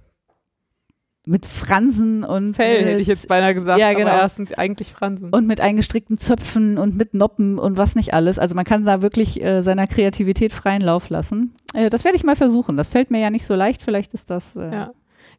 [1.29, 3.79] mit Fransen und Fell, mit, hätte ich jetzt beinahe gesagt.
[3.79, 4.09] Ja, genau.
[4.09, 5.31] Aber ja, es sind eigentlich Fransen.
[5.31, 8.39] und mit eingestrickten Zöpfen und mit Noppen und was nicht alles.
[8.39, 11.55] Also man kann da wirklich äh, seiner Kreativität freien Lauf lassen.
[11.75, 12.77] Äh, das werde ich mal versuchen.
[12.77, 13.83] Das fällt mir ja nicht so leicht.
[13.83, 14.57] Vielleicht ist das.
[14.57, 14.91] Äh, ja.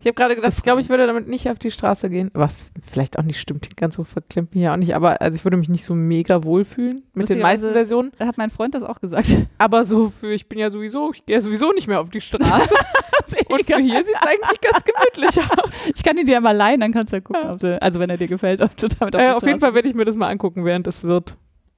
[0.02, 2.32] Ich habe gerade gedacht, ich glaube, ich würde damit nicht auf die Straße gehen.
[2.34, 4.96] Was vielleicht auch nicht stimmt, ganz so verklemmt mich ja auch nicht.
[4.96, 8.14] Aber also ich würde mich nicht so mega wohlfühlen mit den meisten Versionen.
[8.18, 9.36] Hat mein Freund das auch gesagt.
[9.58, 12.22] Aber so für, ich bin ja sowieso, ich gehe ja sowieso nicht mehr auf die
[12.22, 12.74] Straße.
[13.50, 15.70] Und für hier sieht es eigentlich ganz gemütlich aus.
[15.94, 18.00] Ich kann ihn dir ja mal leihen, dann kannst du ja gucken, ob du, also
[18.00, 20.06] wenn er dir gefällt, ob du damit Äh, die auf jeden Fall werde ich mir
[20.06, 21.36] das mal angucken, während es wird.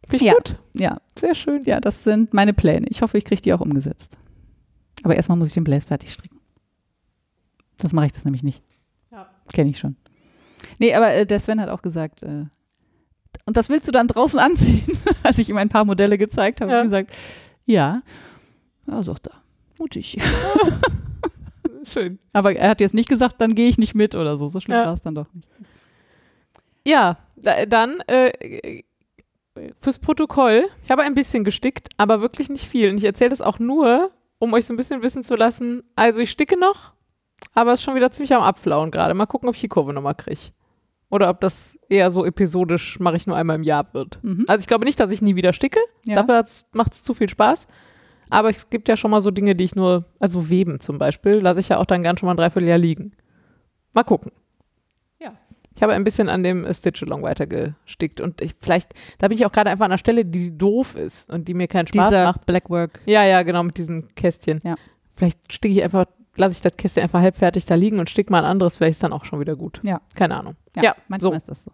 [0.07, 0.33] Finde ich Ja.
[0.35, 0.59] gut.
[0.73, 1.63] Ja, Sehr schön.
[1.65, 2.85] ja, das sind meine Pläne.
[2.89, 4.17] Ich hoffe, ich kriege die auch umgesetzt.
[5.03, 6.30] Aber erstmal muss ich den Blaze fertig stricken.
[7.81, 8.61] Das mache ich das nämlich nicht.
[9.11, 9.27] Ja.
[9.53, 9.95] Kenne ich schon.
[10.79, 12.45] Nee, aber äh, der Sven hat auch gesagt, äh,
[13.45, 14.85] und das willst du dann draußen anziehen?
[15.23, 16.77] Als ich ihm ein paar Modelle gezeigt habe, Ja.
[16.77, 17.11] er gesagt,
[17.65, 18.01] ja.
[18.87, 19.41] Ja, sagt er,
[19.77, 20.17] mutig.
[21.83, 22.19] Schön.
[22.33, 24.47] Aber er hat jetzt nicht gesagt, dann gehe ich nicht mit oder so.
[24.47, 24.85] So schlimm Ja.
[24.85, 25.47] war es dann doch nicht.
[26.85, 28.83] Ja, da, dann äh,
[29.79, 30.65] fürs Protokoll.
[30.85, 32.89] Ich habe ein bisschen gestickt, aber wirklich nicht viel.
[32.89, 35.83] Und ich erzähle das auch nur, um euch so ein bisschen wissen zu lassen.
[35.95, 36.93] Also ich sticke noch,
[37.53, 39.13] aber es ist schon wieder ziemlich am Abflauen gerade.
[39.13, 40.51] Mal gucken, ob ich die Kurve nochmal kriege.
[41.09, 44.19] Oder ob das eher so episodisch mache ich nur einmal im Jahr wird.
[44.23, 44.45] Mhm.
[44.47, 45.79] Also ich glaube nicht, dass ich nie wieder sticke.
[46.05, 46.23] Ja.
[46.23, 47.67] Dafür macht es zu viel Spaß.
[48.29, 51.33] Aber es gibt ja schon mal so Dinge, die ich nur, also Weben zum Beispiel,
[51.33, 53.11] lasse ich ja auch dann gern schon mal ein Dreivierteljahr liegen.
[53.91, 54.31] Mal gucken.
[55.19, 55.33] Ja.
[55.75, 59.45] Ich habe ein bisschen an dem äh, Stitch-Along weitergestickt und ich, vielleicht, da bin ich
[59.45, 62.23] auch gerade einfach an einer Stelle, die doof ist und die mir keinen Spaß Dieser
[62.23, 62.45] macht.
[62.45, 63.01] Blackwork.
[63.05, 64.61] Ja, ja, genau, mit diesen Kästchen.
[64.63, 64.75] Ja.
[65.15, 66.05] Vielleicht sticke ich einfach,
[66.35, 69.03] lasse ich das Kästchen einfach halbfertig da liegen und sticke mal ein anderes, vielleicht ist
[69.03, 69.79] dann auch schon wieder gut.
[69.83, 70.01] Ja.
[70.15, 70.55] Keine Ahnung.
[70.75, 71.37] Ja, Ja, manchmal so.
[71.37, 71.71] ist das so.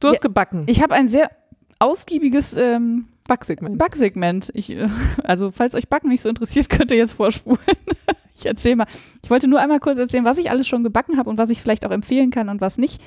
[0.00, 0.20] Du hast Ja.
[0.20, 0.64] gebacken.
[0.66, 1.30] Ich habe ein sehr
[1.78, 3.78] ausgiebiges ähm, Backsegment.
[3.78, 4.50] Backsegment.
[4.54, 4.88] Ich, äh,
[5.24, 7.58] also, falls euch Backen nicht so interessiert, könnt ihr jetzt vorspulen.
[8.36, 8.86] ich erzähle mal.
[9.22, 11.60] Ich wollte nur einmal kurz erzählen, was ich alles schon gebacken habe und was ich
[11.60, 13.02] vielleicht auch empfehlen kann und was nicht.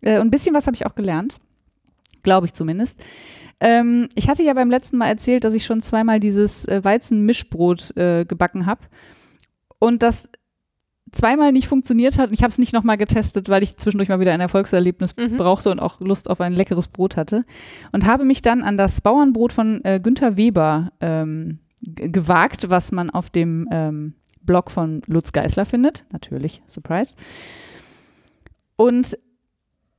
[0.00, 1.38] Äh, und ein bisschen was habe ich auch gelernt.
[2.22, 3.02] Glaube ich zumindest.
[3.60, 7.96] Ähm, ich hatte ja beim letzten Mal erzählt, dass ich schon zweimal dieses äh, Weizenmischbrot
[7.96, 8.82] äh, gebacken habe.
[9.78, 10.28] Und das
[11.12, 12.28] zweimal nicht funktioniert hat.
[12.28, 15.36] Und ich habe es nicht nochmal getestet, weil ich zwischendurch mal wieder ein Erfolgserlebnis Mhm.
[15.36, 17.44] brauchte und auch Lust auf ein leckeres Brot hatte.
[17.92, 23.10] Und habe mich dann an das Bauernbrot von äh, Günther Weber ähm, gewagt, was man
[23.10, 26.04] auf dem ähm, Blog von Lutz Geisler findet.
[26.12, 27.14] Natürlich, Surprise.
[28.76, 29.16] Und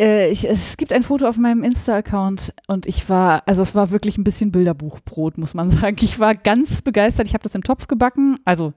[0.01, 3.91] äh, ich, es gibt ein Foto auf meinem Insta-Account und ich war, also es war
[3.91, 5.97] wirklich ein bisschen Bilderbuchbrot, muss man sagen.
[6.01, 7.27] Ich war ganz begeistert.
[7.27, 8.73] Ich habe das im Topf gebacken, also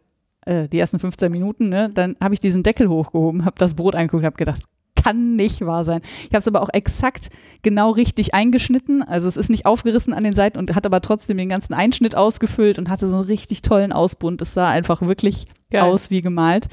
[0.47, 1.91] äh, die ersten 15 Minuten, ne?
[1.93, 4.63] Dann habe ich diesen Deckel hochgehoben, habe das Brot angeguckt, habe gedacht,
[5.03, 6.03] kann nicht wahr sein.
[6.25, 7.31] Ich habe es aber auch exakt
[7.63, 9.03] genau richtig eingeschnitten.
[9.03, 12.15] Also es ist nicht aufgerissen an den Seiten und hat aber trotzdem den ganzen Einschnitt
[12.15, 14.43] ausgefüllt und hatte so einen richtig tollen Ausbund.
[14.43, 15.83] Es sah einfach wirklich Geil.
[15.83, 16.69] aus wie gemalt.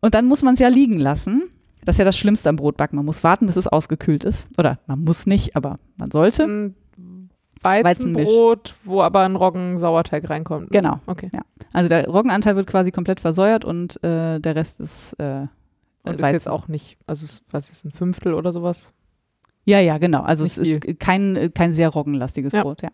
[0.00, 1.44] Und dann muss man es ja liegen lassen.
[1.84, 2.96] Das ist ja das Schlimmste am Brotbacken.
[2.96, 4.48] Man muss warten, bis es ausgekühlt ist.
[4.58, 6.42] Oder man muss nicht, aber man sollte.
[6.42, 6.74] Weizenmisch.
[7.62, 10.70] Weizenbrot, wo aber ein Roggen-Sauerteig reinkommt.
[10.70, 10.98] Genau.
[11.06, 11.30] Okay.
[11.72, 15.46] Also der Roggenanteil wird quasi komplett versäuert und äh, der Rest ist äh,
[16.04, 16.32] Und ist Weizen.
[16.32, 18.92] jetzt auch nicht, also es- was ist ein Fünftel oder sowas?
[19.64, 20.22] Ja, ja, genau.
[20.22, 22.62] Also Nicht es ist kein, kein sehr roggenlastiges Ja.
[22.62, 22.88] Brot, ja.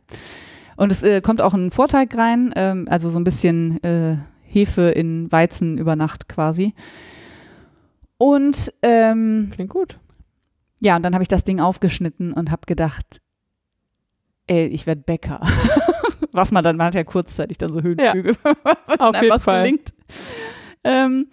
[0.77, 4.91] Und es äh, kommt auch ein Vorteig rein, ähm, also so ein bisschen äh, Hefe
[4.91, 6.75] in Weizen über Nacht quasi.
[8.19, 9.99] Und ähm, Klingt gut.
[10.81, 13.21] ja, und dann habe ich das Ding aufgeschnitten und habe gedacht,
[14.47, 15.41] ey, ich werde Bäcker.
[16.33, 18.37] Was man dann, man hat ja kurzzeitig dann so Höhenflüge,
[18.87, 19.63] wenn Auf einem jeden was Fall.
[19.63, 19.95] gelingt.
[20.85, 21.29] Ähm,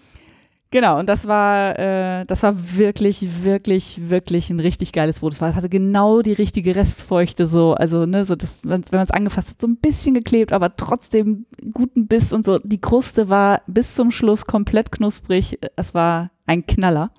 [0.72, 5.34] genau, und das war, äh, das war wirklich, wirklich, wirklich ein richtig geiles Brot.
[5.34, 9.12] Es war, hatte genau die richtige Restfeuchte so, also ne, so das, wenn man es
[9.12, 12.60] angefasst hat, so ein bisschen geklebt, aber trotzdem guten Biss und so.
[12.60, 15.60] Die Kruste war bis zum Schluss komplett knusprig.
[15.76, 17.12] Es war ein Knaller.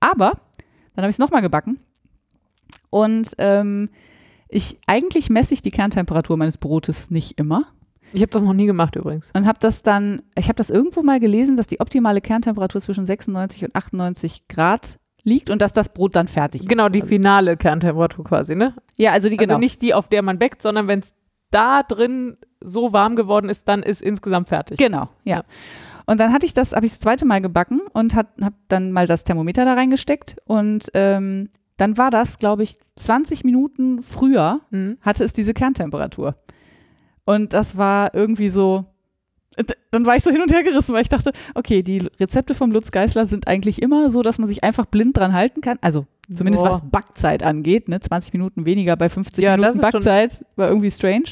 [0.00, 0.32] Aber
[0.94, 1.78] dann habe ich es nochmal gebacken
[2.90, 3.88] und ähm,
[4.48, 7.66] ich eigentlich messe ich die Kerntemperatur meines Brotes nicht immer
[8.12, 9.30] Ich habe das noch nie gemacht übrigens.
[9.34, 13.06] und habe das dann, ich habe das irgendwo mal gelesen, dass die optimale Kerntemperatur zwischen
[13.06, 16.68] 96 und 98 Grad liegt und dass das Brot dann fertig ist.
[16.68, 18.74] Genau, die finale Kerntemperatur quasi, ne?
[18.96, 19.54] Ja, also die genau.
[19.54, 21.12] Also nicht die, auf der man backt, sondern wenn es
[21.50, 24.78] da drin so warm geworden ist, dann ist insgesamt fertig.
[24.78, 25.44] Genau, ja.
[26.06, 28.28] Und dann hatte ich das, habe ich das zweite Mal gebacken und habe
[28.68, 34.02] dann mal das Thermometer da reingesteckt und ähm, dann war das, glaube ich, 20 Minuten
[34.02, 34.98] früher Mhm.
[35.00, 36.34] hatte es diese Kerntemperatur.
[37.24, 38.86] Und das war irgendwie so,
[39.90, 42.70] dann war ich so hin und her gerissen, weil ich dachte, okay, die Rezepte vom
[42.72, 45.78] Lutz Geisler sind eigentlich immer so, dass man sich einfach blind dran halten kann.
[45.80, 46.70] Also zumindest Boah.
[46.72, 47.98] was Backzeit angeht, ne?
[48.00, 51.24] 20 Minuten weniger bei 50 Ja, Minuten Backzeit, war irgendwie strange.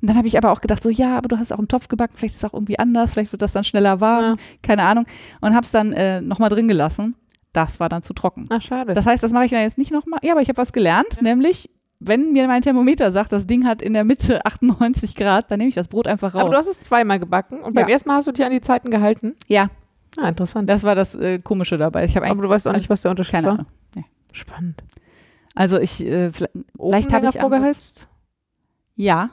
[0.00, 1.88] Und dann habe ich aber auch gedacht, so ja, aber du hast auch im Topf
[1.88, 4.36] gebacken, vielleicht ist es auch irgendwie anders, vielleicht wird das dann schneller warm, Ja.
[4.62, 5.04] keine Ahnung.
[5.40, 7.16] Und habe es dann äh, nochmal drin gelassen.
[7.52, 8.46] Das war dann zu trocken.
[8.50, 8.94] Ach, schade.
[8.94, 10.20] Das heißt, das mache ich dann jetzt nicht nochmal.
[10.22, 11.70] Ja, aber ich habe was gelernt, nämlich,
[12.00, 15.68] wenn mir mein Thermometer sagt, das Ding hat in der Mitte 98 Grad, dann nehme
[15.70, 16.42] ich das Brot einfach raus.
[16.42, 17.94] aber du hast es zweimal gebacken und beim Ja.
[17.94, 19.34] ersten Mal hast du dich an die Zeiten gehalten.
[19.48, 19.68] ja,
[20.16, 20.68] Ah, interessant.
[20.68, 22.04] das war das äh, Komische dabei.
[22.04, 23.54] Ich aber du weißt auch nicht, was der Unterschied keine war.
[23.54, 23.66] Ahnung.
[24.32, 24.82] Spannend.
[25.54, 28.08] Also ich, äh, vielleicht, Ofen habe ich vorgeheizt.
[28.96, 29.30] ja.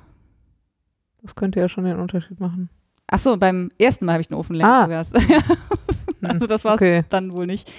[1.21, 2.69] Das könnte ja schon den Unterschied machen.
[3.07, 5.05] Ach so, beim ersten Mal habe ich den Ofen länger Ah.
[6.27, 7.03] Also das war's Okay.
[7.09, 7.71] dann wohl nicht.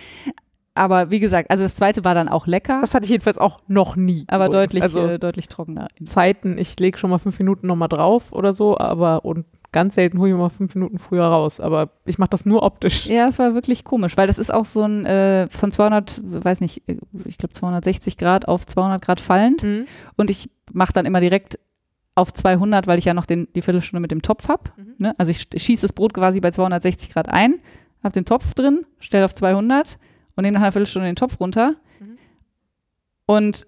[0.74, 3.60] Aber wie gesagt, also das zweite war dann auch lecker, Das hatte ich jedenfalls auch
[3.66, 4.24] noch nie.
[4.28, 4.62] aber übrigens.
[4.72, 5.88] deutlich, Also äh, deutlich trockener.
[6.04, 10.18] Zeiten, ich lege schon mal fünf Minuten nochmal drauf oder so, aber und Ganz selten
[10.20, 13.06] hole ich mal fünf Minuten früher raus, aber ich mache das nur optisch.
[13.06, 16.62] Ja, es war wirklich komisch, weil das ist auch so ein äh, von 200, weiß
[16.62, 19.84] nicht, äh, ich glaube 260 Grad auf 200 Grad fallend Mhm.
[20.16, 21.58] und ich mache dann immer direkt
[22.14, 24.62] auf 200, weil ich ja noch den, die Viertelstunde mit dem Topf habe.
[24.76, 24.94] Mhm.
[24.98, 25.14] Ne?
[25.18, 27.56] Also ich sch- schieße das Brot quasi bei 260 Grad ein,
[28.04, 29.98] habe den Topf drin, stelle auf 200
[30.36, 31.74] und nehme nach einer Viertelstunde den Topf runter.
[32.00, 32.18] Mhm.
[33.26, 33.66] Und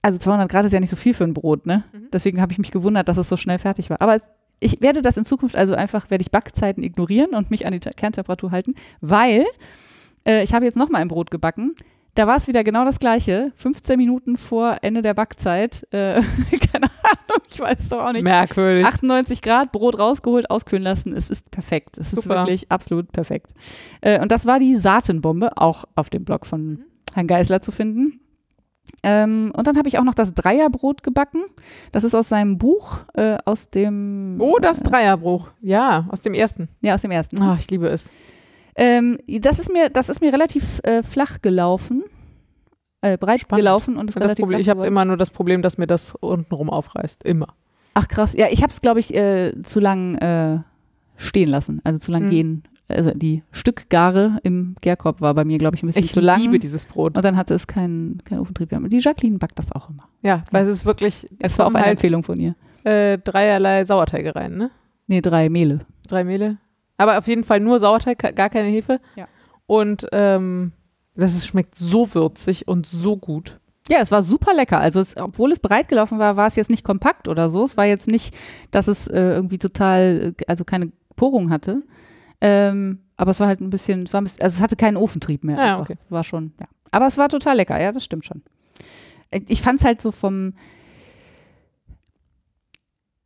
[0.00, 1.84] also 200 Grad ist ja nicht so viel für ein Brot, ne?
[1.92, 2.08] Mhm.
[2.12, 4.00] Deswegen habe ich mich gewundert, dass es so schnell fertig war.
[4.00, 4.20] Aber
[4.60, 7.80] ich werde das in Zukunft also einfach, werde ich Backzeiten ignorieren und mich an die
[7.80, 9.44] Te- Kerntemperatur halten, weil
[10.26, 11.74] äh, ich habe jetzt noch mal ein Brot gebacken.
[12.14, 13.52] Da war es wieder genau das Gleiche.
[13.56, 15.86] 15 Minuten vor Ende der Backzeit.
[15.92, 16.20] Äh,
[16.72, 17.01] keine Ahnung,
[17.50, 18.22] ich weiß doch auch nicht.
[18.24, 18.84] Merkwürdig.
[18.86, 21.14] 98 Grad, Brot rausgeholt, auskühlen lassen.
[21.16, 21.98] Es ist perfekt.
[21.98, 22.36] Es ist Super.
[22.36, 23.52] wirklich absolut perfekt.
[24.00, 26.84] Äh, und das war die Saatenbombe, auch auf dem Blog von Mhm.
[27.14, 28.20] Herrn Geisler zu finden.
[29.04, 31.42] Ähm, und dann habe ich auch noch das Dreierbrot gebacken.
[31.92, 34.36] Das ist aus seinem Buch, äh, aus dem.
[34.40, 35.48] Oh, das Dreierbruch.
[35.60, 36.68] Ja, aus dem ersten.
[36.80, 37.40] Ja, aus dem ersten.
[37.42, 38.10] Ah, ich liebe es.
[38.74, 42.04] Ähm, das, ist mir, das ist mir relativ äh, flach gelaufen.
[43.02, 43.60] Äh, breit Spannend.
[43.60, 46.14] gelaufen und ist Das relativ Problem, ich habe immer nur das Problem, dass mir das
[46.20, 47.24] untenrum aufreißt.
[47.24, 47.48] Immer.
[47.94, 50.60] Ach krass, ja, ich habe es, glaube ich, äh, zu lang äh,
[51.16, 52.30] stehen lassen, also zu lang Mhm.
[52.30, 52.62] gehen.
[52.88, 56.40] Also die Stückgare im Gärkorb war bei mir, glaube ich, ein bisschen Ich zu lang.
[56.40, 57.16] liebe dieses Brot.
[57.16, 58.80] und dann hatte es keinen keinen Ofentrieb mehr.
[58.88, 60.08] Die Jacqueline backt das auch immer.
[60.22, 62.54] Ja, weil es ist wirklich, Das war auch eine halt Empfehlung von ihr.
[62.84, 64.70] äh, dreierlei Sauerteige rein, ne?
[65.06, 65.80] Nee, drei Mehle.
[66.08, 66.58] Drei Mehle.
[66.98, 69.00] Aber auf jeden Fall nur Sauerteig, gar keine Hefe.
[69.16, 69.26] Ja.
[69.66, 70.72] Und ähm,
[71.14, 73.58] das ist, schmeckt so würzig und so gut.
[73.88, 74.78] Ja, es war super lecker.
[74.78, 77.64] Also es, obwohl es breit gelaufen war, war es jetzt nicht kompakt oder so.
[77.64, 78.34] Es war jetzt nicht,
[78.70, 81.82] dass es äh, irgendwie total, äh, also keine Porung hatte.
[82.40, 84.96] Ähm, aber es war halt ein bisschen, es war ein bisschen, also es hatte keinen
[84.96, 85.58] Ofentrieb mehr.
[85.58, 85.90] Ah, einfach.
[85.90, 85.98] okay.
[86.08, 86.66] War schon, ja.
[86.90, 88.42] Aber es war total lecker, ja, das stimmt schon.
[89.30, 90.54] Äh, Ich fand es halt so vom,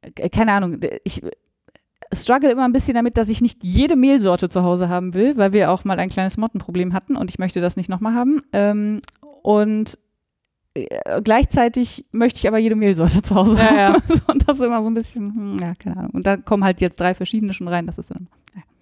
[0.03, 1.23] äh, keine Ahnung, ich
[2.15, 5.53] struggle immer ein bisschen damit, dass ich nicht jede Mehlsorte zu Hause haben will, weil
[5.53, 8.43] wir auch mal ein kleines Mottenproblem hatten und ich möchte das nicht nochmal haben.
[8.53, 9.01] Ähm,
[9.43, 9.99] und
[10.75, 13.93] äh, gleichzeitig möchte ich aber jede Mehlsorte zu Hause Ja, ja.
[13.95, 14.03] haben.
[14.27, 16.11] Und das ist immer so ein bisschen, hm, ja, keine Ahnung.
[16.13, 17.87] Und da kommen halt jetzt drei verschiedene schon rein.
[17.87, 18.29] Das ist dann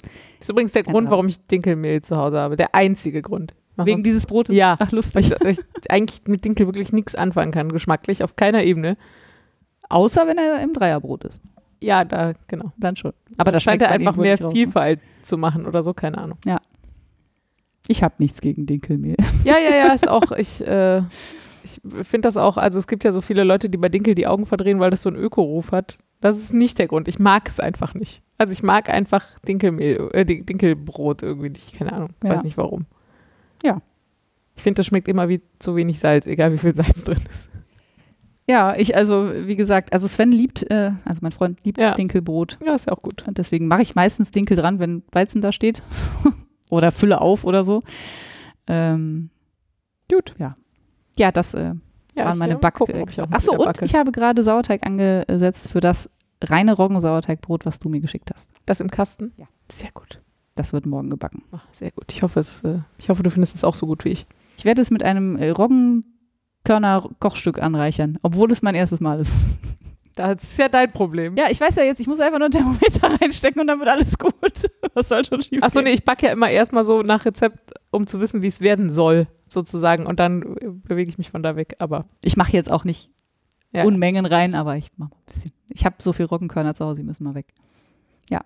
[0.02, 0.10] Das
[0.40, 1.10] ist übrigens der Grund, Genau.
[1.12, 2.56] warum ich Dinkelmehl zu Hause habe.
[2.56, 3.54] Der einzige Grund.
[3.76, 4.02] Mach wegen mal.
[4.04, 4.54] dieses Brotes.
[4.56, 4.76] Ja.
[4.78, 5.30] Ach, weil lustig.
[5.30, 8.96] ich, weil ich eigentlich mit Dinkel wirklich nichts anfangen kann, geschmacklich, auf keiner Ebene.
[9.88, 11.40] Außer wenn er im Dreierbrot ist.
[11.84, 12.72] Ja, da, genau.
[12.78, 13.12] Dann schon.
[13.36, 14.50] Aber da scheint er einfach mehr ne?
[14.50, 16.38] Vielfalt zu machen oder so, keine Ahnung.
[17.86, 19.16] Ich habe nichts gegen Dinkelmehl.
[19.44, 21.02] Ja, ja, ja, ist auch, ich, äh,
[21.62, 24.26] ich finde das auch, also es gibt ja so viele Leute, die bei Dinkel die
[24.26, 25.98] Augen verdrehen, weil das so einen Öko-Ruf hat.
[26.22, 27.08] Das ist nicht der Grund.
[27.08, 28.22] Ich mag es einfach nicht.
[28.38, 32.30] Also ich mag einfach Dinkelmehl, äh, Din- Dinkelbrot irgendwie nicht, keine Ahnung, Ja.
[32.30, 32.86] weiß nicht warum.
[33.62, 33.82] Ja.
[34.56, 37.50] Ich finde, das schmeckt immer wie zu wenig Salz, egal wie viel Salz drin ist.
[38.46, 41.94] Ja, ich also, wie gesagt, also Sven liebt, äh, also mein Freund liebt Ja.
[41.94, 42.58] Dinkelbrot.
[42.64, 43.26] Ja, ist ja auch gut.
[43.26, 45.82] Und deswegen mache ich meistens Dinkel dran, wenn Weizen da steht.
[46.70, 47.82] oder Fülle auf oder so.
[48.66, 49.30] Ähm,
[50.10, 50.34] Gut.
[50.38, 51.72] ja, das äh,
[52.16, 52.74] Ja, waren meine mal Back.
[52.74, 53.84] gucken, Achso, und backe.
[53.84, 56.10] ich habe gerade Sauerteig angesetzt für das
[56.42, 58.50] reine Roggensauerteigbrot, was du mir geschickt hast.
[58.66, 59.32] Das im Kasten?
[59.38, 59.46] Ja.
[59.72, 60.20] Sehr gut.
[60.54, 61.42] Das wird morgen gebacken.
[61.52, 62.12] Ach, sehr gut.
[62.12, 64.26] Ich hoffe, es, äh, ich hoffe, du findest es auch so gut wie ich.
[64.58, 65.36] Ich werde es mit einem
[66.66, 69.38] äh, Roggenkörner-Kochstück anreichern, obwohl es mein erstes Mal ist.
[70.16, 71.36] Das ist ja dein Problem.
[71.36, 73.88] Ja, ich weiß ja jetzt, ich muss einfach nur ein Thermometer reinstecken und dann wird
[73.88, 74.70] alles gut.
[74.94, 78.06] Was soll schon schief Achso, nee, ich backe ja immer erstmal so nach Rezept, um
[78.06, 80.06] zu wissen, wie es werden soll, sozusagen.
[80.06, 81.74] Und dann äh, bewege ich mich von da weg.
[81.80, 83.10] Aber Ich mache jetzt auch nicht
[83.72, 83.82] Ja.
[83.82, 85.50] Unmengen rein, aber ich mache ein bisschen.
[85.70, 87.52] Ich habe so viel Roggenkörner zu Hause, die müssen mal weg.
[88.30, 88.40] Ja.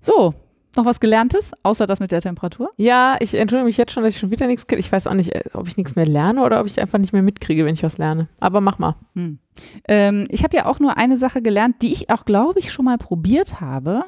[0.00, 0.32] So,
[0.78, 2.70] noch was Gelerntes, außer das mit der Temperatur?
[2.76, 4.80] ja, ich entschuldige mich jetzt schon, dass ich schon wieder nichts kriege.
[4.80, 7.12] Ich weiß auch nicht, äh, ob ich nichts mehr lerne oder ob ich einfach nicht
[7.12, 8.28] mehr mitkriege, wenn ich was lerne.
[8.40, 8.94] Aber mach mal.
[9.14, 9.38] Hm.
[9.86, 12.86] Ähm, ich habe ja auch nur eine Sache gelernt, die ich auch, glaube ich, schon
[12.86, 14.04] mal probiert habe,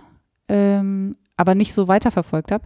[0.49, 2.65] ähm, aber nicht so weiterverfolgt habe.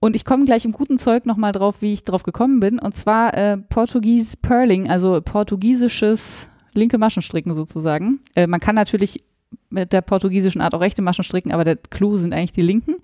[0.00, 2.78] Und ich komme gleich im guten Zeug nochmal drauf, wie ich drauf gekommen bin.
[2.78, 8.20] Und zwar äh, Portugies Purling, also portugiesisches linke Maschenstricken sozusagen.
[8.34, 9.22] Äh, man kann natürlich
[9.70, 12.96] mit der portugiesischen Art auch rechte Maschen stricken, aber der Clou sind eigentlich die linken.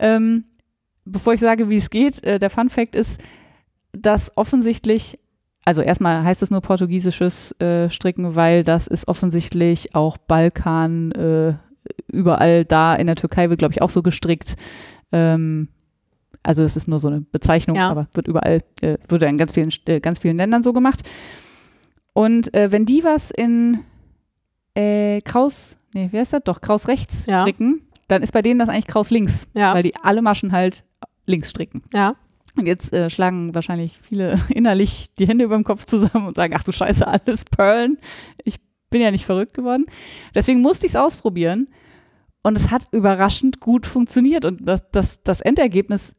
[0.00, 0.44] Ähm,
[1.04, 3.20] bevor ich sage, wie es geht, äh, der Fun Fact ist,
[3.92, 5.16] dass offensichtlich
[5.64, 11.54] also erstmal heißt es nur portugiesisches äh, Stricken, weil das ist offensichtlich auch Balkan, äh,
[12.10, 14.56] überall da in der Türkei wird, glaube ich, auch so gestrickt.
[15.12, 15.68] Ähm,
[16.42, 17.90] also es ist nur so eine Bezeichnung, Ja.
[17.90, 21.02] aber wird überall, äh, wurde in ganz vielen, äh, ganz vielen Ländern so gemacht.
[22.14, 23.80] Und äh, wenn die was in
[24.74, 26.42] äh, Kraus, nee, wer ist das?
[26.44, 27.42] Doch, Kraus rechts Ja.
[27.42, 29.74] stricken, dann ist bei denen das eigentlich Kraus links, Ja.
[29.74, 30.84] weil die alle Maschen halt
[31.26, 31.82] links stricken.
[31.92, 32.14] Ja.
[32.56, 36.54] Und jetzt äh, schlagen wahrscheinlich viele innerlich die Hände über dem Kopf zusammen und sagen,
[36.56, 37.98] ach du Scheiße, alles Perlen.
[38.44, 38.56] Ich
[38.90, 39.86] bin ja nicht verrückt geworden.
[40.34, 41.68] Deswegen musste ich es ausprobieren.
[42.42, 44.44] Und es hat überraschend gut funktioniert.
[44.44, 46.16] Und das, das, das Endergebnis,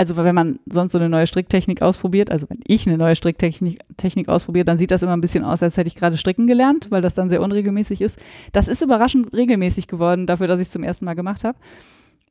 [0.00, 3.80] also wenn man sonst so eine neue Stricktechnik ausprobiert, also wenn ich eine neue Stricktechnik
[3.98, 6.90] Technik ausprobiere, dann sieht das immer ein bisschen aus, als hätte ich gerade stricken gelernt,
[6.90, 8.18] weil das dann sehr unregelmäßig ist.
[8.52, 11.58] Das ist überraschend regelmäßig geworden, dafür, dass ich es zum ersten Mal gemacht habe.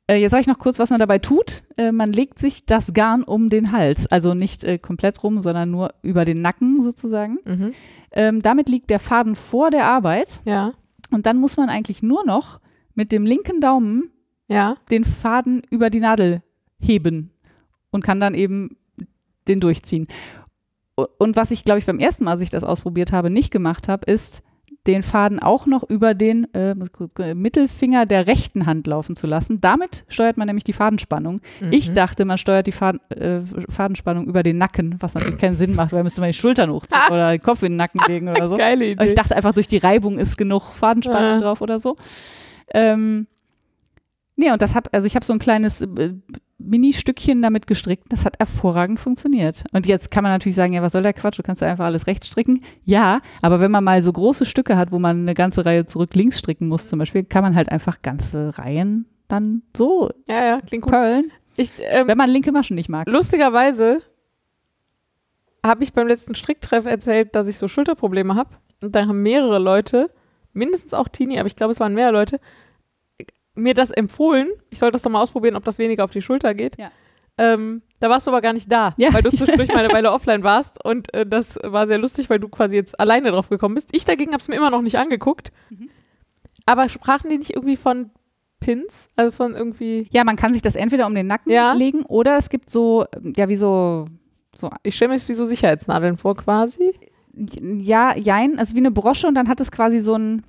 [0.08, 1.62] Äh, jetzt sage ich noch kurz, was man dabei tut.
[1.78, 5.70] Äh, man legt sich das Garn um den Hals, also nicht äh, komplett rum, sondern
[5.70, 7.38] nur über den Nacken sozusagen.
[7.46, 7.72] Mhm.
[8.14, 10.74] Ähm, damit liegt der Faden vor der Arbeit Ja,
[11.12, 12.62] und dann muss man eigentlich nur noch
[12.96, 14.10] mit dem linken Daumen
[14.48, 14.76] ja.
[14.90, 16.41] den Faden über die Nadel
[16.80, 17.32] heben
[17.91, 18.78] und kann dann eben
[19.48, 20.07] den durchziehen.
[21.18, 23.88] Und was ich, glaube ich, beim ersten Mal, als ich das ausprobiert habe, nicht gemacht
[23.88, 24.41] habe, ist,
[24.88, 29.60] den Faden auch noch über den äh, ich Mittelfinger der rechten Hand laufen zu lassen.
[29.61, 31.41] Damit steuert man nämlich die Fadenspannung.
[31.70, 31.94] Ich Mhm.
[31.95, 35.91] dachte, man steuert die Faden, äh, Fadenspannung über den Nacken, was natürlich keinen Sinn macht,
[35.91, 38.56] weil müsste man die Schultern hochziehen oder den Kopf in den Nacken legen oder so.
[38.57, 39.06] Geile Und Idee.
[39.07, 41.41] ich dachte einfach, durch die Reibung ist genug Fadenspannung Ah.
[41.41, 41.95] drauf oder so.
[42.74, 43.28] Ähm,
[44.38, 46.14] nee, und das hab, also ich habe so ein kleines äh,
[46.70, 48.06] Mini-Stückchen damit gestrickt.
[48.10, 49.64] Das hat hervorragend funktioniert.
[49.74, 51.40] Und jetzt kann man natürlich sagen, ja, was soll der Quatsch?
[51.40, 52.64] Du kannst ja einfach alles rechts stricken.
[52.86, 56.16] Ja, aber wenn man mal so große Stücke hat, wo man eine ganze Reihe zurück
[56.16, 60.62] links stricken muss zum Beispiel, kann man halt einfach ganze Reihen dann so ja, ja,
[60.62, 60.91] klingt gut.
[60.94, 63.08] purlen, Ich, ähm, wenn man linke Maschen nicht mag.
[63.08, 64.02] lustigerweise
[65.66, 68.52] habe ich beim letzten Stricktreff erzählt, dass ich so Schulterprobleme habe.
[68.82, 70.10] Und da haben mehrere Leute,
[70.54, 72.40] mindestens auch Tini, aber ich glaube, es waren mehr Leute,
[73.60, 74.48] mir das empfohlen.
[74.69, 76.77] Ich sollte das doch mal ausprobieren, ob das weniger auf die Schulter geht.
[76.77, 76.91] Ja.
[77.38, 79.14] Ähm, da warst du aber gar nicht da, Ja.
[79.14, 80.84] weil du zwischendurch mal eine Weile offline warst.
[80.84, 83.90] Und äh, das war sehr lustig, weil du quasi jetzt alleine drauf gekommen bist.
[83.94, 85.52] Ich dagegen habe es mir immer noch nicht angeguckt.
[85.69, 85.90] Mhm.
[86.65, 88.10] Aber sprachen die nicht irgendwie von
[88.60, 89.07] Pins?
[89.15, 90.07] Also von irgendwie.
[90.11, 91.72] Ja, man kann sich das entweder um den Nacken Ja.
[91.73, 93.06] legen oder es gibt so,
[93.38, 94.06] ja, wie so,
[94.57, 96.94] so Ich stelle mir das wie so Sicherheitsnadeln vor, quasi.
[97.34, 100.44] Ja, jein, also wie eine Brosche und dann hat es quasi so ein,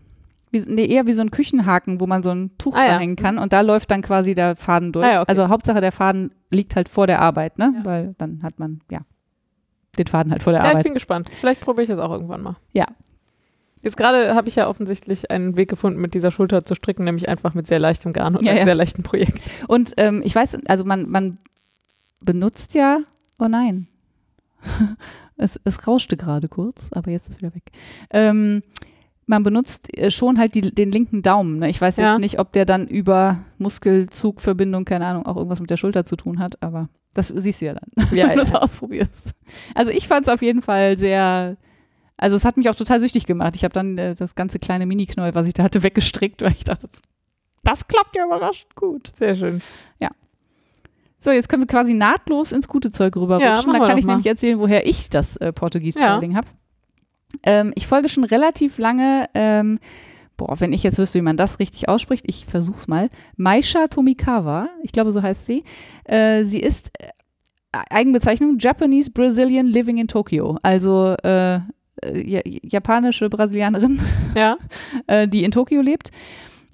[0.51, 2.99] wie, nee, eher wie so ein Küchenhaken, wo man so ein Tuch Ah, ja.
[2.99, 5.05] hängen kann und da läuft dann quasi der Faden durch.
[5.07, 5.31] Ah, ja, okay.
[5.31, 7.73] Also Hauptsache der Faden liegt halt vor der Arbeit, ne?
[7.77, 7.85] Ja.
[7.85, 9.01] Weil dann hat man, ja,
[9.99, 10.85] den Faden halt vor der Ja, ich Arbeit.
[10.85, 11.29] bin gespannt.
[11.41, 12.57] Vielleicht probiere ich das auch irgendwann mal.
[12.73, 12.87] Ja.
[13.83, 17.29] Jetzt gerade habe ich ja offensichtlich einen Weg gefunden, mit dieser Schulter zu stricken, nämlich
[17.31, 19.41] einfach mit sehr leichtem Garn und einem sehr leichten Projekt.
[19.69, 21.39] Und ähm, ich weiß, also man, man
[22.21, 22.99] benutzt ja,
[23.39, 23.89] oh nein,
[25.39, 27.63] es, es rauschte gerade kurz, aber jetzt ist es wieder weg.
[28.11, 28.63] Ähm,
[29.31, 31.59] man benutzt äh, schon halt die, den linken Daumen.
[31.61, 31.71] Ne?
[31.71, 32.13] Ich weiß Ja.
[32.13, 36.17] jetzt nicht, ob der dann über Muskelzugverbindung, keine Ahnung, auch irgendwas mit der Schulter zu
[36.17, 38.59] tun hat, aber das siehst du ja dann, Ja, wenn du es ja.
[38.59, 39.31] ausprobierst.
[39.75, 41.57] Also ich fand es auf jeden Fall sehr,
[42.17, 43.57] also es hat mich auch total süchtig gemacht.
[43.57, 46.65] Ich habe dann äh, das ganze kleine Mini-Knäuel, was ich da hatte, weggestrickt, weil ich
[46.65, 47.01] dachte, das,
[47.65, 49.11] das klappt ja überraschend gut.
[49.15, 49.61] Sehr schön.
[51.23, 53.55] So, jetzt können wir quasi nahtlos ins gute Zeug Ja, rüberrutschen.
[53.73, 54.13] machen da wir kann ich mal.
[54.15, 56.19] nämlich erzählen, woher ich das äh, portugies Ja.
[56.19, 56.47] Habe.
[57.43, 59.79] Ähm, ich folge schon relativ lange, ähm,
[60.37, 63.09] boah, wenn ich jetzt wüsste, wie man das richtig ausspricht, ich versuch's mal.
[63.37, 65.63] Maisha Tomikawa, ich glaube, so heißt sie.
[66.05, 67.09] Äh, sie ist äh,
[67.73, 70.59] Eigenbezeichnung Japanese Brazilian Living in Tokyo.
[70.63, 71.61] Also äh, äh,
[72.27, 74.01] ja- japanische Brasilianerin
[74.35, 74.57] Ja.
[75.07, 76.11] äh, die in Tokio lebt.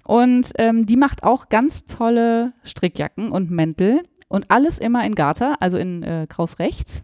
[0.05, 5.57] Und ähm, die macht auch ganz tolle Strickjacken und Mäntel und alles immer in Garter,
[5.61, 7.03] also in äh, Kraus rechts.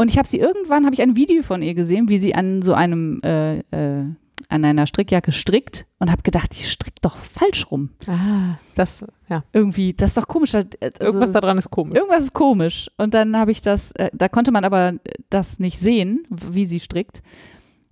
[0.00, 2.62] Und ich habe sie irgendwann, habe ich ein Video von ihr gesehen, wie sie an
[2.62, 4.04] so einem, äh, äh,
[4.48, 7.90] an einer Strickjacke strickt und habe gedacht, die strickt doch falsch rum.
[8.06, 9.44] Ah, das, ja.
[9.52, 10.52] Irgendwie, das ist doch komisch.
[10.52, 11.98] Das- Also, Irgendwas daran ist komisch.
[11.98, 12.88] Irgendwas ist komisch.
[12.96, 14.94] Und dann habe ich das, äh, da konnte man aber
[15.28, 17.20] das nicht sehen, wie sie strickt.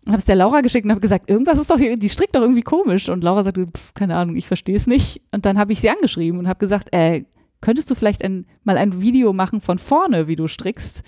[0.06, 2.35] Und habe es der Laura geschickt und habe gesagt, irgendwas ist doch hier, die strickt
[2.35, 3.10] doch irgendwie komisch.
[3.10, 5.20] Und Laura sagte, pf, keine Ahnung, ich verstehe es nicht.
[5.32, 7.24] Und dann habe ich sie angeschrieben und habe gesagt, äh,
[7.60, 11.02] könntest du vielleicht ein, mal ein Video machen von vorne, wie du strickst?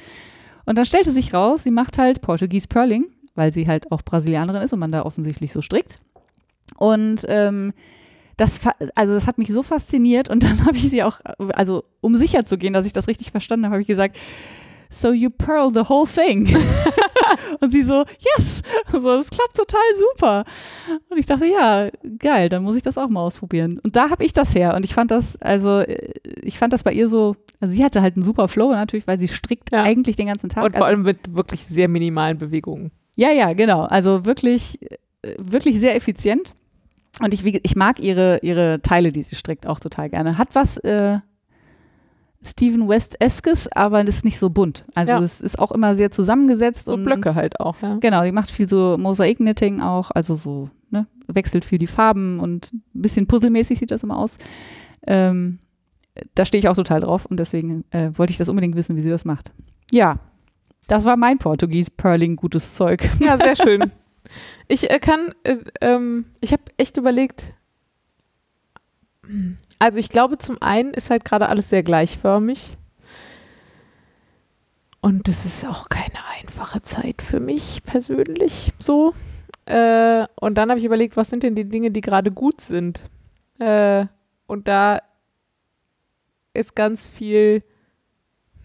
[0.67, 4.63] Und dann stellte sich raus, sie macht halt Portuguese Purling, weil sie halt auch Brasilianerin
[4.63, 6.01] ist und man da offensichtlich so strickt.
[6.77, 7.73] Und ähm,
[8.37, 8.61] das,
[8.95, 11.21] also das hat mich so fasziniert und dann habe ich sie auch,
[11.53, 14.17] also um sicher zu gehen, dass ich das richtig verstanden habe, habe ich gesagt,
[14.89, 16.47] so you pearl the whole thing.
[17.61, 18.05] und sie so,
[18.37, 20.45] yes, so, das klappt total super.
[21.09, 23.79] Und ich dachte, ja, geil, dann muss ich das auch mal ausprobieren.
[23.83, 26.83] Und da habe ich das her und ich fand das, also äh, ich fand das
[26.83, 29.83] bei ihr so, also sie hatte halt einen super Flow natürlich, weil sie strickt Ja.
[29.83, 30.65] eigentlich den ganzen Tag.
[30.65, 32.91] Und vor allem mit wirklich sehr minimalen Bewegungen.
[33.17, 33.83] ja, ja, genau.
[33.83, 36.55] Also wirklich, äh, wirklich sehr effizient.
[37.23, 40.39] Und ich, ich mag ihre, ihre Teile, die sie strickt, auch total gerne.
[40.39, 41.19] Hat was äh,
[42.43, 44.85] Stephen West-eskes, aber das ist nicht so bunt.
[44.95, 45.21] Also Ja.
[45.21, 46.87] es ist auch immer sehr zusammengesetzt.
[46.87, 47.97] So und, Blöcke halt auch, ja.
[48.01, 52.73] Genau, die macht viel so Mosaik-Knitting auch, also so, ne, wechselt viel die Farben und
[52.73, 54.39] ein bisschen puzzelmäßig sieht das immer aus.
[55.07, 55.59] Ähm,
[56.35, 59.03] da stehe ich auch total drauf und deswegen äh, wollte ich das unbedingt wissen, wie
[59.03, 59.53] sie das macht.
[59.91, 60.19] Ja,
[60.87, 63.09] das war mein Portugies Pearling gutes Zeug.
[63.21, 63.91] Ja, sehr schön.
[64.67, 67.53] Ich äh, kann, äh, ähm, ich habe echt überlegt,
[69.79, 72.77] also ich glaube, zum einen ist halt gerade alles sehr gleichförmig.
[75.01, 79.15] Und das ist auch keine einfache Zeit für mich persönlich so.
[79.65, 83.03] Äh, und dann habe ich überlegt, was sind denn die Dinge, die gerade gut sind?
[83.59, 84.07] Äh,
[84.47, 85.01] und da
[86.53, 87.63] ist ganz viel,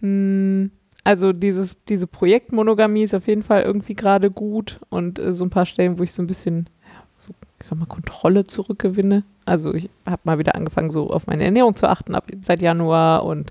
[0.00, 0.72] hm,
[1.04, 5.50] also dieses, diese Projektmonogamie ist auf jeden Fall irgendwie gerade gut und äh, so ein
[5.50, 6.68] paar Stellen, wo ich so ein bisschen,
[7.66, 9.24] ich sag mal, Kontrolle zurückgewinne.
[9.44, 13.24] Also ich habe mal wieder angefangen, so auf meine Ernährung zu achten ab seit Januar
[13.24, 13.50] und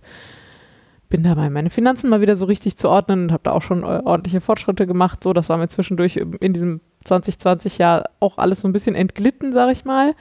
[1.09, 3.83] bin dabei, meine Finanzen mal wieder so richtig zu ordnen und habe da auch schon
[3.83, 5.21] äh, ordentliche Fortschritte gemacht.
[5.21, 9.51] So, das war mir zwischendurch in diesem 2020 Jahr auch alles so ein bisschen entglitten,
[9.51, 10.13] sag ich mal.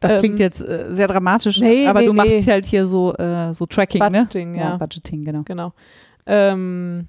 [0.00, 2.42] Das klingt ähm, jetzt äh, sehr dramatisch, nee, aber nee, du machst nee.
[2.42, 4.58] halt hier so, äh, so Tracking, Budgeting, ne?
[4.58, 4.76] ja.
[4.78, 5.42] Budgeting, genau.
[5.44, 5.72] Genau.
[6.24, 7.06] Ähm,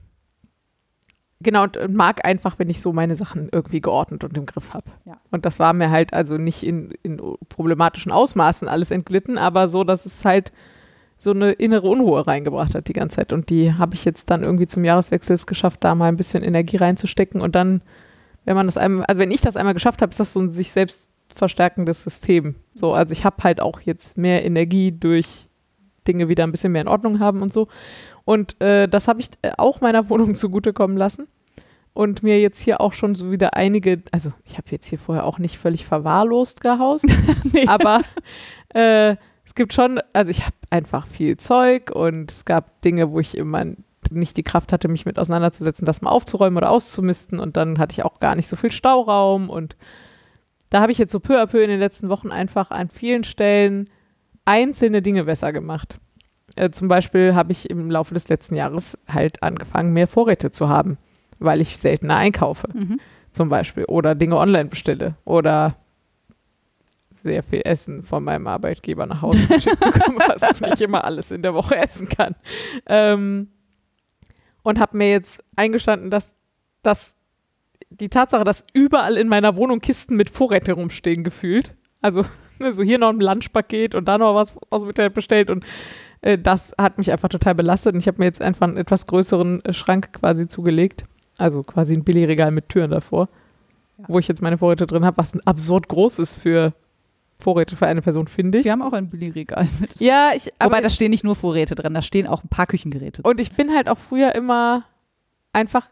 [1.39, 4.91] genau, und, mag einfach, wenn ich so meine Sachen irgendwie geordnet und im Griff habe.
[5.05, 5.17] Ja.
[5.31, 9.83] Und das war mir halt also nicht in, in problematischen Ausmaßen alles entglitten, aber so,
[9.83, 10.51] dass es halt
[11.17, 13.33] so eine innere Unruhe reingebracht hat die ganze Zeit.
[13.33, 16.43] Und die habe ich jetzt dann irgendwie zum Jahreswechsel es geschafft, da mal ein bisschen
[16.43, 17.41] Energie reinzustecken.
[17.41, 17.81] Und dann,
[18.45, 20.51] wenn man das einmal, also wenn ich das einmal geschafft habe, ist das so ein
[20.51, 22.55] sich selbst verstärkendes System.
[22.73, 25.46] So, also ich habe halt auch jetzt mehr Energie durch
[26.07, 27.67] Dinge wieder ein bisschen mehr in Ordnung haben und so.
[28.25, 31.27] Und äh, das habe ich äh, auch meiner Wohnung zugutekommen lassen.
[31.93, 35.25] Und mir jetzt hier auch schon so wieder einige, also ich habe jetzt hier vorher
[35.25, 37.07] auch nicht völlig verwahrlost gehaust,
[37.53, 37.65] Nee.
[37.65, 38.01] aber
[38.75, 43.19] äh, es gibt schon, also ich habe einfach viel Zeug und es gab Dinge, wo
[43.19, 43.65] ich immer
[44.11, 47.93] nicht die Kraft hatte, mich mit auseinanderzusetzen, das mal aufzuräumen oder auszumisten und dann hatte
[47.93, 49.75] ich auch gar nicht so viel Stauraum und
[50.69, 53.23] da habe ich jetzt so peu à peu in den letzten Wochen einfach an vielen
[53.23, 53.89] Stellen
[54.47, 55.99] einzelne Dinge besser gemacht.
[56.55, 60.69] Äh, zum Beispiel habe ich im Laufe des letzten Jahres halt angefangen, mehr Vorräte zu
[60.69, 60.97] haben,
[61.39, 62.99] weil ich seltener einkaufe, Mhm.
[63.31, 65.75] zum Beispiel, oder Dinge online bestelle oder
[67.11, 71.31] sehr viel Essen von meinem Arbeitgeber nach Hause geschickt bekomme, was ich nicht immer alles
[71.31, 72.35] in der Woche essen kann.
[72.85, 73.49] Ähm,
[74.63, 76.33] und habe mir jetzt eingestanden, dass,
[76.83, 77.15] dass
[77.89, 81.75] die Tatsache, dass überall in meiner Wohnung Kisten mit Vorräte rumstehen, gefühlt.
[82.01, 82.23] Also
[82.59, 85.65] ne, so hier noch ein Lunchpaket und da noch was aus dem Internet bestellt und
[86.21, 89.07] äh, das hat mich einfach total belastet und ich habe mir jetzt einfach einen etwas
[89.07, 91.03] größeren äh, Schrank quasi zugelegt.
[91.37, 93.29] Also quasi ein Billigregal mit Türen davor,
[93.99, 94.05] Ja.
[94.07, 96.73] wo ich jetzt meine Vorräte drin habe, was ein absurd groß ist für
[97.39, 98.65] Vorräte für eine Person, finde ich.
[98.65, 99.99] Wir haben auch ein Billigregal mit.
[99.99, 102.65] Ja, ich, aber Wobei, da stehen nicht nur Vorräte drin, da stehen auch ein paar
[102.65, 103.31] Küchengeräte drin.
[103.31, 104.85] Und ich bin halt auch früher immer
[105.53, 105.87] einfach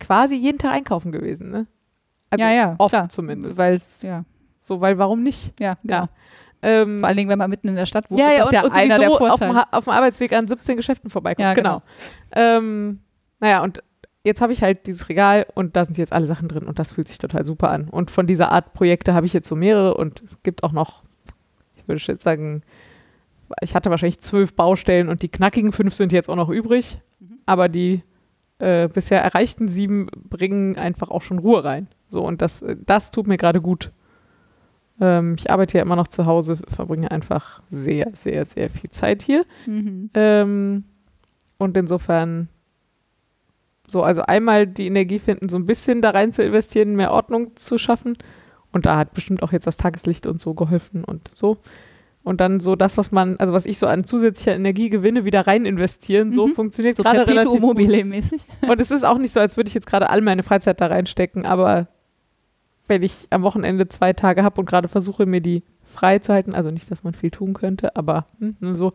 [0.00, 1.66] quasi jeden Tag einkaufen gewesen, ne?
[2.30, 3.10] Also ja, ja, oft klar.
[3.10, 3.58] zumindest.
[3.58, 4.24] Weil es, ja,
[4.62, 5.52] So, weil warum nicht?
[5.60, 5.94] ja, genau.
[5.94, 6.08] Ja.
[6.64, 8.46] Ähm, Vor allen Dingen, wenn man mitten in der Stadt wohnt, ja, ist ja, das
[8.46, 9.54] und, ja und einer der auf Vorteile.
[9.56, 11.42] Ha- auf dem Arbeitsweg an 17 Geschäften vorbeikommt.
[11.44, 11.82] Ja, genau.
[12.30, 13.00] Ähm,
[13.40, 13.82] naja, und
[14.22, 16.92] jetzt habe ich halt dieses Regal und da sind jetzt alle Sachen drin und das
[16.92, 17.88] fühlt sich total super an.
[17.88, 21.02] Und von dieser Art Projekte habe ich jetzt so mehrere und es gibt auch noch,
[21.74, 22.62] ich würde jetzt sagen,
[23.60, 27.38] ich hatte wahrscheinlich zwölf Baustellen und die knackigen fünf sind jetzt auch noch übrig, Mhm.
[27.44, 28.02] aber die
[28.60, 31.88] äh, bisher erreichten sieben bringen einfach auch schon Ruhe rein.
[32.08, 33.90] So, und das, äh, das tut mir gerade gut.
[35.02, 39.20] Ähm, ich arbeite ja immer noch zu Hause, verbringe einfach sehr, sehr, sehr viel Zeit
[39.20, 39.44] hier.
[39.66, 40.10] Mhm.
[40.14, 40.84] Ähm,
[41.58, 42.48] und insofern
[43.88, 47.56] so, also einmal die Energie finden, so ein bisschen da rein zu investieren, mehr Ordnung
[47.56, 48.16] zu schaffen.
[48.70, 51.58] Und da hat bestimmt auch jetzt das Tageslicht und so geholfen und so.
[52.22, 55.48] Und dann so das, was man, also was ich so an zusätzlicher Energie gewinne, wieder
[55.48, 56.54] rein investieren, so Mhm.
[56.54, 58.40] funktioniert So gerade relativ mobile mäßig.
[58.68, 60.86] Und es ist auch nicht so, als würde ich jetzt gerade all meine Freizeit da
[60.86, 61.88] reinstecken, aber
[62.88, 66.54] wenn ich am Wochenende zwei Tage habe und gerade versuche, mir die frei zu halten,
[66.54, 68.92] also nicht, dass man viel tun könnte, aber hm, ne, so,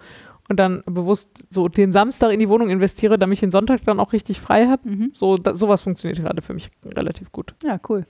[0.49, 3.99] und dann bewusst so den Samstag in die Wohnung investiere, damit ich den Sonntag dann
[3.99, 5.09] auch richtig frei habe, Mhm.
[5.13, 7.53] so, da, sowas funktioniert gerade für mich relativ gut.
[7.63, 8.05] Ja, cool.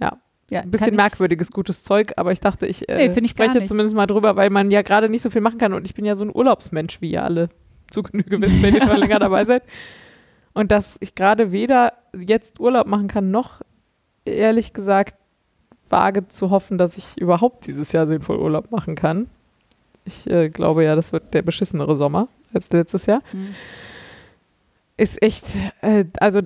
[0.00, 0.18] Ja.
[0.50, 3.94] ja Ein bisschen merkwürdiges, gutes Zeug, aber ich dachte, ich äh, Nee, ich spreche zumindest
[3.94, 6.16] mal drüber, weil man ja gerade nicht so viel machen kann und ich bin ja
[6.16, 7.48] so ein Urlaubsmensch, wie ihr alle
[7.90, 9.62] zu Genüge wisst, wenn ihr schon länger dabei seid.
[10.54, 13.60] Und dass ich gerade weder jetzt Urlaub machen kann, noch
[14.28, 15.14] ehrlich gesagt
[15.90, 19.28] wage zu hoffen, dass ich überhaupt dieses Jahr sinnvoll Urlaub machen kann.
[20.04, 23.22] Ich äh, glaube ja, das wird der beschissenere Sommer als letztes Jahr.
[23.32, 23.54] Mhm.
[24.96, 25.44] ist echt,
[25.82, 26.40] äh, also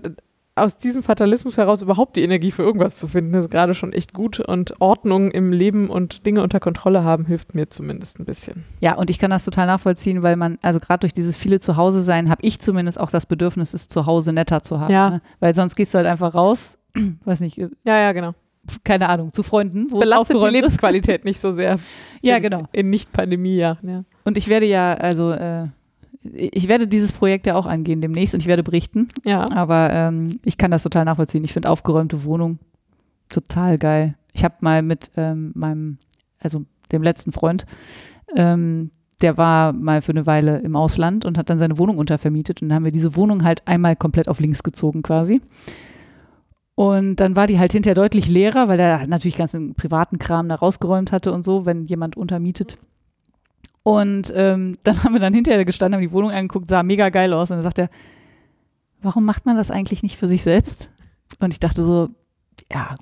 [0.55, 4.13] aus diesem Fatalismus heraus überhaupt die Energie für irgendwas zu finden, ist gerade schon echt
[4.13, 4.39] gut.
[4.39, 8.65] Und Ordnung im Leben und Dinge unter Kontrolle haben, hilft mir zumindest ein bisschen.
[8.81, 12.03] Ja, und ich kann das total nachvollziehen, weil man, also gerade durch dieses viele Zuhause
[12.03, 14.93] sein, habe ich zumindest auch das Bedürfnis, es zu Hause netter zu haben.
[14.93, 15.11] Ja.
[15.11, 15.23] Ne?
[15.41, 16.77] Weil sonst gehst du halt einfach raus,
[17.25, 18.35] weiß nicht, Ja, ja, genau.
[18.85, 20.63] keine Ahnung, zu Freunden, wo Belastet die aufgeräumt ist.
[20.63, 21.79] Lebensqualität nicht so sehr.
[22.23, 22.63] Ja, in, genau.
[22.73, 24.03] In Nicht-Pandemie-Jahren, ja.
[24.25, 25.67] Und ich werde ja, also äh,
[26.23, 29.09] ich werde dieses Projekt ja auch angehen demnächst und ich werde berichten.
[29.25, 31.43] Ja, Aber ähm, ich kann das total nachvollziehen.
[31.43, 32.61] Ich finde aufgeräumte Wohnung
[33.33, 34.15] Total geil.
[34.35, 35.99] Ich habe mal mit ähm, meinem,
[36.39, 37.65] also dem letzten Freund,
[38.37, 38.91] ähm,
[39.23, 42.69] der war mal für eine Weile im Ausland und hat dann seine Wohnung untervermietet und
[42.69, 45.41] dann haben wir diese Wohnung halt einmal komplett auf links gezogen quasi.
[46.75, 50.55] Und dann war die halt hinterher deutlich leerer, weil er natürlich ganzen privaten Kram da
[50.55, 52.79] rausgeräumt hatte und so, wenn jemand untermietet.
[53.83, 57.33] Und ähm, dann haben wir dann hinterher gestanden, haben die Wohnung angeguckt, sah mega geil
[57.33, 57.51] aus.
[57.51, 57.91] Und dann sagt er,
[59.03, 60.91] warum macht man das eigentlich nicht für sich selbst?
[61.41, 62.09] Und ich dachte so,
[62.73, 62.95] ja,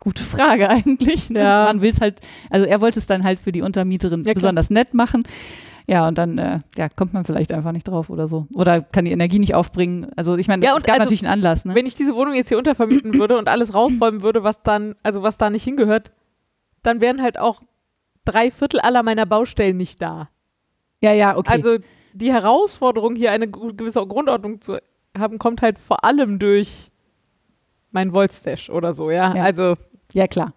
[0.00, 1.30] gute Frage eigentlich.
[1.30, 1.40] Ne?
[1.40, 1.64] Ja.
[1.64, 2.20] Man will es halt,
[2.50, 5.24] also er wollte es dann halt für die Untermieterin Ja, besonders nett machen.
[5.86, 8.46] Ja, und dann äh, ja, kommt man vielleicht einfach nicht drauf oder so.
[8.54, 10.10] Oder kann die Energie nicht aufbringen.
[10.16, 11.74] Also ich meine, Ja, es gab also, natürlich einen Anlass, ne?
[11.74, 15.22] Wenn ich diese Wohnung jetzt hier untervermieten würde und alles rausräumen würde, was dann, also
[15.22, 16.12] was da nicht hingehört,
[16.82, 17.60] dann wären halt auch
[18.24, 20.30] drei Viertel aller meiner Baustellen nicht da.
[21.02, 21.52] Ja, ja, okay.
[21.52, 21.76] Also
[22.14, 24.78] die Herausforderung, hier eine gewisse Grundordnung zu
[25.16, 26.90] haben, kommt halt vor allem durch
[27.90, 29.34] mein Voltstash oder so, ja.
[29.34, 29.42] Ja.
[29.42, 29.74] Also,
[30.12, 30.54] ja, klar.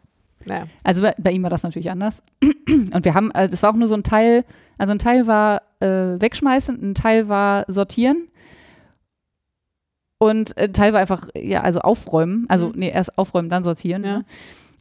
[0.48, 0.68] Naja.
[0.84, 2.24] Also bei, bei ihm war das natürlich anders.
[2.68, 4.44] Und wir haben, also das war auch nur so ein Teil,
[4.78, 8.28] also ein Teil war äh, wegschmeißen, ein Teil war sortieren
[10.20, 12.46] und ein Teil war einfach, ja, also aufräumen.
[12.50, 12.74] Also, Mhm.
[12.78, 14.04] nee, erst aufräumen, dann sortieren.
[14.04, 14.18] Ja.
[14.20, 14.26] Ne?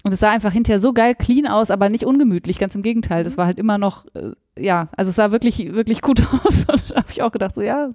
[0.05, 3.25] Und es sah einfach hinterher so geil clean aus, aber nicht ungemütlich, ganz im Gegenteil.
[3.25, 3.39] Das Mhm.
[3.39, 6.65] war halt immer noch, äh, ja, also es sah wirklich, wirklich gut aus.
[6.69, 7.91] Und da habe ich auch gedacht, so ja,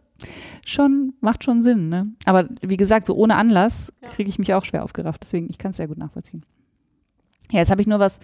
[0.66, 2.08] schon, macht schon Sinn, ne?
[2.26, 5.22] Aber wie gesagt, so ohne Anlass kriege ich mich auch schwer aufgerafft.
[5.24, 6.44] Deswegen, ich kann es sehr gut nachvollziehen.
[7.52, 8.20] Ja, jetzt habe ich nur was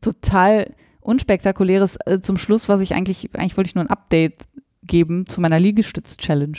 [0.00, 4.44] total unspektakuläres äh, zum Schluss, was ich eigentlich, eigentlich wollte ich nur ein Update
[4.82, 6.58] geben zu meiner Liegestütz-Challenge.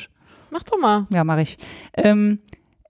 [0.52, 1.07] Mach doch mal.
[1.14, 1.57] Ja, mache ich.
[1.95, 2.39] Ähm,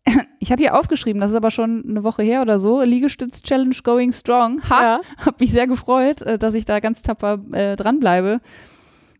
[0.40, 4.14] ich habe hier aufgeschrieben, das ist aber schon eine Woche her oder so, Liegestütz-Challenge going
[4.14, 4.62] strong.
[4.70, 5.02] Ha, Ja.
[5.26, 8.40] habe mich sehr gefreut, äh, dass ich da ganz tapfer äh, dranbleibe.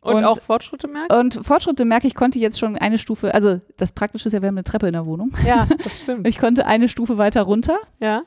[0.02, 1.14] Und, Und- auch Fortschritte merken?
[1.14, 4.48] Und Fortschritte merke ich, konnte jetzt schon eine Stufe, also das Praktische ist ja, wir
[4.48, 5.32] haben eine Treppe in der Wohnung.
[5.46, 6.28] Ja, das stimmt.
[6.28, 8.24] Ich konnte eine Stufe weiter runter Ja.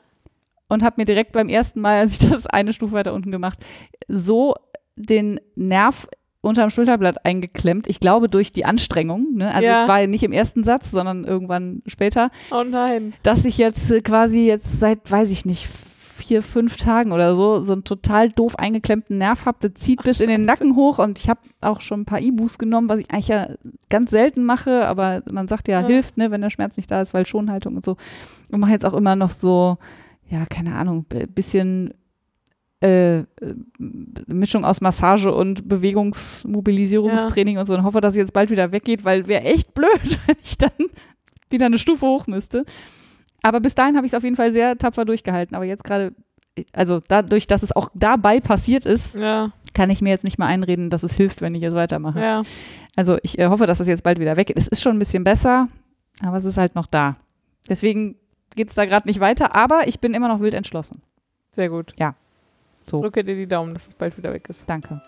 [0.67, 3.59] Und habe mir direkt beim ersten Mal, als ich das eine Stufe weiter unten gemacht,
[4.07, 4.55] so
[4.95, 6.07] den Nerv
[6.41, 7.87] unterm Schulterblatt eingeklemmt.
[7.87, 9.33] Ich glaube durch die Anstrengung.
[9.35, 9.51] Ne?
[9.53, 9.81] Also Ja.
[9.83, 13.13] es war ja nicht im ersten Satz, sondern irgendwann später, Oh nein.
[13.23, 17.61] dass ich jetzt äh, quasi jetzt seit, weiß ich nicht, vier, fünf Tagen oder so,
[17.63, 19.57] so einen total doof eingeklemmten Nerv habe.
[19.63, 20.63] Der zieht bis in den Scheiße.
[20.63, 23.49] Nacken hoch und ich habe auch schon ein paar Ibus genommen, was ich eigentlich ja
[23.89, 25.87] ganz selten mache, aber man sagt ja, Ja.
[25.87, 27.97] hilft, ne, wenn der Schmerz nicht da ist, weil Schonhaltung und so.
[28.51, 29.77] Und mache jetzt auch immer noch so,
[30.29, 31.93] ja, keine Ahnung, bisschen
[32.81, 33.25] äh, äh,
[34.27, 39.05] Mischung aus Massage und Bewegungsmobilisierungstraining und so und hoffe, dass es jetzt bald wieder weggeht,
[39.05, 39.89] weil wäre echt blöd,
[40.27, 40.71] wenn ich dann
[41.49, 42.65] wieder eine Stufe hoch müsste.
[43.41, 45.55] Aber bis dahin habe ich es auf jeden Fall sehr tapfer durchgehalten.
[45.55, 46.13] Aber jetzt gerade,
[46.73, 50.47] also dadurch, dass es auch dabei passiert ist, Ja, kann ich mir jetzt nicht mal
[50.47, 52.19] einreden, dass es hilft, wenn ich jetzt weitermache.
[52.19, 52.41] ja.
[52.95, 54.57] Also ich äh, hoffe, dass es jetzt bald wieder weggeht.
[54.57, 55.67] Es ist schon ein bisschen besser,
[56.23, 57.17] aber es ist halt noch da.
[57.69, 58.15] Deswegen
[58.55, 61.01] geht es da gerade nicht weiter, aber ich bin immer noch wild entschlossen.
[61.51, 61.93] Sehr gut.
[62.85, 63.01] So.
[63.01, 64.69] Drücke dir die Daumen, dass es bald wieder weg ist.
[64.69, 65.01] Danke.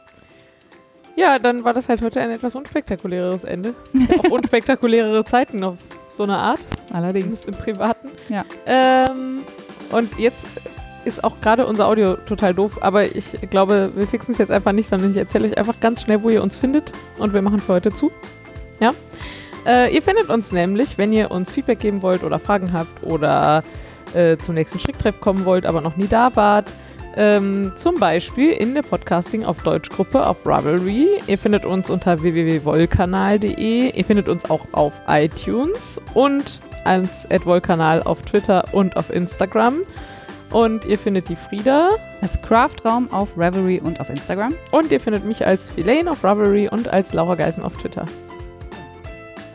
[1.15, 3.73] Ja, dann war das halt heute ein etwas unspektakuläres Ende.
[3.93, 5.79] Ja auch unspektakulärere Zeiten auf
[6.09, 6.59] so eine Art,
[6.93, 7.45] Allerdings.
[7.45, 8.09] im Privaten.
[8.29, 8.43] Ja.
[8.65, 9.43] Ähm,
[9.91, 10.47] und jetzt
[11.05, 14.73] ist auch gerade unser Audio total doof, aber ich glaube, wir fixen es jetzt einfach
[14.73, 17.59] nicht, sondern ich erzähle euch einfach ganz schnell, wo ihr uns findet und wir machen
[17.59, 18.11] für heute zu.
[18.79, 18.93] Ja.
[19.67, 23.63] Äh, ihr findet uns nämlich, wenn ihr uns Feedback geben wollt oder Fragen habt oder
[24.13, 26.71] äh, zum nächsten Stricktreff kommen wollt, aber noch nie da wart.
[27.17, 31.07] Ähm, zum Beispiel in der Podcasting auf Deutschgruppe auf Ravelry.
[31.25, 33.91] Ihr findet uns unter www.wollkanal.de.
[33.91, 39.79] Ihr findet uns auch auf iTunes und als @wollkanal auf Twitter und auf Instagram.
[40.51, 41.89] Und ihr findet die Frieda
[42.21, 44.53] Als Craftraum auf Revelry und auf Instagram.
[44.71, 48.05] und ihr findet mich als Filane auf Ravelry und als Laura Geisen auf Twitter.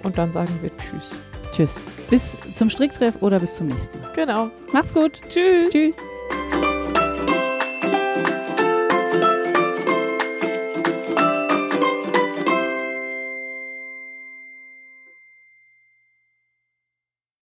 [0.03, 1.11] Und dann sagen wir Tschüss.
[1.53, 1.81] Tschüss.
[2.11, 4.13] Bis zum Stricktreff oder bis zum nächsten Mal.
[4.15, 4.51] Genau.
[4.73, 5.21] Macht's gut.
[5.29, 5.71] Tschüss.
[5.71, 5.97] Tschüss.